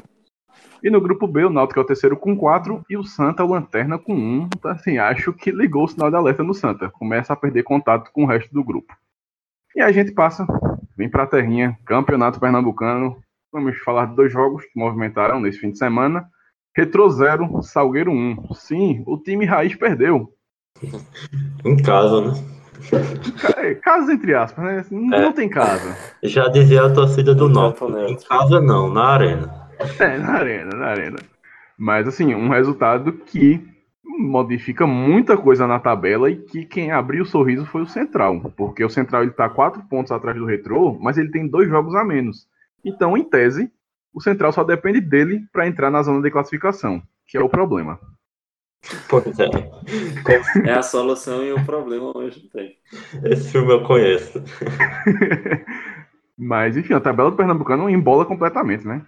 E 0.82 0.90
no 0.90 1.00
grupo 1.00 1.26
B, 1.26 1.44
o 1.44 1.50
Náutico 1.50 1.80
é 1.80 1.82
o 1.82 1.86
terceiro 1.86 2.16
com 2.16 2.36
quatro 2.36 2.84
e 2.90 2.96
o 2.96 3.04
Santa 3.04 3.42
é 3.42 3.46
o 3.46 3.48
lanterna 3.48 3.98
com 3.98 4.14
um. 4.14 4.48
Então, 4.56 4.70
assim, 4.70 4.98
acho 4.98 5.32
que 5.32 5.50
ligou 5.50 5.84
o 5.84 5.88
sinal 5.88 6.10
de 6.10 6.16
alerta 6.16 6.42
no 6.42 6.54
Santa. 6.54 6.90
Começa 6.90 7.32
a 7.32 7.36
perder 7.36 7.62
contato 7.62 8.10
com 8.12 8.24
o 8.24 8.26
resto 8.26 8.52
do 8.52 8.64
grupo. 8.64 8.94
E 9.74 9.80
a 9.80 9.92
gente 9.92 10.12
passa, 10.12 10.46
vem 10.96 11.08
pra 11.08 11.26
terrinha, 11.26 11.78
Campeonato 11.84 12.40
Pernambucano, 12.40 13.22
Vamos 13.56 13.78
falar 13.78 14.04
de 14.06 14.16
dois 14.16 14.30
jogos 14.30 14.64
que 14.66 14.78
movimentaram 14.78 15.40
nesse 15.40 15.58
fim 15.58 15.70
de 15.70 15.78
semana. 15.78 16.26
Retro 16.76 17.08
0, 17.08 17.62
Salgueiro 17.62 18.10
1. 18.12 18.52
Sim, 18.52 19.02
o 19.06 19.16
time 19.16 19.46
raiz 19.46 19.74
perdeu. 19.74 20.28
Em 21.64 21.74
casa, 21.82 22.20
né? 22.20 22.32
Ca- 23.40 23.74
Casa 23.76 24.12
entre 24.12 24.34
aspas, 24.34 24.62
né? 24.62 24.84
Não, 24.90 25.16
É. 25.16 25.22
não 25.22 25.32
tem 25.32 25.48
casa. 25.48 25.96
Já 26.22 26.48
dizia 26.48 26.84
a 26.84 26.92
torcida 26.92 27.34
do 27.34 27.48
Norte. 27.48 27.78
campo 27.80 27.96
Em 27.98 28.16
casa 28.16 28.60
não, 28.60 28.92
na 28.92 29.04
arena. 29.06 29.68
É, 29.98 30.18
na 30.18 30.32
arena, 30.34 30.76
na 30.76 30.86
arena. 30.88 31.16
Mas 31.78 32.06
assim, 32.06 32.34
um 32.34 32.50
resultado 32.50 33.10
que 33.14 33.66
modifica 34.04 34.86
muita 34.86 35.34
coisa 35.38 35.66
na 35.66 35.78
tabela 35.78 36.30
e 36.30 36.36
que 36.36 36.66
quem 36.66 36.90
abriu 36.92 37.22
o 37.22 37.26
sorriso 37.26 37.64
foi 37.64 37.80
o 37.82 37.86
Central. 37.86 38.52
Porque 38.54 38.84
o 38.84 38.90
Central 38.90 39.22
ele 39.22 39.32
tá 39.32 39.48
quatro 39.48 39.82
pontos 39.88 40.12
atrás 40.12 40.36
do 40.36 40.44
Retro, 40.44 40.98
mas 41.00 41.16
ele 41.16 41.30
tem 41.30 41.48
dois 41.48 41.68
jogos 41.70 41.94
a 41.94 42.04
menos. 42.04 42.46
Então, 42.86 43.16
em 43.16 43.24
tese, 43.24 43.68
o 44.14 44.20
Central 44.20 44.52
só 44.52 44.62
depende 44.62 45.00
dele 45.00 45.44
para 45.52 45.66
entrar 45.66 45.90
na 45.90 46.04
zona 46.04 46.22
de 46.22 46.30
classificação, 46.30 47.02
que 47.26 47.36
é 47.36 47.40
o 47.40 47.48
problema. 47.48 47.98
Pois 49.08 49.36
é. 49.40 49.50
É 50.64 50.72
a 50.74 50.82
solução 50.82 51.42
e 51.42 51.52
o 51.52 51.64
problema 51.64 52.12
ao 52.14 52.20
mesmo 52.20 52.48
tempo. 52.48 52.76
Esse 53.24 53.50
filme 53.50 53.72
eu 53.72 53.82
conheço. 53.82 54.40
Mas, 56.38 56.76
enfim, 56.76 56.94
a 56.94 57.00
tabela 57.00 57.30
do 57.30 57.36
Pernambucano 57.36 57.90
embola 57.90 58.24
completamente, 58.24 58.86
né? 58.86 59.04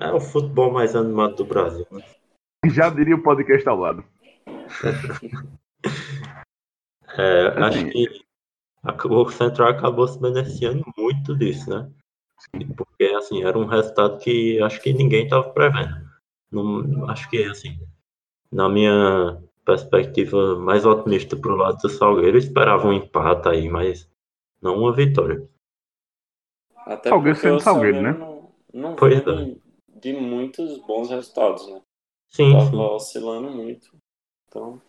É 0.00 0.10
o 0.10 0.20
futebol 0.20 0.72
mais 0.72 0.96
animado 0.96 1.36
do 1.36 1.44
Brasil. 1.44 1.86
Né? 1.90 2.02
Já 2.66 2.88
diria 2.88 3.16
o 3.16 3.22
podcast 3.22 3.68
ao 3.68 3.78
lado. 3.78 4.02
É, 7.18 7.48
acho 7.62 7.84
que 7.90 8.08
o 9.08 9.30
Central 9.30 9.68
acabou 9.68 10.08
se 10.08 10.18
beneficiando 10.18 10.84
muito 10.96 11.36
disso, 11.36 11.68
né? 11.68 11.90
Porque, 12.76 13.04
assim, 13.16 13.42
era 13.42 13.58
um 13.58 13.66
resultado 13.66 14.18
que 14.18 14.60
acho 14.62 14.80
que 14.80 14.92
ninguém 14.92 15.24
estava 15.24 15.50
prevendo. 15.50 16.08
Não, 16.50 17.08
acho 17.10 17.28
que, 17.28 17.42
assim, 17.44 17.78
na 18.50 18.68
minha 18.68 19.42
perspectiva 19.64 20.56
mais 20.56 20.86
otimista 20.86 21.36
pro 21.36 21.56
lado 21.56 21.76
do 21.78 21.88
Salgueiro, 21.88 22.36
eu 22.36 22.38
esperava 22.38 22.88
um 22.88 22.92
empate 22.92 23.48
aí, 23.48 23.68
mas 23.68 24.08
não 24.62 24.78
uma 24.78 24.92
vitória. 24.94 25.46
Até 26.74 27.10
Salgueiro 27.10 27.36
porque 27.36 27.48
sendo 27.48 27.58
o 27.58 27.60
Salgueiro, 27.60 28.00
né? 28.00 28.12
Não, 28.12 28.50
não 28.72 28.96
Pois 28.96 29.22
vem 29.22 29.60
de, 29.88 30.10
de 30.12 30.12
muitos 30.14 30.78
bons 30.86 31.10
resultados, 31.10 31.68
né? 31.68 31.82
Sim, 32.28 32.52
Tava 32.52 32.70
sim. 32.70 32.76
oscilando 32.76 33.50
muito. 33.50 33.90
Então, 34.48 34.80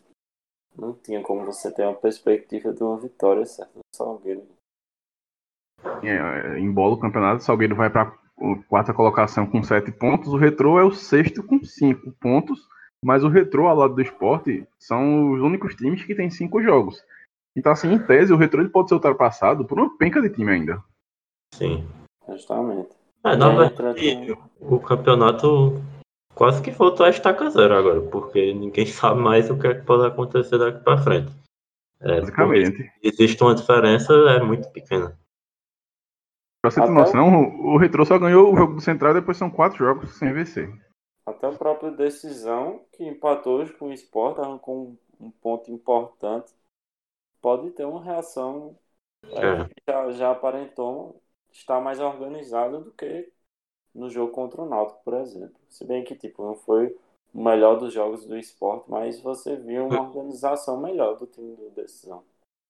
não 0.77 0.93
tinha 0.93 1.21
como 1.21 1.45
você 1.45 1.73
ter 1.73 1.83
uma 1.83 1.95
perspectiva 1.95 2.71
de 2.71 2.81
uma 2.83 2.97
vitória 2.97 3.45
certa 3.45 3.73
do 3.73 3.95
Salgueiro. 3.95 4.47
É, 6.03 6.59
embola 6.59 6.95
o 6.95 6.99
campeonato, 6.99 7.41
o 7.41 7.43
Salgueiro 7.43 7.75
vai 7.75 7.89
para 7.89 8.03
a 8.03 8.11
quarta 8.67 8.93
colocação 8.93 9.45
com 9.45 9.63
sete 9.63 9.91
pontos, 9.91 10.33
o 10.33 10.37
Retrô 10.37 10.79
é 10.79 10.83
o 10.83 10.91
sexto 10.91 11.43
com 11.43 11.63
cinco 11.63 12.11
pontos, 12.19 12.67
mas 13.03 13.23
o 13.23 13.29
Retrô 13.29 13.67
ao 13.67 13.75
lado 13.75 13.95
do 13.95 14.01
esporte 14.01 14.65
são 14.77 15.31
os 15.31 15.41
únicos 15.41 15.75
times 15.75 16.03
que 16.03 16.15
têm 16.15 16.29
cinco 16.29 16.61
jogos. 16.61 17.01
Então, 17.55 17.71
assim, 17.71 17.91
em 17.91 17.99
tese, 17.99 18.31
o 18.31 18.37
Retrô 18.37 18.61
ele 18.61 18.69
pode 18.69 18.89
ser 18.89 18.95
ultrapassado 18.95 19.65
por 19.65 19.77
uma 19.77 19.97
penca 19.97 20.21
de 20.21 20.29
time 20.29 20.51
ainda. 20.51 20.83
sim. 21.53 21.85
Justamente. 22.27 22.89
É, 23.23 23.35
na 23.35 23.47
aí 23.47 23.65
entra 23.65 23.93
verdade, 23.93 24.37
o 24.59 24.79
campeonato 24.79 25.81
quase 26.33 26.61
que 26.61 26.71
voltou 26.71 27.05
a 27.05 27.09
estaca 27.09 27.49
zero 27.49 27.75
agora, 27.75 28.01
porque 28.01 28.53
ninguém 28.53 28.85
sabe 28.87 29.19
mais 29.19 29.49
o 29.49 29.57
que, 29.57 29.67
é 29.67 29.73
que 29.73 29.85
pode 29.85 30.05
acontecer 30.05 30.57
daqui 30.57 30.83
para 30.83 31.01
frente. 31.01 31.31
É, 32.01 32.21
Basicamente. 32.21 32.89
existe 33.03 33.43
uma 33.43 33.55
diferença, 33.55 34.13
é 34.13 34.41
muito 34.41 34.69
pequena. 34.69 35.17
Pra 36.61 36.71
você 36.71 36.81
ter 36.81 36.89
noção, 36.89 37.29
o, 37.29 37.73
o 37.73 37.77
Retrô 37.77 38.05
só 38.05 38.19
ganhou 38.19 38.53
o 38.53 38.57
jogo 38.57 38.73
do 38.73 38.81
Central 38.81 39.13
depois 39.13 39.37
são 39.37 39.49
quatro 39.49 39.77
jogos 39.77 40.17
sem 40.17 40.33
vencer. 40.33 40.69
Até 41.25 41.47
a 41.47 41.51
própria 41.51 41.91
decisão 41.91 42.83
que 42.91 43.03
empatou 43.05 43.59
hoje 43.59 43.73
com 43.73 43.87
o 43.87 43.93
Sport, 43.93 44.39
arrancou 44.39 44.97
um, 45.19 45.25
um 45.27 45.31
ponto 45.31 45.71
importante. 45.71 46.53
Pode 47.41 47.71
ter 47.71 47.85
uma 47.85 48.03
reação 48.03 48.77
é, 49.23 49.45
É. 49.45 49.65
que 49.65 49.81
já, 49.87 50.11
já 50.11 50.31
aparentou 50.31 51.21
estar 51.51 51.79
mais 51.81 51.99
organizada 51.99 52.79
do 52.79 52.91
que 52.91 53.31
no 53.93 54.09
jogo 54.09 54.31
contra 54.33 54.61
o 54.61 54.69
Náutico, 54.69 55.01
por 55.03 55.13
exemplo. 55.15 55.55
Se 55.69 55.85
bem 55.85 56.03
que 56.03 56.15
tipo, 56.15 56.43
não 56.43 56.55
foi 56.55 56.95
o 57.33 57.43
melhor 57.43 57.77
dos 57.77 57.93
jogos 57.93 58.25
do 58.25 58.37
Sport, 58.37 58.85
mas 58.87 59.19
você 59.21 59.55
viu 59.55 59.87
uma 59.87 60.01
organização 60.01 60.79
melhor 60.79 61.17
do 61.17 61.25
time 61.27 61.55
do 61.55 61.69
Decisão. 61.71 62.23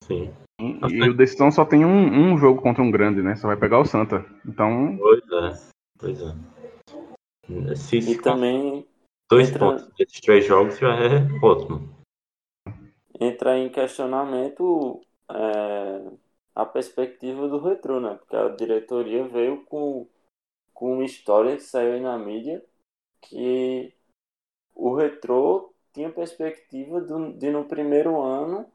Sim. 0.10 0.34
E, 0.60 0.96
e 1.06 1.10
o 1.10 1.16
Decisão 1.16 1.52
só 1.52 1.64
tem 1.64 1.86
um, 1.86 2.34
um 2.34 2.38
jogo 2.38 2.62
contra 2.62 2.84
um 2.84 2.92
grande, 2.92 3.22
né? 3.22 3.36
Só 3.36 3.48
vai 3.48 3.56
pegar 3.56 3.80
o 3.80 3.86
Santa. 3.86 4.26
Então, 4.46 4.98
Pois 4.98 5.22
é. 5.32 5.70
Pois 5.98 6.22
é. 6.22 7.76
Se 7.76 7.98
E 8.00 8.18
também 8.22 8.86
dois 9.30 9.50
entra- 9.50 9.60
pontos 9.60 9.90
nesses 9.98 10.20
três 10.20 10.46
jogos 10.46 10.78
já 10.78 10.94
é 10.96 11.20
ótimo. 11.42 11.90
entra 13.20 13.58
em 13.58 13.70
questionamento 13.70 15.02
é, 15.30 16.12
a 16.56 16.66
perspectiva 16.66 17.48
do 17.48 17.60
retrô, 17.60 18.00
né? 18.00 18.16
Porque 18.16 18.36
a 18.36 18.50
diretoria 18.50 19.28
veio 19.28 19.64
com, 19.66 20.08
com 20.74 20.94
uma 20.96 21.06
história 21.06 21.56
que 21.56 21.64
saiu 21.64 21.94
aí 21.94 22.02
na 22.02 22.18
mídia 22.18 22.64
que 23.22 23.94
o 24.76 24.96
retrô 24.96 25.74
tinha 25.94 26.10
perspectiva 26.12 27.00
do- 27.02 27.34
de 27.34 27.50
no 27.50 27.66
primeiro 27.66 28.22
ano 28.22 28.66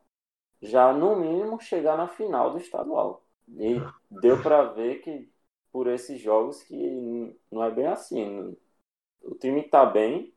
já 0.65 0.93
no 0.93 1.17
mínimo 1.17 1.61
chegar 1.61 1.97
na 1.97 2.09
final 2.09 2.51
do 2.51 2.59
estadual. 2.59 3.23
E 3.49 3.81
deu 4.11 4.43
para 4.43 4.63
ver 4.65 5.01
que 5.01 5.31
por 5.71 5.87
esses 5.87 6.21
jogos 6.21 6.63
que 6.63 7.37
não 7.51 7.63
é 7.65 7.71
bem 7.71 7.87
assim. 7.87 8.57
O 9.23 9.35
time 9.35 9.63
tá 9.63 9.85
bem, 9.85 10.33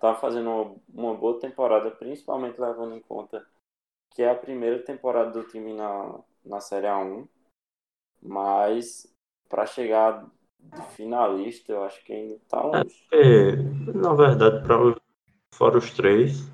tá 0.00 0.14
fazendo 0.14 0.50
uma, 0.50 0.76
uma 0.88 1.14
boa 1.14 1.38
temporada, 1.38 1.90
principalmente 1.90 2.60
levando 2.60 2.94
em 2.94 3.00
conta 3.00 3.46
que 4.10 4.22
é 4.22 4.30
a 4.30 4.34
primeira 4.34 4.82
temporada 4.82 5.30
do 5.30 5.44
time 5.44 5.72
na, 5.74 6.18
na 6.44 6.60
Série 6.60 6.86
A1. 6.86 7.28
Mas 8.20 9.06
para 9.48 9.66
chegar 9.66 10.26
de 10.58 10.82
finalista, 10.94 11.72
eu 11.72 11.84
acho 11.84 12.04
que 12.04 12.12
ainda 12.12 12.38
tá 12.48 12.62
longe. 12.62 13.06
É, 13.12 13.56
na 13.92 14.14
verdade, 14.14 14.66
para 14.66 14.76
fora 15.54 15.78
os 15.78 15.92
três, 15.92 16.50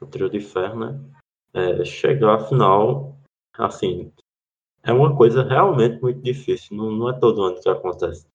o 0.00 0.06
trio 0.06 0.28
de 0.28 0.40
ferro, 0.40 0.80
né? 0.80 1.15
É, 1.56 1.84
chegar 1.86 2.34
à 2.34 2.38
final, 2.38 3.16
assim, 3.56 4.12
é 4.82 4.92
uma 4.92 5.16
coisa 5.16 5.42
realmente 5.42 6.00
muito 6.02 6.20
difícil. 6.20 6.76
Não, 6.76 6.92
não 6.92 7.10
é 7.10 7.18
todo 7.18 7.42
ano 7.42 7.60
que 7.60 7.68
acontece. 7.68 8.26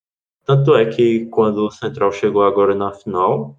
Tanto 0.44 0.76
é 0.76 0.86
que 0.86 1.28
quando 1.28 1.66
o 1.66 1.72
Central 1.72 2.12
chegou 2.12 2.44
agora 2.44 2.74
na 2.74 2.92
final, 2.92 3.58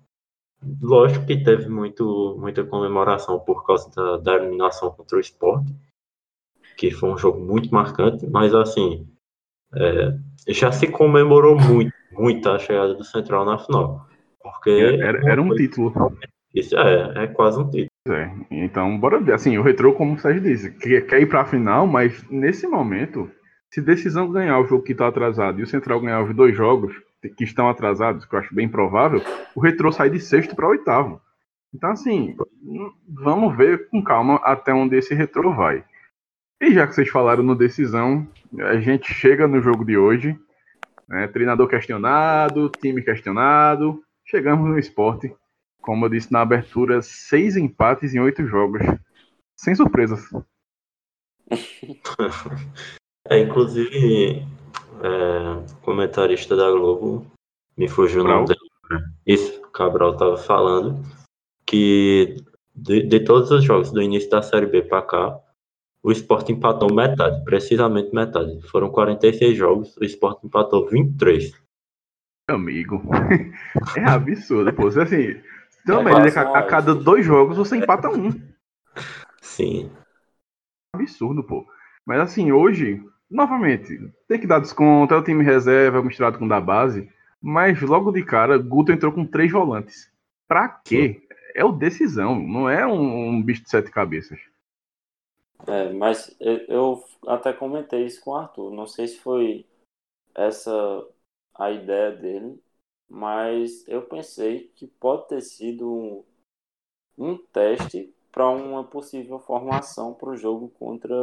lógico 0.81 1.27
que 1.27 1.43
teve 1.43 1.69
muito, 1.69 2.37
muita 2.39 2.65
comemoração 2.65 3.39
por 3.39 3.65
causa 3.65 3.89
da, 3.95 4.17
da 4.17 4.35
eliminação 4.35 4.91
contra 4.91 5.17
o 5.17 5.21
Sport, 5.21 5.65
que 6.77 6.91
foi 6.91 7.11
um 7.11 7.19
jogo 7.19 7.41
muito 7.41 7.73
marcante, 7.73 8.27
mas 8.27 8.53
assim, 8.55 9.07
é, 9.75 10.19
já 10.49 10.73
se 10.73 10.89
comemorou 10.89 11.57
muito, 11.57 11.95
muito 12.11 12.49
a 12.49 12.59
chegada 12.59 12.95
do 12.95 13.05
Central 13.05 13.45
na 13.45 13.59
final. 13.59 14.09
Porque 14.43 14.71
era, 14.71 15.31
era 15.31 15.41
um 15.41 15.55
título. 15.55 15.93
isso 16.53 16.77
é, 16.77 17.25
é 17.25 17.27
quase 17.29 17.61
um 17.61 17.71
título. 17.71 17.92
É, 18.09 18.31
então, 18.51 18.99
bora 18.99 19.21
ver. 19.21 19.35
Assim, 19.35 19.57
o 19.59 19.63
Retrô, 19.63 19.93
como 19.93 20.15
o 20.15 20.19
Sérgio 20.19 20.43
disse, 20.43 20.73
quer, 20.73 21.07
quer 21.07 21.21
ir 21.21 21.27
pra 21.27 21.45
final, 21.45 21.87
mas 21.87 22.23
nesse 22.29 22.67
momento, 22.67 23.31
se 23.71 23.81
decisão 23.81 24.31
ganhar 24.31 24.59
o 24.59 24.67
jogo 24.67 24.83
que 24.83 24.95
tá 24.95 25.07
atrasado 25.07 25.61
e 25.61 25.63
o 25.63 25.67
Central 25.67 26.01
ganhar 26.01 26.23
os 26.23 26.35
dois 26.35 26.57
jogos 26.57 26.95
que 27.37 27.45
estão 27.45 27.69
atrasados, 27.69 28.25
que 28.25 28.35
eu 28.35 28.39
acho 28.41 28.55
bem 28.55 28.69
provável, 28.69 29.23
o 29.55 29.61
Retrô 29.61 29.93
sai 29.93 30.11
de 30.11 30.19
sexto 30.19 30.57
para 30.57 30.69
oitavo. 30.69 31.21
Então, 31.73 31.91
assim, 31.91 32.37
vamos 33.09 33.57
ver 33.57 33.89
com 33.89 34.03
calma 34.03 34.37
até 34.43 34.75
onde 34.75 34.97
esse 34.97 35.15
Retrô 35.15 35.55
vai. 35.55 35.85
E 36.61 36.73
já 36.75 36.87
que 36.87 36.95
vocês 36.95 37.09
falaram 37.09 37.43
no 37.43 37.55
decisão, 37.55 38.27
a 38.59 38.79
gente 38.79 39.13
chega 39.15 39.47
no 39.47 39.63
jogo 39.63 39.85
de 39.85 39.97
hoje. 39.97 40.39
né, 41.09 41.29
treinador 41.29 41.69
questionado, 41.69 42.71
time 42.81 43.03
questionado. 43.03 44.03
Chegamos 44.25 44.69
no 44.69 44.79
esporte. 44.79 45.35
Como 45.83 46.07
eu 46.07 46.09
disse 46.09 46.33
na 46.33 46.41
abertura, 46.41 47.03
seis 47.03 47.57
empates 47.57 48.15
em 48.15 48.21
oito 48.21 48.47
jogos. 48.47 48.83
Sem 49.57 49.75
surpresas. 49.75 50.23
É, 53.29 53.39
inclusive, 53.39 54.45
é, 55.01 55.81
comentarista 55.83 56.57
da 56.57 56.69
Globo, 56.73 57.25
me 57.77 57.89
fugiu 57.89 58.23
o 58.23 58.25
nome 58.25 58.47
dele. 58.49 58.61
Isso, 59.25 59.63
Cabral 59.71 60.15
estava 60.15 60.37
falando 60.37 61.01
que 61.65 62.37
de, 62.75 63.03
de 63.03 63.21
todos 63.21 63.51
os 63.51 63.65
jogos 63.65 63.91
do 63.93 64.03
início 64.03 64.29
da 64.29 64.43
Série 64.43 64.67
B 64.67 64.83
para 64.83 65.03
cá, 65.03 65.41
o 66.03 66.11
Sport 66.11 66.51
empatou 66.51 66.93
metade, 66.93 67.45
precisamente 67.45 68.13
metade. 68.13 68.61
Foram 68.69 68.91
46 68.91 69.57
jogos, 69.57 69.97
o 69.97 70.05
Sport 70.05 70.43
empatou 70.45 70.89
23. 70.89 71.53
Amigo. 72.49 73.03
É 73.97 74.05
absurdo, 74.05 74.73
pô. 74.73 74.89
Assim, 74.89 75.41
uma 75.87 76.29
É 76.29 76.39
a, 76.39 76.59
a 76.59 76.63
cada 76.63 76.95
dois 76.95 77.25
jogos 77.25 77.57
você 77.57 77.77
empata 77.77 78.09
um. 78.09 78.31
Sim, 79.41 79.91
Absurdo, 80.95 81.43
pô. 81.43 81.67
Mas 82.05 82.21
assim, 82.21 82.53
hoje, 82.53 83.03
novamente, 83.31 83.99
tem 84.29 84.39
que 84.39 84.47
dar 84.47 84.61
desconto, 84.61 85.15
é 85.15 85.17
o 85.17 85.25
time 85.25 85.43
reserva 85.43 86.03
misturado 86.03 86.39
com 86.39 86.45
o 86.45 86.49
da 86.49 86.61
base. 86.61 87.11
Mas 87.41 87.81
logo 87.81 88.13
de 88.13 88.23
cara, 88.25 88.59
Guto 88.59 88.93
entrou 88.93 89.11
com 89.11 89.27
três 89.27 89.51
volantes. 89.51 90.11
Pra 90.47 90.69
quê? 90.69 91.27
É 91.55 91.65
o 91.65 91.73
decisão, 91.73 92.39
não 92.39 92.69
é 92.69 92.87
um, 92.87 93.29
um 93.31 93.43
bicho 93.43 93.63
de 93.63 93.71
sete 93.71 93.91
cabeças. 93.91 94.39
É, 95.67 95.93
mas 95.93 96.35
eu, 96.41 96.59
eu 96.69 97.05
até 97.27 97.53
comentei 97.53 98.05
isso 98.05 98.21
com 98.23 98.33
o 98.33 98.37
Arthur. 98.37 98.71
Não 98.71 98.87
sei 98.87 99.09
se 99.09 99.19
foi 99.19 99.67
essa 100.35 100.73
a 101.55 101.71
ideia 101.71 102.13
dele, 102.13 102.61
mas 103.13 103.87
eu 103.87 104.07
pensei 104.07 104.69
que 104.69 104.87
pode 104.87 105.29
ter 105.29 105.43
sido 105.43 105.87
um, 105.87 106.25
um 107.19 107.37
teste 107.37 108.11
para 108.33 108.49
uma 108.49 108.83
possível 108.83 109.39
formação 109.39 110.15
para 110.15 110.31
o 110.31 110.37
jogo 110.37 110.71
contra 110.71 111.15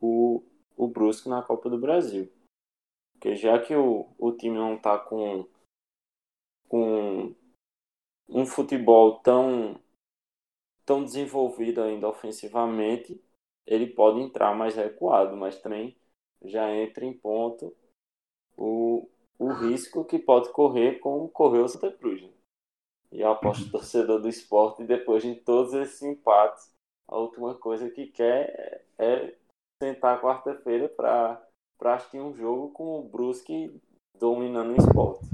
o, 0.00 0.40
o 0.76 0.86
Brusque 0.86 1.28
na 1.28 1.42
Copa 1.42 1.68
do 1.68 1.76
Brasil. 1.76 2.32
Porque 3.14 3.34
já 3.34 3.60
que 3.60 3.74
o, 3.74 4.08
o 4.16 4.30
time 4.30 4.56
não 4.56 4.76
está 4.76 4.96
com, 4.96 5.44
com 6.68 7.34
um 8.28 8.46
futebol 8.46 9.18
tão, 9.18 9.80
tão 10.86 11.02
desenvolvido 11.02 11.82
ainda 11.82 12.08
ofensivamente, 12.08 13.20
ele 13.66 13.88
pode 13.88 14.20
entrar 14.20 14.54
mais 14.54 14.76
recuado, 14.76 15.36
mas 15.36 15.60
também 15.60 15.96
já 16.44 16.72
entra 16.72 17.04
em 17.04 17.12
ponto 17.12 17.76
o, 18.56 19.08
o 19.42 19.52
risco 19.52 20.04
que 20.04 20.18
pode 20.18 20.50
correr 20.50 21.00
como 21.00 21.28
correu 21.28 21.64
o 21.64 21.68
Santa 21.68 21.90
Cruz. 21.90 22.22
Né? 22.22 22.28
E 23.10 23.20
eu 23.20 23.30
aposto 23.30 23.70
torcedor 23.70 24.20
do 24.20 24.28
esporte, 24.28 24.84
depois 24.84 25.22
de 25.22 25.34
todos 25.34 25.74
esses 25.74 26.00
empates, 26.02 26.70
a 27.08 27.16
última 27.16 27.54
coisa 27.54 27.90
que 27.90 28.06
quer 28.06 28.84
é 28.98 29.34
sentar 29.82 30.20
quarta-feira 30.20 30.88
para 30.88 31.42
assistir 31.84 32.20
um 32.20 32.34
jogo 32.34 32.70
com 32.70 33.00
o 33.00 33.02
Brusque 33.02 33.74
dominando 34.18 34.72
o 34.72 34.76
esporte. 34.76 35.26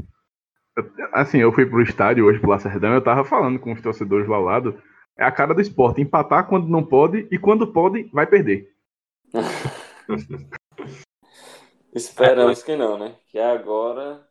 Assim, 1.12 1.38
eu 1.38 1.52
fui 1.52 1.66
pro 1.66 1.82
estádio 1.82 2.24
hoje 2.24 2.40
pro 2.40 2.50
Lacerdão, 2.50 2.94
eu 2.94 3.04
tava 3.04 3.24
falando 3.24 3.58
com 3.58 3.72
os 3.72 3.82
torcedores 3.82 4.28
lá 4.28 4.36
ao 4.36 4.42
lado. 4.42 4.82
É 5.16 5.24
a 5.24 5.32
cara 5.32 5.52
do 5.52 5.60
esporte, 5.60 6.00
empatar 6.00 6.48
quando 6.48 6.68
não 6.68 6.84
pode 6.84 7.28
e 7.30 7.38
quando 7.38 7.72
pode, 7.72 8.04
vai 8.12 8.26
perder. 8.26 8.72
Esperamos 11.94 12.62
que 12.62 12.76
não, 12.76 12.98
né? 12.98 13.16
Que 13.26 13.38
agora. 13.38 14.26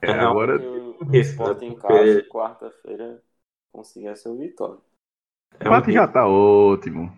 É, 0.00 0.10
agora. 0.10 0.60
O 0.60 1.14
esporte 1.14 1.64
em 1.64 1.74
casa, 1.74 2.22
quarta-feira, 2.24 3.22
consiga 3.72 4.10
essa 4.10 4.34
vitória. 4.34 4.78
O 5.60 5.66
empate 5.66 5.92
já 5.92 6.08
tá 6.08 6.26
ótimo. 6.26 7.12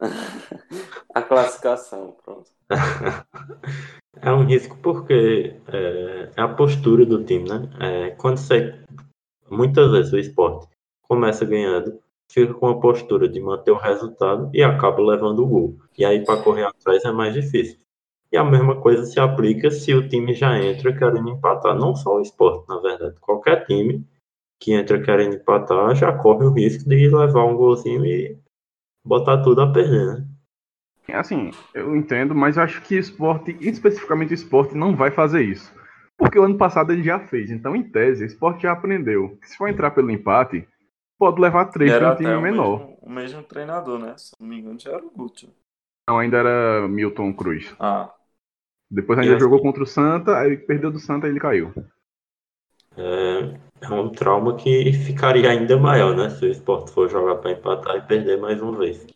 a 1.14 1.22
classificação, 1.22 2.16
pronto. 2.24 2.50
É 4.20 4.30
um 4.30 4.44
risco 4.44 4.76
porque 4.82 5.56
é, 5.66 6.30
é, 6.36 6.40
a 6.40 6.46
postura 6.48 7.04
do 7.04 7.24
time, 7.24 7.48
né? 7.48 7.70
É, 7.80 8.10
quando 8.10 8.36
você. 8.36 8.78
Muitas 9.50 9.90
vezes 9.90 10.12
o 10.12 10.18
esporte 10.18 10.68
começa 11.02 11.44
ganhando, 11.44 11.98
fica 12.30 12.54
com 12.54 12.68
a 12.68 12.80
postura 12.80 13.28
de 13.28 13.40
manter 13.40 13.70
o 13.70 13.76
resultado 13.76 14.50
e 14.54 14.62
acaba 14.62 15.02
levando 15.02 15.42
o 15.42 15.46
gol. 15.46 15.78
E 15.96 16.04
aí 16.04 16.24
para 16.24 16.42
correr 16.42 16.64
atrás 16.64 17.04
é 17.04 17.10
mais 17.10 17.34
difícil. 17.34 17.78
E 18.32 18.36
a 18.36 18.42
mesma 18.42 18.80
coisa 18.80 19.04
se 19.04 19.20
aplica 19.20 19.70
se 19.70 19.92
o 19.94 20.08
time 20.08 20.32
já 20.32 20.58
entra 20.58 20.96
querendo 20.96 21.28
empatar. 21.28 21.74
Não 21.74 21.94
só 21.94 22.16
o 22.16 22.22
esporte, 22.22 22.66
na 22.66 22.80
verdade. 22.80 23.14
Qualquer 23.20 23.66
time 23.66 24.06
que 24.58 24.72
entra 24.72 25.02
querendo 25.02 25.36
empatar 25.36 25.94
já 25.94 26.16
corre 26.16 26.46
o 26.46 26.52
risco 26.52 26.88
de 26.88 27.08
levar 27.08 27.44
um 27.44 27.56
golzinho 27.56 28.06
e 28.06 28.38
botar 29.04 29.42
tudo 29.42 29.60
a 29.60 29.72
perder, 29.72 30.06
né? 30.06 30.26
Assim, 31.12 31.50
eu 31.74 31.94
entendo, 31.94 32.34
mas 32.34 32.56
eu 32.56 32.62
acho 32.62 32.80
que 32.82 32.96
esporte, 32.96 33.56
especificamente 33.60 34.30
o 34.30 34.34
esporte, 34.34 34.74
não 34.74 34.96
vai 34.96 35.10
fazer 35.10 35.42
isso. 35.42 35.74
Porque 36.16 36.38
o 36.38 36.44
ano 36.44 36.56
passado 36.56 36.92
ele 36.92 37.02
já 37.02 37.18
fez. 37.18 37.50
Então, 37.50 37.74
em 37.74 37.82
tese, 37.82 38.22
o 38.22 38.26
esporte 38.26 38.62
já 38.62 38.72
aprendeu 38.72 39.36
que 39.38 39.48
se 39.48 39.56
for 39.56 39.68
entrar 39.68 39.90
pelo 39.90 40.10
empate, 40.10 40.66
pode 41.18 41.40
levar 41.40 41.66
três 41.66 41.92
para 41.92 42.12
um 42.12 42.16
time 42.16 42.40
menor. 42.40 42.78
Mesmo, 42.78 42.98
o 43.02 43.10
mesmo 43.10 43.42
treinador, 43.42 43.98
né? 43.98 44.14
Se 44.16 44.32
não 44.40 44.48
me 44.48 44.60
engano, 44.60 44.78
já 44.78 44.92
era 44.92 45.04
o 45.04 45.10
Guti. 45.10 45.52
Não, 46.08 46.18
ainda 46.18 46.38
era 46.38 46.88
Milton 46.88 47.32
Cruz. 47.34 47.74
Ah. 47.78 48.14
Depois 48.92 49.18
ainda 49.18 49.38
jogou 49.38 49.60
contra 49.60 49.82
o 49.82 49.86
Santa, 49.86 50.36
aí 50.36 50.54
perdeu 50.54 50.90
do 50.90 50.98
Santa 50.98 51.26
e 51.26 51.30
ele 51.30 51.40
caiu. 51.40 51.72
É, 52.94 53.54
é 53.80 53.90
um 53.90 54.10
trauma 54.10 54.54
que 54.54 54.92
ficaria 54.92 55.48
ainda 55.48 55.78
maior, 55.78 56.14
né? 56.14 56.28
Se 56.28 56.44
o 56.44 56.50
esporte 56.50 56.92
for 56.92 57.08
jogar 57.08 57.36
para 57.36 57.52
empatar 57.52 57.96
e 57.96 58.02
perder 58.02 58.38
mais 58.38 58.60
uma 58.60 58.76
vez. 58.78 59.06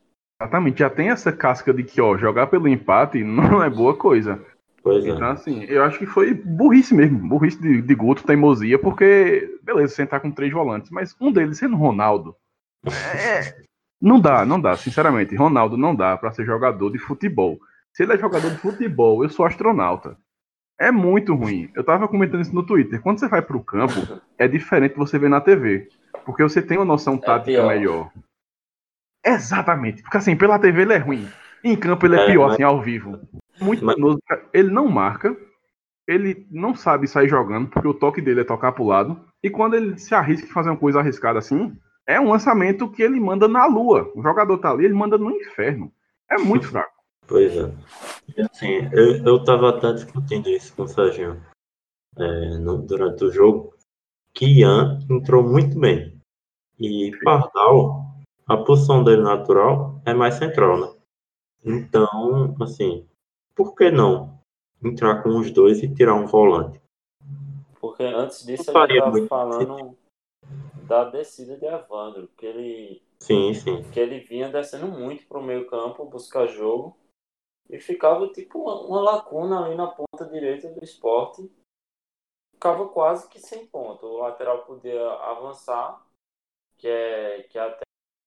Exatamente, 0.40 0.78
já 0.78 0.88
tem 0.88 1.10
essa 1.10 1.30
casca 1.30 1.74
de 1.74 1.82
que, 1.82 2.00
ó, 2.00 2.16
jogar 2.16 2.46
pelo 2.46 2.68
empate 2.68 3.22
não 3.22 3.62
é 3.62 3.68
boa 3.68 3.94
coisa. 3.94 4.42
Pois 4.82 5.04
é. 5.04 5.08
então, 5.10 5.28
assim, 5.28 5.64
eu 5.64 5.82
acho 5.82 5.98
que 5.98 6.06
foi 6.06 6.32
burrice 6.32 6.94
mesmo, 6.94 7.28
burrice 7.28 7.60
de, 7.60 7.82
de 7.82 7.94
Guto, 7.94 8.24
teimosia, 8.24 8.78
porque, 8.78 9.58
beleza, 9.62 9.94
sentar 9.94 10.20
com 10.20 10.30
três 10.30 10.52
volantes, 10.52 10.90
mas 10.90 11.14
um 11.20 11.32
deles 11.32 11.58
sendo 11.58 11.76
Ronaldo, 11.76 12.36
é, 12.86 13.56
não 14.00 14.20
dá, 14.20 14.46
não 14.46 14.60
dá, 14.60 14.76
sinceramente, 14.76 15.34
Ronaldo 15.34 15.76
não 15.76 15.94
dá 15.94 16.16
para 16.16 16.32
ser 16.32 16.46
jogador 16.46 16.90
de 16.90 16.98
futebol. 16.98 17.58
Se 17.96 18.02
ele 18.02 18.12
é 18.12 18.18
jogador 18.18 18.50
de 18.50 18.58
futebol, 18.58 19.24
eu 19.24 19.30
sou 19.30 19.46
astronauta. 19.46 20.18
É 20.78 20.92
muito 20.92 21.34
ruim. 21.34 21.70
Eu 21.74 21.82
tava 21.82 22.06
comentando 22.06 22.42
isso 22.42 22.54
no 22.54 22.62
Twitter. 22.62 23.00
Quando 23.00 23.18
você 23.18 23.26
vai 23.26 23.40
pro 23.40 23.64
campo, 23.64 24.20
é 24.36 24.46
diferente 24.46 24.98
você 24.98 25.18
ver 25.18 25.30
na 25.30 25.40
TV. 25.40 25.88
Porque 26.26 26.42
você 26.42 26.60
tem 26.60 26.76
uma 26.76 26.84
noção 26.84 27.14
é 27.14 27.18
tática 27.18 27.58
é 27.58 27.66
melhor. 27.66 28.12
Exatamente. 29.24 30.02
Porque 30.02 30.18
assim, 30.18 30.36
pela 30.36 30.58
TV 30.58 30.82
ele 30.82 30.92
é 30.92 30.98
ruim. 30.98 31.26
Em 31.64 31.74
campo 31.74 32.04
ele 32.04 32.16
é, 32.16 32.24
é 32.24 32.26
pior, 32.26 32.50
assim, 32.50 32.62
ao 32.62 32.82
vivo. 32.82 33.18
Muito 33.58 33.82
mas... 33.82 33.96
danoso. 33.96 34.18
Ele 34.52 34.70
não 34.70 34.88
marca. 34.88 35.34
Ele 36.06 36.46
não 36.50 36.74
sabe 36.74 37.08
sair 37.08 37.30
jogando, 37.30 37.68
porque 37.68 37.88
o 37.88 37.94
toque 37.94 38.20
dele 38.20 38.42
é 38.42 38.44
tocar 38.44 38.72
pro 38.72 38.84
lado. 38.84 39.18
E 39.42 39.48
quando 39.48 39.74
ele 39.74 39.96
se 39.96 40.14
arrisca 40.14 40.46
em 40.46 40.52
fazer 40.52 40.68
uma 40.68 40.76
coisa 40.76 41.00
arriscada 41.00 41.38
assim, 41.38 41.74
é 42.06 42.20
um 42.20 42.28
lançamento 42.28 42.90
que 42.90 43.02
ele 43.02 43.18
manda 43.18 43.48
na 43.48 43.64
lua. 43.64 44.12
O 44.14 44.22
jogador 44.22 44.58
tá 44.58 44.70
ali, 44.70 44.84
ele 44.84 44.92
manda 44.92 45.16
no 45.16 45.30
inferno. 45.30 45.90
É 46.30 46.36
muito 46.36 46.68
fraco. 46.68 46.90
Pois 47.28 47.56
é. 47.56 47.72
E 48.36 48.40
assim, 48.42 48.88
eu, 48.92 49.24
eu 49.24 49.44
tava 49.44 49.70
até 49.70 49.92
discutindo 49.92 50.48
isso 50.48 50.74
com 50.74 50.82
o 50.82 50.88
Serginho 50.88 51.42
é, 52.16 52.58
no, 52.58 52.78
durante 52.78 53.24
o 53.24 53.30
jogo, 53.30 53.74
que 54.32 54.60
Ian 54.60 55.00
entrou 55.10 55.42
muito 55.42 55.78
bem. 55.78 56.20
E 56.78 57.10
Pardal, 57.24 58.04
a 58.46 58.56
posição 58.56 59.02
dele 59.02 59.22
natural 59.22 60.00
é 60.04 60.14
mais 60.14 60.34
central, 60.34 60.78
né? 60.80 60.94
Então, 61.64 62.54
assim, 62.60 63.08
por 63.54 63.74
que 63.74 63.90
não 63.90 64.38
entrar 64.84 65.22
com 65.22 65.30
os 65.30 65.50
dois 65.50 65.82
e 65.82 65.92
tirar 65.92 66.14
um 66.14 66.26
volante? 66.26 66.80
Porque 67.80 68.04
antes 68.04 68.44
disso 68.44 68.76
a 68.76 68.86
gente 68.86 69.00
tava 69.00 69.26
falando 69.26 69.96
da 70.86 71.04
descida 71.04 71.56
de 71.56 71.66
Evandro, 71.66 72.28
que 72.36 72.46
ele 72.46 73.02
Sim, 73.18 73.54
sim. 73.54 73.82
Que 73.90 73.98
ele 73.98 74.20
vinha 74.20 74.48
descendo 74.48 74.86
muito 74.86 75.26
pro 75.26 75.42
meio 75.42 75.66
campo, 75.66 76.04
buscar 76.04 76.46
jogo 76.46 76.96
e 77.68 77.78
ficava 77.80 78.28
tipo 78.28 78.58
uma, 78.60 78.80
uma, 78.82 79.00
lacuna 79.00 79.64
ali 79.64 79.74
na 79.74 79.88
ponta 79.88 80.24
direita 80.30 80.68
do 80.68 80.82
esporte. 80.82 81.50
Ficava 82.54 82.88
quase 82.88 83.28
que 83.28 83.38
sem 83.38 83.66
ponto. 83.66 84.06
O 84.06 84.18
lateral 84.18 84.64
podia 84.64 85.10
avançar, 85.22 86.04
que 86.78 86.88
é, 86.88 87.42
que 87.44 87.58
é 87.58 87.62
até 87.62 87.82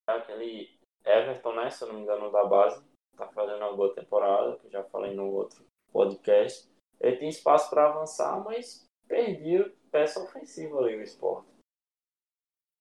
aquele 0.08 0.70
Everton, 1.06 1.54
né? 1.54 1.70
Se 1.70 1.84
eu 1.84 1.88
não 1.88 1.96
me 1.96 2.02
engano, 2.02 2.32
da 2.32 2.46
base. 2.46 2.84
Tá 3.18 3.28
fazendo 3.28 3.58
uma 3.58 3.76
boa 3.76 3.94
temporada, 3.94 4.58
que 4.58 4.70
já 4.70 4.84
falei 4.86 5.14
no 5.14 5.26
outro 5.26 5.66
podcast. 5.92 6.70
Ele 7.00 7.18
tem 7.18 7.30
espaço 7.30 7.70
para 7.70 7.88
avançar, 7.88 8.44
mas 8.44 8.86
perdia 9.08 9.74
peça 9.92 10.22
ofensiva 10.22 10.78
ali 10.80 10.98
o 10.98 11.02
esporte. 11.02 11.50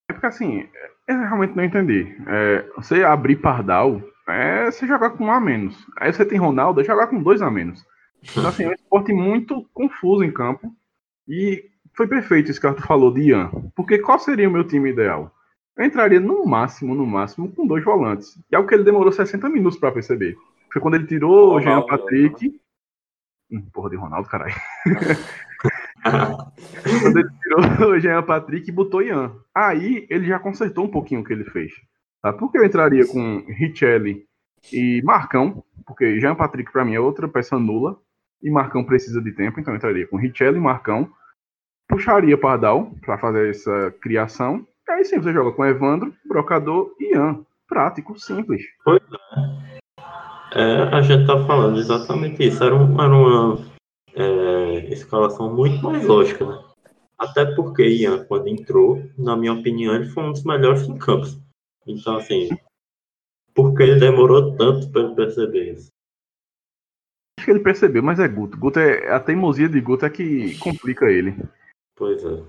É 0.09 0.13
porque 0.13 0.27
assim, 0.27 0.69
eu 1.07 1.17
realmente 1.17 1.55
não 1.55 1.63
entendi. 1.63 2.15
É, 2.27 2.61
você 2.75 3.03
abrir 3.03 3.41
Pardal 3.41 4.01
é 4.29 4.71
você 4.71 4.87
jogar 4.87 5.11
com 5.11 5.25
um 5.25 5.31
a 5.31 5.39
menos. 5.39 5.75
Aí 5.97 6.11
você 6.11 6.25
tem 6.25 6.39
Ronaldo, 6.39 6.81
é 6.81 6.83
jogar 6.83 7.07
com 7.07 7.21
dois 7.21 7.41
a 7.41 7.49
menos. 7.49 7.85
Então, 8.23 8.47
assim, 8.47 8.63
é 8.63 8.69
um 8.69 8.73
esporte 8.73 9.13
muito 9.13 9.67
confuso 9.73 10.23
em 10.23 10.31
campo. 10.31 10.73
E 11.27 11.63
foi 11.95 12.07
perfeito 12.07 12.51
isso 12.51 12.59
que 12.59 12.71
tu 12.73 12.81
falou 12.81 13.13
de 13.13 13.21
Ian. 13.21 13.49
Porque 13.75 13.99
qual 13.99 14.19
seria 14.19 14.49
o 14.49 14.51
meu 14.51 14.63
time 14.63 14.89
ideal? 14.89 15.33
Eu 15.77 15.85
entraria 15.85 16.19
no 16.19 16.45
máximo, 16.45 16.93
no 16.93 17.05
máximo, 17.05 17.51
com 17.53 17.65
dois 17.65 17.83
volantes. 17.83 18.37
E 18.51 18.55
é 18.55 18.59
o 18.59 18.67
que 18.67 18.73
ele 18.73 18.83
demorou 18.83 19.11
60 19.11 19.47
minutos 19.49 19.79
para 19.79 19.91
perceber. 19.91 20.37
Foi 20.71 20.81
quando 20.81 20.95
ele 20.95 21.07
tirou 21.07 21.55
o 21.55 21.61
Jean 21.61 21.81
Patrick. 21.85 22.59
Hum, 23.51 23.65
porra 23.73 23.89
de 23.89 23.95
Ronaldo, 23.95 24.27
caralho. 24.27 24.53
quando 26.03 27.19
ele 27.19 27.29
tirou 27.41 27.91
o 27.91 27.99
Jean 27.99 28.23
Patrick 28.23 28.69
e 28.69 28.73
botou 28.73 29.01
Ian. 29.01 29.35
Aí 29.55 30.05
ele 30.09 30.27
já 30.27 30.37
consertou 30.37 30.85
um 30.85 30.91
pouquinho 30.91 31.21
o 31.21 31.23
que 31.23 31.31
ele 31.31 31.45
fez. 31.45 31.71
Tá? 32.21 32.33
Porque 32.33 32.57
eu 32.57 32.65
entraria 32.65 33.07
com 33.07 33.45
Richelli 33.47 34.25
e 34.73 35.01
Marcão, 35.03 35.63
porque 35.85 36.19
Jean 36.19 36.35
Patrick 36.35 36.71
para 36.71 36.83
mim 36.83 36.95
é 36.95 36.99
outra 36.99 37.27
peça 37.27 37.57
nula, 37.57 37.97
e 38.41 38.49
Marcão 38.49 38.83
precisa 38.83 39.21
de 39.21 39.31
tempo, 39.31 39.59
então 39.59 39.73
eu 39.73 39.77
entraria 39.77 40.07
com 40.07 40.17
Richelli 40.17 40.57
e 40.57 40.61
Marcão, 40.61 41.09
puxaria 41.87 42.37
Pardal 42.37 42.91
para 43.01 43.17
fazer 43.17 43.49
essa 43.49 43.91
criação, 44.01 44.65
e 44.87 44.91
aí 44.91 45.05
sim 45.05 45.19
você 45.19 45.31
joga 45.31 45.51
com 45.51 45.65
Evandro, 45.65 46.13
Brocador 46.25 46.95
e 46.99 47.13
Ian. 47.13 47.45
Prático, 47.67 48.19
simples. 48.19 48.63
Pois 48.83 48.99
é. 49.33 50.59
é. 50.59 50.83
a 50.91 51.01
gente 51.01 51.27
tá 51.27 51.45
falando 51.45 51.77
exatamente 51.77 52.43
isso. 52.43 52.63
Era, 52.63 52.75
era 52.75 53.15
uma 53.15 53.59
é, 54.15 54.91
escalação 54.91 55.53
muito 55.53 55.83
mais 55.83 56.03
lógica, 56.03 56.43
né? 56.43 56.59
Até 57.19 57.45
porque 57.53 57.87
Ian, 57.87 58.25
quando 58.25 58.47
entrou, 58.47 59.03
na 59.15 59.37
minha 59.37 59.53
opinião, 59.53 59.93
ele 59.93 60.07
foi 60.07 60.23
um 60.23 60.31
dos 60.31 60.43
melhores 60.43 60.89
em 60.89 60.97
campos. 60.97 61.39
Então, 61.89 62.17
assim, 62.17 62.49
por 63.53 63.75
que 63.75 63.81
ele 63.81 63.99
demorou 63.99 64.55
tanto 64.55 64.91
para 64.91 65.15
perceber 65.15 65.73
isso? 65.73 65.89
Acho 67.37 67.45
que 67.45 67.51
ele 67.51 67.61
percebeu, 67.61 68.03
mas 68.03 68.19
é 68.19 68.27
Guto. 68.27 68.57
Guto 68.57 68.79
é 68.79 69.11
a 69.11 69.19
teimosia 69.19 69.67
de 69.67 69.81
Guto 69.81 70.05
é 70.05 70.09
que 70.09 70.57
complica 70.59 71.05
ele. 71.09 71.35
Pois 71.95 72.23
é. 72.23 72.43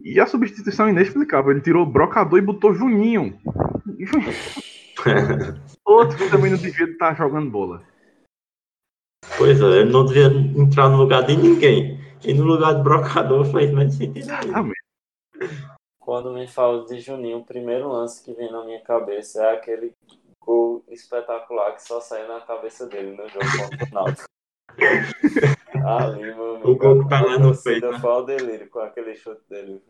E 0.00 0.18
a 0.18 0.26
substituição 0.26 0.88
inexplicável. 0.88 1.50
Ele 1.50 1.60
tirou 1.60 1.84
Brocador 1.84 2.38
e 2.38 2.42
botou 2.42 2.72
Juninho. 2.74 3.38
Outro 5.84 6.16
que 6.16 6.30
também 6.30 6.50
não 6.50 6.58
devia 6.58 6.86
estar 6.86 7.14
jogando 7.14 7.50
bola. 7.50 7.82
Pois 9.36 9.60
é, 9.60 9.80
ele 9.80 9.92
não 9.92 10.06
devia 10.06 10.26
entrar 10.26 10.88
no 10.88 10.96
lugar 10.96 11.26
de 11.26 11.36
ninguém. 11.36 12.00
E 12.24 12.32
no 12.32 12.44
lugar 12.44 12.74
de 12.74 12.82
Brocador 12.82 13.44
fez 13.52 13.70
mais 13.72 13.94
sentido. 13.94 14.18
Exatamente. 14.18 14.80
Quando 16.04 16.32
me 16.34 16.46
falo 16.46 16.84
de 16.84 17.00
Juninho, 17.00 17.38
o 17.38 17.44
primeiro 17.44 17.88
lance 17.88 18.22
que 18.22 18.34
vem 18.34 18.52
na 18.52 18.62
minha 18.62 18.80
cabeça 18.82 19.42
é 19.42 19.54
aquele 19.54 19.92
gol 20.38 20.84
espetacular 20.88 21.72
que 21.72 21.82
só 21.82 21.98
sai 21.98 22.28
na 22.28 22.42
cabeça 22.42 22.86
dele 22.86 23.16
no 23.16 23.26
jogo 23.30 23.46
contra 23.56 23.86
o 23.86 23.94
Náutico. 23.94 24.28
Ali, 25.86 26.22
meu 26.34 26.56
amigo. 26.56 26.70
O 26.70 26.76
gol 26.76 26.98
que 26.98 27.04
o 27.06 27.08
Pelé 27.08 27.20
não 27.22 27.34
a 27.36 27.40
torcida 27.40 27.80
fez, 27.80 27.82
né? 27.82 27.98
Foi 28.00 28.10
ao 28.10 28.24
delírio 28.26 28.68
com 28.68 28.80
aquele 28.80 29.14
chute 29.16 29.40
dele. 29.48 29.82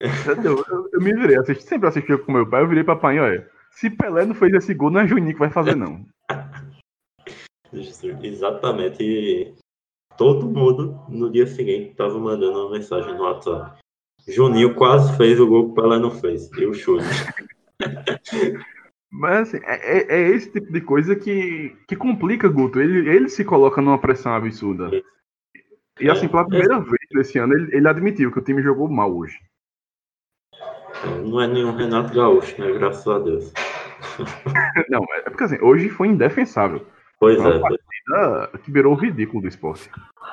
Eu, 0.00 0.64
eu- 0.68 0.88
eu 0.92 1.00
me 1.00 1.12
virei, 1.14 1.36
assisti, 1.36 1.64
sempre 1.64 1.88
assisti 1.88 2.16
com 2.16 2.30
meu 2.32 2.48
pai, 2.48 2.62
eu 2.62 2.68
virei 2.68 2.84
pra 2.84 2.94
pai, 2.94 3.18
olha. 3.18 3.50
Se 3.72 3.90
Pelé 3.90 4.24
não 4.24 4.34
fez 4.36 4.52
esse 4.54 4.72
gol, 4.72 4.90
não 4.90 5.00
é 5.00 5.06
Juninho 5.08 5.32
que 5.34 5.38
vai 5.40 5.50
fazer, 5.50 5.74
não. 5.74 6.06
Exatamente. 8.22 9.02
E 9.02 9.54
todo 10.16 10.46
mundo 10.48 10.96
no 11.08 11.28
dia 11.30 11.46
seguinte 11.46 11.94
tava 11.96 12.18
mandando 12.20 12.66
uma 12.66 12.70
mensagem 12.70 13.14
no 13.14 13.24
WhatsApp. 13.24 13.80
Juninho 14.28 14.74
quase 14.74 15.16
fez 15.16 15.40
o 15.40 15.46
gol 15.46 15.66
que 15.66 15.70
o 15.72 15.74
Pelé 15.74 15.98
não 15.98 16.10
fez. 16.10 16.50
Eu 16.58 16.72
chute. 16.74 17.04
Mas 19.10 19.48
assim, 19.48 19.60
é, 19.64 19.98
é- 19.98 20.20
é 20.20 20.28
esse 20.28 20.52
tipo 20.52 20.72
de 20.72 20.80
coisa 20.80 21.16
que, 21.16 21.76
que 21.88 21.96
complica, 21.96 22.48
Guto. 22.48 22.80
Ele, 22.80 23.08
ele 23.08 23.28
se 23.28 23.44
coloca 23.44 23.82
numa 23.82 23.98
pressão 23.98 24.32
absurda. 24.34 24.90
E 26.00 26.08
assim, 26.08 26.28
pela 26.28 26.46
primeira 26.46 26.78
vez 26.78 27.08
esse 27.18 27.38
ano, 27.38 27.52
ele, 27.54 27.76
ele 27.76 27.88
admitiu 27.88 28.30
que 28.30 28.38
o 28.38 28.42
time 28.42 28.62
jogou 28.62 28.88
mal 28.88 29.14
hoje. 29.14 29.38
Não 31.24 31.40
é 31.40 31.46
nenhum 31.46 31.74
Renato 31.74 32.14
Gaúcho, 32.14 32.60
né? 32.60 32.72
Graças 32.72 33.06
a 33.06 33.18
Deus. 33.18 33.52
Não, 34.88 35.04
é 35.14 35.22
porque 35.22 35.44
assim, 35.44 35.58
hoje 35.60 35.88
foi 35.88 36.08
indefensável. 36.08 36.86
Pois 37.18 37.38
Não, 37.38 37.50
é. 37.50 37.60
Ah, 38.12 38.58
Que 38.58 38.70
beirou 38.70 38.94
o 38.94 38.96
ridículo 38.96 39.42
do 39.42 39.48
esporte. 39.48 39.90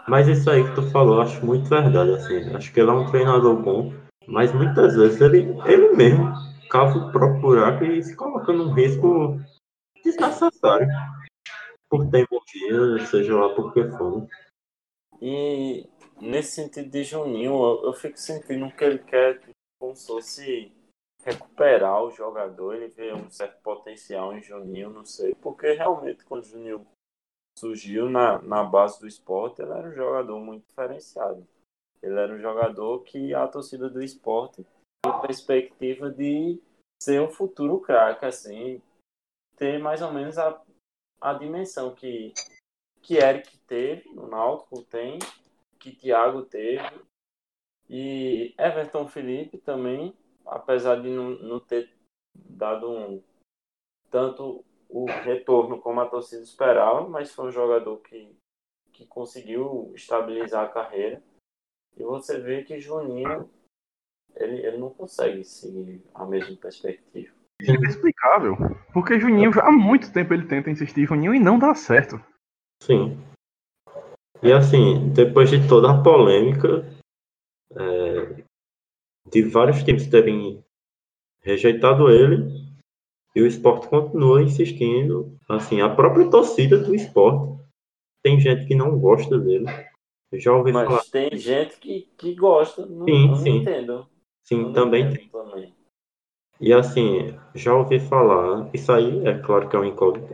Mas 0.08 0.28
isso 0.28 0.50
aí 0.50 0.64
que 0.64 0.76
tu 0.76 0.84
falou, 0.92 1.16
eu 1.16 1.22
acho 1.22 1.46
muito 1.46 1.70
verdade, 1.70 2.12
assim. 2.12 2.56
Acho 2.56 2.74
que 2.74 2.80
ele 2.80 2.90
é 2.90 2.94
um 2.94 3.10
treinador 3.10 3.56
bom, 3.62 3.94
mas 4.28 4.54
muitas 4.54 4.96
vezes 4.96 5.20
ele, 5.22 5.56
ele 5.66 5.96
mesmo 5.96 6.32
cava 6.70 6.98
o 6.98 7.12
próprio 7.12 7.42
buraco 7.42 7.84
e 7.84 8.04
se 8.04 8.16
coloca 8.16 8.52
num 8.54 8.72
risco 8.72 9.40
desnecessário. 10.04 10.88
Por 11.90 12.10
teimosia, 12.10 13.06
seja 13.06 13.36
lá 13.36 13.54
por 13.56 13.74
que 13.74 13.84
for. 13.92 14.28
E 15.22 15.88
nesse 16.22 16.52
sentido 16.52 16.90
de 16.90 17.04
Juninho, 17.04 17.54
eu, 17.54 17.86
eu 17.86 17.94
fico 17.94 18.18
sentindo 18.18 18.70
que 18.72 18.84
ele 18.84 19.00
quer 19.00 19.42
como 19.80 19.96
se 19.96 20.08
fosse 20.08 20.72
recuperar 21.24 22.04
o 22.04 22.12
jogador, 22.12 22.76
ele 22.76 22.88
vê 22.88 23.14
um 23.14 23.30
certo 23.30 23.62
potencial 23.62 24.34
em 24.34 24.42
Juninho, 24.42 24.90
não 24.90 25.06
sei. 25.06 25.36
Porque 25.36 25.74
realmente 25.74 26.24
quando 26.26 26.44
o 26.44 26.48
Juninho 26.48 26.88
surgiu 27.58 28.08
na, 28.08 28.40
na 28.42 28.64
base 28.64 29.00
do 29.00 29.08
esporte, 29.08 29.62
ele 29.62 29.72
era 29.72 29.90
um 29.90 29.94
jogador 29.94 30.40
muito 30.40 30.68
diferenciado. 30.68 31.48
Ele 32.02 32.20
era 32.20 32.34
um 32.34 32.40
jogador 32.40 33.04
que 33.04 33.34
a 33.34 33.48
torcida 33.48 33.90
do 33.90 34.02
esporte 34.04 34.66
tinha 35.04 35.20
perspectiva 35.20 36.10
de 36.12 36.62
ser 37.02 37.20
um 37.20 37.30
futuro 37.30 37.80
craque, 37.80 38.26
assim, 38.26 38.82
ter 39.56 39.80
mais 39.80 40.02
ou 40.02 40.12
menos 40.12 40.38
a, 40.38 40.62
a 41.20 41.34
dimensão 41.34 41.96
que, 41.96 42.32
que 43.02 43.16
Eric 43.16 43.58
teve 43.60 44.08
no 44.14 44.28
Náutico, 44.28 44.84
tem, 44.84 45.18
que 45.80 45.92
Thiago 45.92 46.44
teve, 46.44 47.02
e 47.90 48.54
Everton 48.58 49.08
Felipe 49.08 49.58
também, 49.58 50.16
apesar 50.46 51.02
de 51.02 51.10
não, 51.10 51.32
não 51.32 51.60
ter 51.60 51.92
dado 52.36 52.92
um, 52.92 53.24
tanto 54.12 54.64
o 54.90 55.06
retorno 55.06 55.80
como 55.80 56.00
a 56.00 56.06
torcida 56.08 56.44
esperava, 56.44 57.08
mas 57.08 57.34
foi 57.34 57.48
um 57.48 57.52
jogador 57.52 57.98
que, 57.98 58.36
que 58.94 59.06
conseguiu 59.06 59.92
estabilizar 59.94 60.66
a 60.66 60.70
carreira. 60.70 61.22
E 61.96 62.04
você 62.04 62.40
vê 62.40 62.64
que 62.64 62.80
Juninho 62.80 63.50
ele, 64.36 64.66
ele 64.66 64.78
não 64.78 64.90
consegue 64.90 65.44
seguir 65.44 66.04
a 66.14 66.26
mesma 66.26 66.56
perspectiva. 66.58 67.34
É 67.62 67.72
inexplicável. 67.72 68.56
Porque 68.94 69.20
Juninho, 69.20 69.52
já 69.52 69.68
há 69.68 69.72
muito 69.72 70.14
tempo 70.14 70.34
ele 70.34 70.48
tenta 70.48 70.70
insistir 70.70 71.02
em 71.02 71.08
Juninho 71.08 71.34
e 71.34 71.40
não 71.40 71.58
dá 71.58 71.74
certo. 71.74 72.22
Sim. 72.84 73.18
E 74.44 74.54
assim, 74.54 75.10
depois 75.14 75.50
de 75.50 75.68
toda 75.68 75.92
a 75.92 76.04
polêmica, 76.04 76.86
é, 77.72 78.44
de 79.28 79.42
vários 79.42 79.84
times 79.84 80.08
terem 80.08 80.64
rejeitado 81.42 82.10
ele, 82.12 82.67
e 83.38 83.42
o 83.42 83.46
esporte 83.46 83.88
continua 83.88 84.42
insistindo. 84.42 85.38
Assim, 85.48 85.80
a 85.80 85.94
própria 85.94 86.28
torcida 86.28 86.76
do 86.80 86.96
esporte 86.96 87.62
tem 88.24 88.40
gente 88.40 88.66
que 88.66 88.74
não 88.74 88.98
gosta 88.98 89.38
dele. 89.38 89.66
Já 90.34 90.54
ouvi 90.54 90.74
falar. 90.74 90.90
Mas 90.90 91.10
tem 91.10 91.30
gente 91.38 91.78
que, 91.78 92.10
que 92.18 92.34
gosta, 92.34 92.84
não, 92.88 93.06
Sim, 93.06 93.28
não 93.28 93.36
sim. 93.36 93.58
entendo. 93.58 94.08
Sim, 94.44 94.64
não 94.64 94.74
também 94.74 95.06
entendo 95.06 95.30
também. 95.30 95.74
E 96.60 96.74
assim, 96.74 97.38
já 97.54 97.76
ouvi 97.76 98.00
falar, 98.00 98.72
isso 98.74 98.92
aí 98.92 99.24
é 99.28 99.38
claro 99.38 99.70
que 99.70 99.76
é 99.76 99.80
um 99.80 99.86
incógnito, 99.86 100.34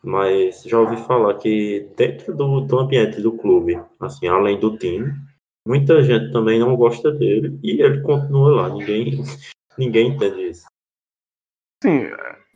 mas 0.00 0.62
já 0.62 0.78
ouvi 0.78 0.96
falar 0.98 1.34
que 1.38 1.90
dentro 1.96 2.36
do, 2.36 2.60
do 2.60 2.78
ambiente 2.78 3.20
do 3.20 3.36
clube, 3.36 3.82
assim, 3.98 4.28
além 4.28 4.60
do 4.60 4.78
time, 4.78 5.12
muita 5.66 6.00
gente 6.04 6.30
também 6.30 6.60
não 6.60 6.76
gosta 6.76 7.10
dele 7.10 7.58
e 7.64 7.82
ele 7.82 8.00
continua 8.02 8.50
lá, 8.50 8.68
ninguém, 8.68 9.20
ninguém 9.76 10.10
entende 10.10 10.50
isso. 10.50 10.70
Sim, 11.82 12.04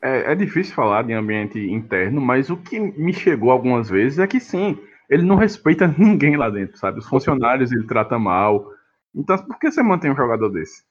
é, 0.02 0.32
é 0.32 0.34
difícil 0.34 0.74
falar 0.74 1.02
de 1.02 1.14
ambiente 1.14 1.58
interno, 1.58 2.20
mas 2.20 2.50
o 2.50 2.56
que 2.56 2.78
me 2.78 3.12
chegou 3.12 3.50
algumas 3.50 3.88
vezes 3.88 4.18
é 4.18 4.26
que 4.26 4.38
sim, 4.38 4.78
ele 5.08 5.22
não 5.22 5.36
respeita 5.36 5.86
ninguém 5.98 6.36
lá 6.36 6.50
dentro, 6.50 6.76
sabe? 6.76 6.98
Os 6.98 7.08
funcionários 7.08 7.72
ele 7.72 7.86
trata 7.86 8.18
mal. 8.18 8.70
Então, 9.14 9.38
por 9.46 9.58
que 9.58 9.70
você 9.70 9.82
mantém 9.82 10.10
um 10.10 10.16
jogador 10.16 10.50
desse? 10.50 10.84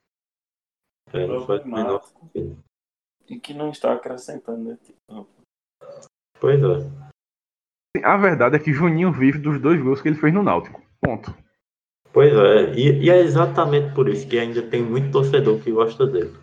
É, 1.11 1.27
não 1.27 1.45
faz 1.45 1.63
menor 1.63 2.01
sentido. 2.03 2.57
E 3.29 3.39
que 3.39 3.53
não 3.53 3.69
está 3.69 3.93
acrescentando 3.93 4.69
né? 4.69 4.77
Tipo, 4.83 5.27
Pois 6.39 6.59
é. 6.61 8.03
A 8.03 8.17
verdade 8.17 8.55
é 8.55 8.59
que 8.59 8.73
Juninho 8.73 9.11
vive 9.11 9.37
dos 9.37 9.61
dois 9.61 9.81
gols 9.81 10.01
que 10.01 10.09
ele 10.09 10.17
fez 10.17 10.33
no 10.33 10.41
Náutico. 10.41 10.81
Ponto. 10.99 11.33
Pois 12.11 12.33
é, 12.33 12.73
e, 12.73 13.03
e 13.05 13.09
é 13.09 13.19
exatamente 13.19 13.93
por 13.93 14.09
isso 14.09 14.27
que 14.27 14.39
ainda 14.39 14.61
tem 14.61 14.81
muito 14.81 15.11
torcedor 15.11 15.61
que 15.61 15.71
gosta 15.71 16.05
dele. 16.07 16.42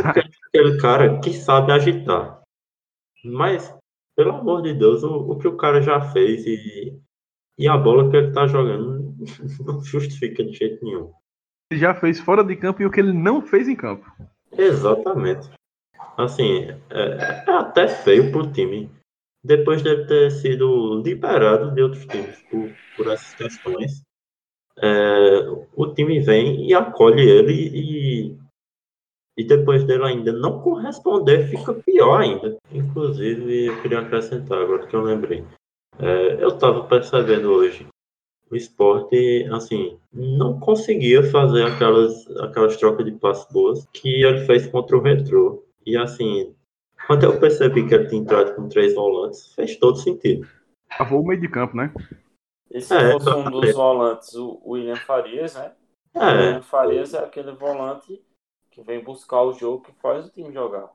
Aquele 0.00 0.80
cara 0.80 1.20
que 1.20 1.32
sabe 1.32 1.72
agitar. 1.72 2.42
Mas, 3.24 3.74
pelo 4.16 4.32
amor 4.32 4.62
de 4.62 4.74
Deus, 4.74 5.02
o, 5.02 5.32
o 5.32 5.38
que 5.38 5.48
o 5.48 5.56
cara 5.56 5.80
já 5.80 6.00
fez 6.12 6.44
e, 6.46 6.98
e 7.58 7.68
a 7.68 7.76
bola 7.76 8.10
que 8.10 8.16
ele 8.16 8.32
tá 8.32 8.46
jogando 8.46 9.14
não 9.64 9.82
justifica 9.82 10.44
de 10.44 10.52
jeito 10.52 10.84
nenhum. 10.84 11.12
Ele 11.70 11.80
já 11.80 11.94
fez 11.94 12.20
fora 12.20 12.44
de 12.44 12.56
campo 12.56 12.82
e 12.82 12.86
o 12.86 12.90
que 12.90 13.00
ele 13.00 13.12
não 13.12 13.40
fez 13.40 13.68
em 13.68 13.76
campo. 13.76 14.10
Exatamente. 14.56 15.48
Assim, 16.16 16.68
é, 16.90 17.44
é 17.46 17.52
até 17.52 17.88
feio 17.88 18.30
pro 18.30 18.52
time. 18.52 18.90
Depois 19.44 19.82
dele 19.82 20.06
ter 20.06 20.30
sido 20.30 21.02
liberado 21.02 21.74
de 21.74 21.82
outros 21.82 22.04
times 22.06 22.40
por, 22.50 22.70
por 22.96 23.12
essas 23.12 23.34
questões, 23.34 24.02
é, 24.78 25.48
o 25.74 25.92
time 25.94 26.20
vem 26.20 26.68
e 26.68 26.74
acolhe 26.74 27.28
ele 27.28 27.52
e, 27.74 28.38
e 29.36 29.44
depois 29.44 29.84
dele 29.84 30.04
ainda 30.04 30.32
não 30.32 30.60
corresponder, 30.60 31.48
fica 31.48 31.72
pior 31.74 32.20
ainda. 32.20 32.56
Inclusive, 32.70 33.66
eu 33.66 33.80
queria 33.82 34.00
acrescentar 34.00 34.60
agora 34.60 34.86
que 34.86 34.94
eu 34.94 35.02
lembrei. 35.02 35.44
É, 35.98 36.42
eu 36.42 36.48
estava 36.48 36.84
percebendo 36.84 37.50
hoje 37.50 37.86
o 38.50 38.56
esporte, 38.56 39.48
assim, 39.50 39.98
não 40.12 40.60
conseguia 40.60 41.22
fazer 41.30 41.64
aquelas, 41.64 42.26
aquelas 42.38 42.76
trocas 42.76 43.06
de 43.06 43.12
passos 43.12 43.50
boas 43.50 43.86
que 43.94 44.22
ele 44.22 44.44
fez 44.44 44.66
contra 44.66 44.94
o 44.96 45.00
Retro. 45.00 45.64
E 45.86 45.96
assim, 45.96 46.54
quando 47.06 47.24
eu 47.24 47.40
percebi 47.40 47.88
que 47.88 47.94
ele 47.94 48.08
tinha 48.08 48.20
entrado 48.20 48.54
com 48.54 48.68
três 48.68 48.94
volantes, 48.94 49.54
fez 49.54 49.76
todo 49.76 49.96
sentido. 49.96 50.46
Travou 50.94 51.22
o 51.22 51.26
meio 51.26 51.40
de 51.40 51.48
campo, 51.48 51.74
né? 51.74 51.92
E 52.70 52.80
se 52.80 52.94
É, 52.94 53.12
fosse 53.12 53.28
um 53.28 53.32
exatamente. 53.32 53.60
dos 53.62 53.74
volantes, 53.74 54.34
o 54.34 54.60
William 54.66 54.96
Farias, 54.96 55.54
né? 55.54 55.72
O 56.14 56.18
É, 56.18 56.32
William 56.32 56.62
Farias 56.62 57.14
é 57.14 57.18
aquele 57.20 57.52
volante 57.52 58.20
que 58.72 58.82
vem 58.82 59.04
buscar 59.04 59.42
o 59.42 59.52
jogo, 59.52 59.84
que 59.84 59.92
faz 60.00 60.26
o 60.26 60.30
time 60.30 60.52
jogar. 60.52 60.90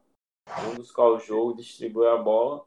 Vem 0.61 0.75
buscar 0.75 1.03
o 1.03 1.19
jogo, 1.19 1.55
distribui 1.55 2.07
a 2.07 2.17
bola. 2.17 2.65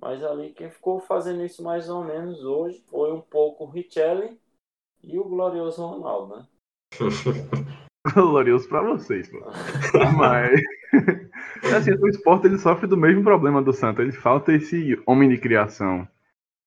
Mas 0.00 0.22
ali 0.24 0.50
quem 0.50 0.70
ficou 0.70 1.00
fazendo 1.00 1.44
isso 1.44 1.62
mais 1.62 1.88
ou 1.88 2.04
menos 2.04 2.42
hoje 2.44 2.82
foi 2.88 3.12
um 3.12 3.20
pouco 3.20 3.64
o 3.64 3.68
Richelli 3.68 4.38
e 5.02 5.18
o 5.18 5.24
glorioso 5.24 5.84
Ronaldo, 5.84 6.36
né? 6.36 6.46
Glorioso 8.14 8.68
pra 8.68 8.80
vocês, 8.80 9.28
pô. 9.28 9.38
Mas. 10.16 10.60
assim, 11.76 11.92
o 11.92 12.08
esporte 12.08 12.46
ele 12.46 12.58
sofre 12.58 12.86
do 12.86 12.96
mesmo 12.96 13.22
problema 13.22 13.60
do 13.60 13.72
Santa. 13.72 14.02
Ele 14.02 14.12
falta 14.12 14.52
esse 14.52 15.00
homem 15.06 15.28
de 15.28 15.38
criação. 15.38 16.08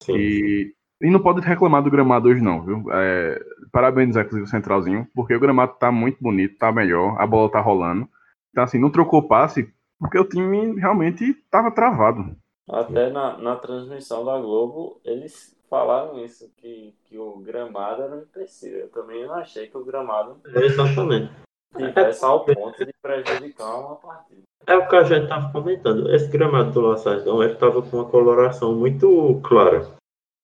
sim. 0.04 0.16
E, 0.16 0.76
e 1.02 1.10
não 1.10 1.22
pode 1.22 1.42
reclamar 1.42 1.82
do 1.82 1.90
gramado 1.90 2.30
hoje, 2.30 2.42
não, 2.42 2.64
viu? 2.64 2.84
É, 2.92 3.42
parabenizar, 3.72 4.26
inclusive, 4.26 4.48
o 4.48 4.50
Centralzinho, 4.50 5.08
porque 5.16 5.36
o 5.36 5.40
gramado 5.40 5.74
tá 5.80 5.92
muito 5.92 6.18
bonito, 6.22 6.58
tá 6.58 6.72
melhor, 6.72 7.20
a 7.20 7.26
bola 7.26 7.52
tá 7.52 7.60
rolando. 7.60 8.08
Então, 8.52 8.64
assim, 8.64 8.80
não 8.80 8.90
trocou 8.90 9.28
passe, 9.28 9.74
porque 10.00 10.20
o 10.20 10.28
time 10.28 10.80
realmente 10.80 11.34
tava 11.50 11.72
travado. 11.72 12.36
Até 12.70 13.10
na, 13.10 13.38
na 13.38 13.56
transmissão 13.56 14.24
da 14.24 14.40
Globo, 14.40 15.00
eles 15.04 15.56
falaram 15.70 16.24
isso, 16.24 16.52
que, 16.58 16.94
que 17.06 17.18
o 17.18 17.38
gramado 17.38 18.04
era 18.04 18.16
um 18.16 18.20
empecilho. 18.20 18.78
Eu 18.78 18.90
também 18.90 19.26
não 19.26 19.36
achei 19.36 19.68
que 19.68 19.78
o 19.78 19.86
gramado 19.86 20.38
Exatamente. 20.54 21.32
tivesse 21.76 22.26
ao 22.26 22.44
ponto 22.46 22.86
de 22.86 22.94
prejudicar 23.02 23.80
uma 23.80 23.96
partida. 23.96 24.42
É 24.68 24.76
o 24.76 24.88
que 24.88 24.96
a 24.96 25.04
gente 25.04 25.24
estava 25.24 25.52
comentando. 25.52 26.14
Esse 26.14 26.28
gramado 26.30 26.72
do 26.72 26.82
Lacerdão 26.82 27.42
ele 27.42 27.54
estava 27.54 27.82
com 27.82 27.98
uma 27.98 28.10
coloração 28.10 28.76
muito 28.76 29.40
clara. 29.44 29.88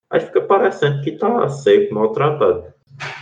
Aí 0.10 0.22
fica 0.22 0.42
parecendo 0.42 1.04
que 1.04 1.12
tá 1.12 1.48
seco, 1.50 1.94
maltratado. 1.94 2.74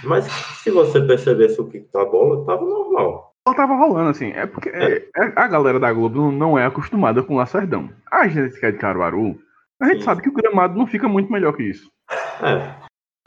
Mas 0.03 0.25
se 0.63 0.71
você 0.71 1.01
percebesse 1.01 1.59
o 1.59 1.67
que 1.67 1.79
tá 1.81 2.01
a 2.01 2.05
bola, 2.05 2.45
tava 2.45 2.63
normal. 2.63 3.33
Ela 3.47 3.55
tava 3.55 3.75
rolando, 3.75 4.09
assim. 4.09 4.31
É 4.31 4.45
porque 4.45 4.69
é, 4.69 5.07
a 5.35 5.47
galera 5.47 5.79
da 5.79 5.91
Globo 5.93 6.31
não 6.31 6.57
é 6.57 6.65
acostumada 6.65 7.21
com 7.21 7.35
o 7.35 7.37
Lacerdão. 7.37 7.89
A 8.11 8.27
gente 8.27 8.59
que 8.59 8.65
é 8.65 8.71
de 8.71 8.77
Caruaru, 8.77 9.37
a 9.81 9.85
gente 9.85 9.99
Sim. 9.99 10.03
sabe 10.05 10.21
que 10.21 10.29
o 10.29 10.33
gramado 10.33 10.77
não 10.77 10.87
fica 10.87 11.07
muito 11.07 11.31
melhor 11.31 11.53
que 11.53 11.63
isso. 11.63 11.91
É, 12.41 12.73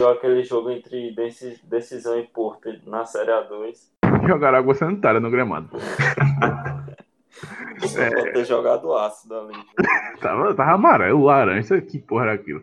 Deu 0.00 0.10
aquele 0.10 0.42
jogo 0.44 0.70
entre 0.70 1.12
deci- 1.14 1.60
decisão 1.68 2.18
e 2.18 2.22
Porto 2.22 2.68
na 2.86 3.04
Série 3.04 3.30
A2. 3.32 3.74
Jogaram 4.26 4.58
água 4.58 4.74
sanitária 4.74 5.18
no 5.20 5.30
gramado. 5.30 5.70
Só 7.80 8.10
pode 8.10 8.32
ter 8.32 8.44
jogado 8.44 8.92
ácido 8.96 9.38
ali. 9.38 9.54
Tava, 10.20 10.54
tava 10.54 10.72
amarelo, 10.72 11.24
laranja, 11.24 11.80
que 11.80 11.98
porra 11.98 12.24
era 12.24 12.32
aquilo? 12.34 12.62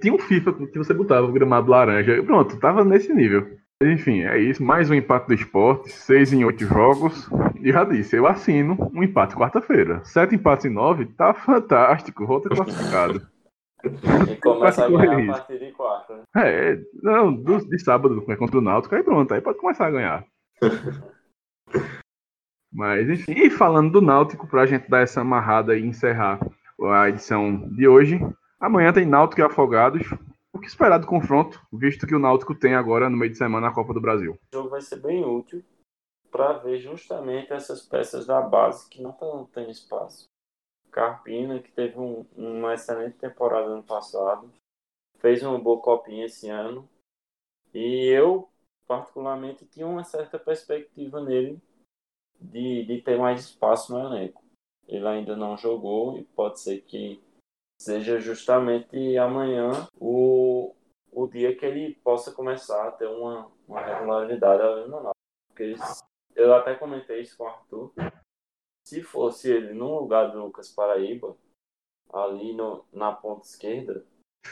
Tinha 0.00 0.12
um 0.14 0.18
FIFA 0.18 0.52
que 0.52 0.78
você 0.78 0.92
botava 0.92 1.26
o 1.26 1.32
gramado 1.32 1.70
laranja. 1.70 2.22
Pronto, 2.22 2.58
tava 2.58 2.84
nesse 2.84 3.12
nível. 3.12 3.56
Enfim, 3.82 4.22
é 4.24 4.38
isso. 4.38 4.62
Mais 4.62 4.90
um 4.90 4.94
empate 4.94 5.28
do 5.28 5.34
esporte. 5.34 5.90
Seis 5.90 6.32
em 6.32 6.44
oito 6.44 6.64
jogos. 6.64 7.28
E 7.60 7.70
já 7.72 7.84
disse, 7.84 8.16
eu 8.16 8.26
assino 8.26 8.76
um 8.92 9.02
empate 9.02 9.36
quarta-feira. 9.36 10.00
Sete 10.04 10.34
empates 10.34 10.66
em 10.66 10.70
nove, 10.70 11.06
tá 11.06 11.32
fantástico. 11.32 12.26
Volta 12.26 12.48
classificado. 12.48 13.26
E 13.84 14.34
começa 14.36 14.84
a 14.84 14.90
ganhar 14.90 15.12
a 15.16 15.20
isso. 15.20 15.32
partir 15.32 15.58
de 15.60 15.72
quarta. 15.72 16.16
né? 16.16 16.22
É, 16.36 16.80
não, 17.00 17.32
do- 17.32 17.64
de 17.68 17.78
sábado 17.78 18.24
é 18.28 18.34
contra 18.34 18.58
o 18.58 18.60
Náutico, 18.60 18.96
aí 18.96 19.04
pronto, 19.04 19.32
aí 19.32 19.40
pode 19.40 19.58
começar 19.58 19.86
a 19.86 19.90
ganhar. 19.92 20.24
Mas 22.72 23.08
enfim, 23.08 23.32
e 23.32 23.48
falando 23.50 23.92
do 23.92 24.02
Náutico, 24.02 24.46
pra 24.46 24.66
gente 24.66 24.88
dar 24.90 25.00
essa 25.00 25.20
amarrada 25.20 25.76
e 25.76 25.86
encerrar 25.86 26.38
a 26.82 27.08
edição 27.08 27.68
de 27.70 27.88
hoje, 27.88 28.20
amanhã 28.60 28.92
tem 28.92 29.06
Náutico 29.06 29.40
e 29.40 29.44
Afogados. 29.44 30.02
O 30.52 30.58
que 30.58 30.66
esperar 30.66 30.98
do 30.98 31.06
confronto, 31.06 31.60
visto 31.72 32.06
que 32.06 32.14
o 32.14 32.18
Náutico 32.18 32.54
tem 32.54 32.74
agora 32.74 33.08
no 33.08 33.16
meio 33.16 33.30
de 33.30 33.38
semana 33.38 33.68
a 33.68 33.74
Copa 33.74 33.94
do 33.94 34.00
Brasil? 34.00 34.32
O 34.32 34.56
jogo 34.56 34.70
vai 34.70 34.80
ser 34.80 34.96
bem 34.96 35.24
útil 35.24 35.62
para 36.30 36.54
ver 36.54 36.78
justamente 36.78 37.52
essas 37.52 37.82
peças 37.82 38.26
da 38.26 38.40
base 38.40 38.88
que 38.88 39.02
não 39.02 39.10
estão 39.10 39.46
tendo 39.52 39.70
espaço. 39.70 40.26
Carpina, 40.90 41.60
que 41.60 41.70
teve 41.70 41.98
um- 41.98 42.26
uma 42.36 42.74
excelente 42.74 43.16
temporada 43.18 43.66
ano 43.66 43.82
passado, 43.82 44.50
fez 45.18 45.42
uma 45.42 45.58
boa 45.58 45.80
copinha 45.80 46.26
esse 46.26 46.48
ano. 46.48 46.88
E 47.72 48.06
eu, 48.06 48.48
particularmente, 48.86 49.66
tinha 49.66 49.86
uma 49.86 50.02
certa 50.02 50.38
perspectiva 50.38 51.20
nele 51.20 51.60
de, 52.40 52.84
de 52.84 53.02
ter 53.02 53.18
mais 53.18 53.40
espaço 53.40 53.92
no 53.92 54.00
elenco. 54.00 54.42
Ele 54.86 55.06
ainda 55.06 55.36
não 55.36 55.56
jogou 55.56 56.18
e 56.18 56.24
pode 56.24 56.60
ser 56.60 56.80
que 56.80 57.20
seja 57.78 58.18
justamente 58.18 59.16
amanhã 59.16 59.88
o, 59.98 60.74
o 61.12 61.26
dia 61.26 61.54
que 61.56 61.64
ele 61.64 61.94
possa 62.02 62.32
começar 62.32 62.88
a 62.88 62.92
ter 62.92 63.06
uma, 63.06 63.50
uma 63.66 63.80
regularidade 63.80 64.62
ali 64.62 64.88
no. 64.88 65.12
Porque 65.48 65.74
eu 66.34 66.54
até 66.54 66.74
comentei 66.74 67.20
isso 67.20 67.36
com 67.36 67.44
o 67.44 67.48
Arthur. 67.48 67.92
Se 68.86 69.02
fosse 69.02 69.50
ele 69.50 69.74
no 69.74 69.98
lugar 69.98 70.30
do 70.30 70.40
Lucas 70.40 70.70
Paraíba, 70.70 71.36
ali 72.12 72.54
no, 72.54 72.84
na 72.92 73.12
ponta 73.12 73.46
esquerda, 73.46 74.04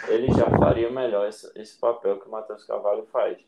ele 0.08 0.26
já 0.28 0.44
faria 0.58 0.90
melhor 0.90 1.26
esse, 1.28 1.50
esse 1.58 1.78
papel 1.78 2.20
que 2.20 2.28
o 2.28 2.30
Matheus 2.30 2.64
Carvalho 2.64 3.06
faz. 3.06 3.42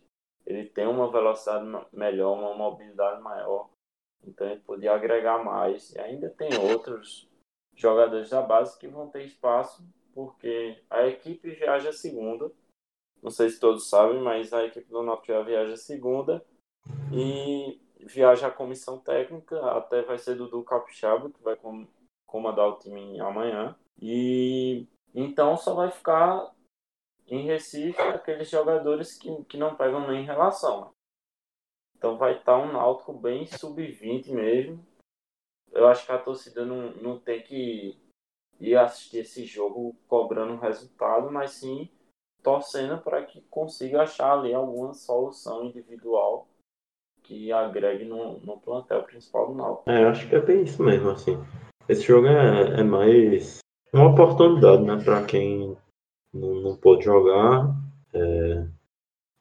Ele 0.46 0.64
tem 0.64 0.86
uma 0.86 1.10
velocidade 1.10 1.66
melhor, 1.92 2.32
uma 2.32 2.54
mobilidade 2.54 3.20
maior, 3.20 3.68
então 4.24 4.46
ele 4.46 4.60
podia 4.60 4.94
agregar 4.94 5.44
mais. 5.44 5.92
E 5.92 6.00
ainda 6.00 6.30
tem 6.30 6.48
outros 6.58 7.27
jogadores 7.78 8.30
da 8.30 8.42
base 8.42 8.78
que 8.78 8.88
vão 8.88 9.08
ter 9.08 9.24
espaço, 9.24 9.86
porque 10.12 10.82
a 10.90 11.06
equipe 11.06 11.50
viaja 11.50 11.92
segunda. 11.92 12.50
Não 13.22 13.30
sei 13.30 13.48
se 13.48 13.58
todos 13.58 13.88
sabem, 13.88 14.20
mas 14.20 14.52
a 14.52 14.64
equipe 14.64 14.88
do 14.90 15.02
Náutico 15.02 15.32
já 15.32 15.42
viaja 15.42 15.76
segunda 15.76 16.44
e 17.12 17.80
viaja 18.00 18.46
a 18.48 18.52
comissão 18.52 18.98
técnica, 18.98 19.60
até 19.72 20.02
vai 20.02 20.18
ser 20.18 20.36
Dudu 20.36 20.62
Capixaba, 20.62 21.30
que 21.30 21.42
vai 21.42 21.56
com- 21.56 21.86
comandar 22.26 22.68
o 22.68 22.78
time 22.78 23.18
amanhã. 23.20 23.76
E 24.00 24.86
então 25.14 25.56
só 25.56 25.74
vai 25.74 25.90
ficar 25.90 26.54
em 27.26 27.44
Recife 27.44 28.00
aqueles 28.00 28.48
jogadores 28.48 29.18
que, 29.18 29.44
que 29.44 29.56
não 29.56 29.74
pegam 29.76 30.06
nem 30.06 30.24
relação. 30.24 30.92
Então 31.96 32.16
vai 32.16 32.38
estar 32.38 32.56
um 32.56 32.72
Náutico 32.72 33.12
bem 33.12 33.46
sub-20 33.46 34.30
mesmo. 34.30 34.86
Eu 35.78 35.86
acho 35.86 36.04
que 36.04 36.10
a 36.10 36.18
torcida 36.18 36.66
não, 36.66 36.90
não 36.94 37.18
tem 37.18 37.40
que 37.40 37.96
ir 38.60 38.76
assistir 38.76 39.18
esse 39.18 39.44
jogo 39.44 39.94
cobrando 40.08 40.52
um 40.54 40.58
resultado, 40.58 41.30
mas 41.30 41.52
sim 41.52 41.88
torcendo 42.42 42.98
para 42.98 43.22
que 43.24 43.40
consiga 43.42 44.02
achar 44.02 44.32
ali 44.32 44.52
alguma 44.52 44.92
solução 44.92 45.64
individual 45.64 46.48
que 47.22 47.52
agregue 47.52 48.04
no, 48.04 48.40
no 48.40 48.58
plantel 48.58 49.04
principal 49.04 49.48
do 49.48 49.54
Náutico. 49.54 49.90
é, 49.90 50.04
acho 50.04 50.28
que 50.28 50.34
é 50.34 50.40
bem 50.40 50.62
isso 50.62 50.82
mesmo, 50.82 51.10
assim. 51.10 51.36
Esse 51.88 52.02
jogo 52.02 52.26
é, 52.26 52.80
é 52.80 52.82
mais 52.82 53.58
uma 53.92 54.10
oportunidade, 54.10 54.82
né, 54.82 55.00
para 55.04 55.24
quem 55.24 55.76
não, 56.34 56.54
não 56.54 56.76
pôde 56.76 57.04
jogar, 57.04 57.72
é, 58.12 58.66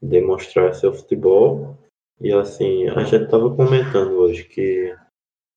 demonstrar 0.01 0.75
seu 0.75 0.93
futebol. 0.93 1.75
E 2.21 2.31
assim, 2.31 2.88
a 2.89 3.03
gente 3.03 3.23
estava 3.23 3.55
comentando 3.55 4.17
hoje 4.17 4.43
que 4.43 4.95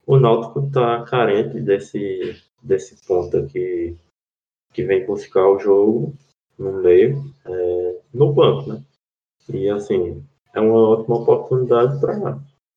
o 0.07 0.19
Náutico 0.19 0.67
está 0.67 1.05
carente 1.05 1.61
desse, 1.61 2.43
desse 2.63 3.07
ponto 3.07 3.37
aqui 3.37 3.97
que 4.73 4.85
vem 4.85 5.07
buscar 5.07 5.47
o 5.49 5.59
jogo 5.59 6.15
no 6.59 6.83
meio, 6.83 7.35
é, 7.45 8.01
no 8.13 8.33
banco, 8.33 8.73
né? 8.73 8.83
E 9.49 9.69
assim, 9.69 10.25
é 10.55 10.61
uma 10.61 10.79
ótima 10.79 11.17
oportunidade 11.17 12.01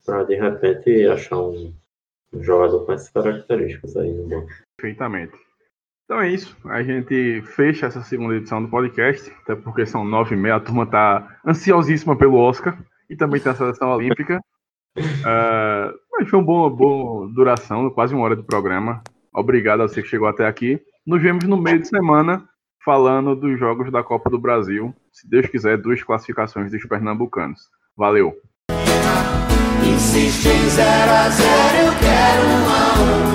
para 0.04 0.24
de 0.24 0.34
repente 0.34 1.06
achar 1.06 1.38
um, 1.38 1.72
um 2.32 2.42
jogador 2.42 2.84
com 2.84 2.92
essas 2.92 3.10
características 3.10 3.96
aí 3.96 4.12
no 4.12 4.28
banco. 4.28 4.50
Perfeitamente. 4.76 5.34
Então 6.04 6.20
é 6.20 6.28
isso. 6.28 6.56
A 6.66 6.82
gente 6.82 7.42
fecha 7.42 7.86
essa 7.86 8.02
segunda 8.02 8.36
edição 8.36 8.62
do 8.62 8.68
podcast, 8.68 9.30
até 9.42 9.54
porque 9.54 9.86
são 9.86 10.04
nove 10.04 10.34
e 10.34 10.38
meia, 10.38 10.56
a 10.56 10.60
turma 10.60 10.86
tá 10.86 11.40
ansiosíssima 11.46 12.16
pelo 12.16 12.36
Oscar 12.36 12.78
e 13.08 13.16
também 13.16 13.40
tem 13.40 13.52
a 13.52 13.54
seleção 13.54 13.90
olímpica. 13.90 14.40
Ah, 15.26 15.92
foi 16.30 16.38
uma 16.38 16.44
boa, 16.44 16.70
boa 16.70 17.28
duração, 17.32 17.90
quase 17.90 18.14
uma 18.14 18.24
hora 18.24 18.36
de 18.36 18.42
programa. 18.42 19.02
Obrigado 19.34 19.82
a 19.82 19.88
você 19.88 20.00
que 20.00 20.08
chegou 20.08 20.28
até 20.28 20.46
aqui. 20.46 20.80
Nos 21.06 21.20
vemos 21.20 21.44
no 21.44 21.56
meio 21.56 21.80
de 21.80 21.88
semana 21.88 22.44
falando 22.84 23.34
dos 23.34 23.58
jogos 23.58 23.90
da 23.90 24.02
Copa 24.02 24.30
do 24.30 24.38
Brasil. 24.38 24.94
Se 25.12 25.28
Deus 25.28 25.46
quiser, 25.46 25.78
duas 25.78 26.02
classificações 26.02 26.70
dos 26.70 26.84
pernambucanos. 26.86 27.60
Valeu! 27.96 28.34
Insiste 29.82 30.46
em 30.48 30.66
a 30.80 31.28
eu 31.84 31.92
quero 31.98 33.30
a. 33.30 33.33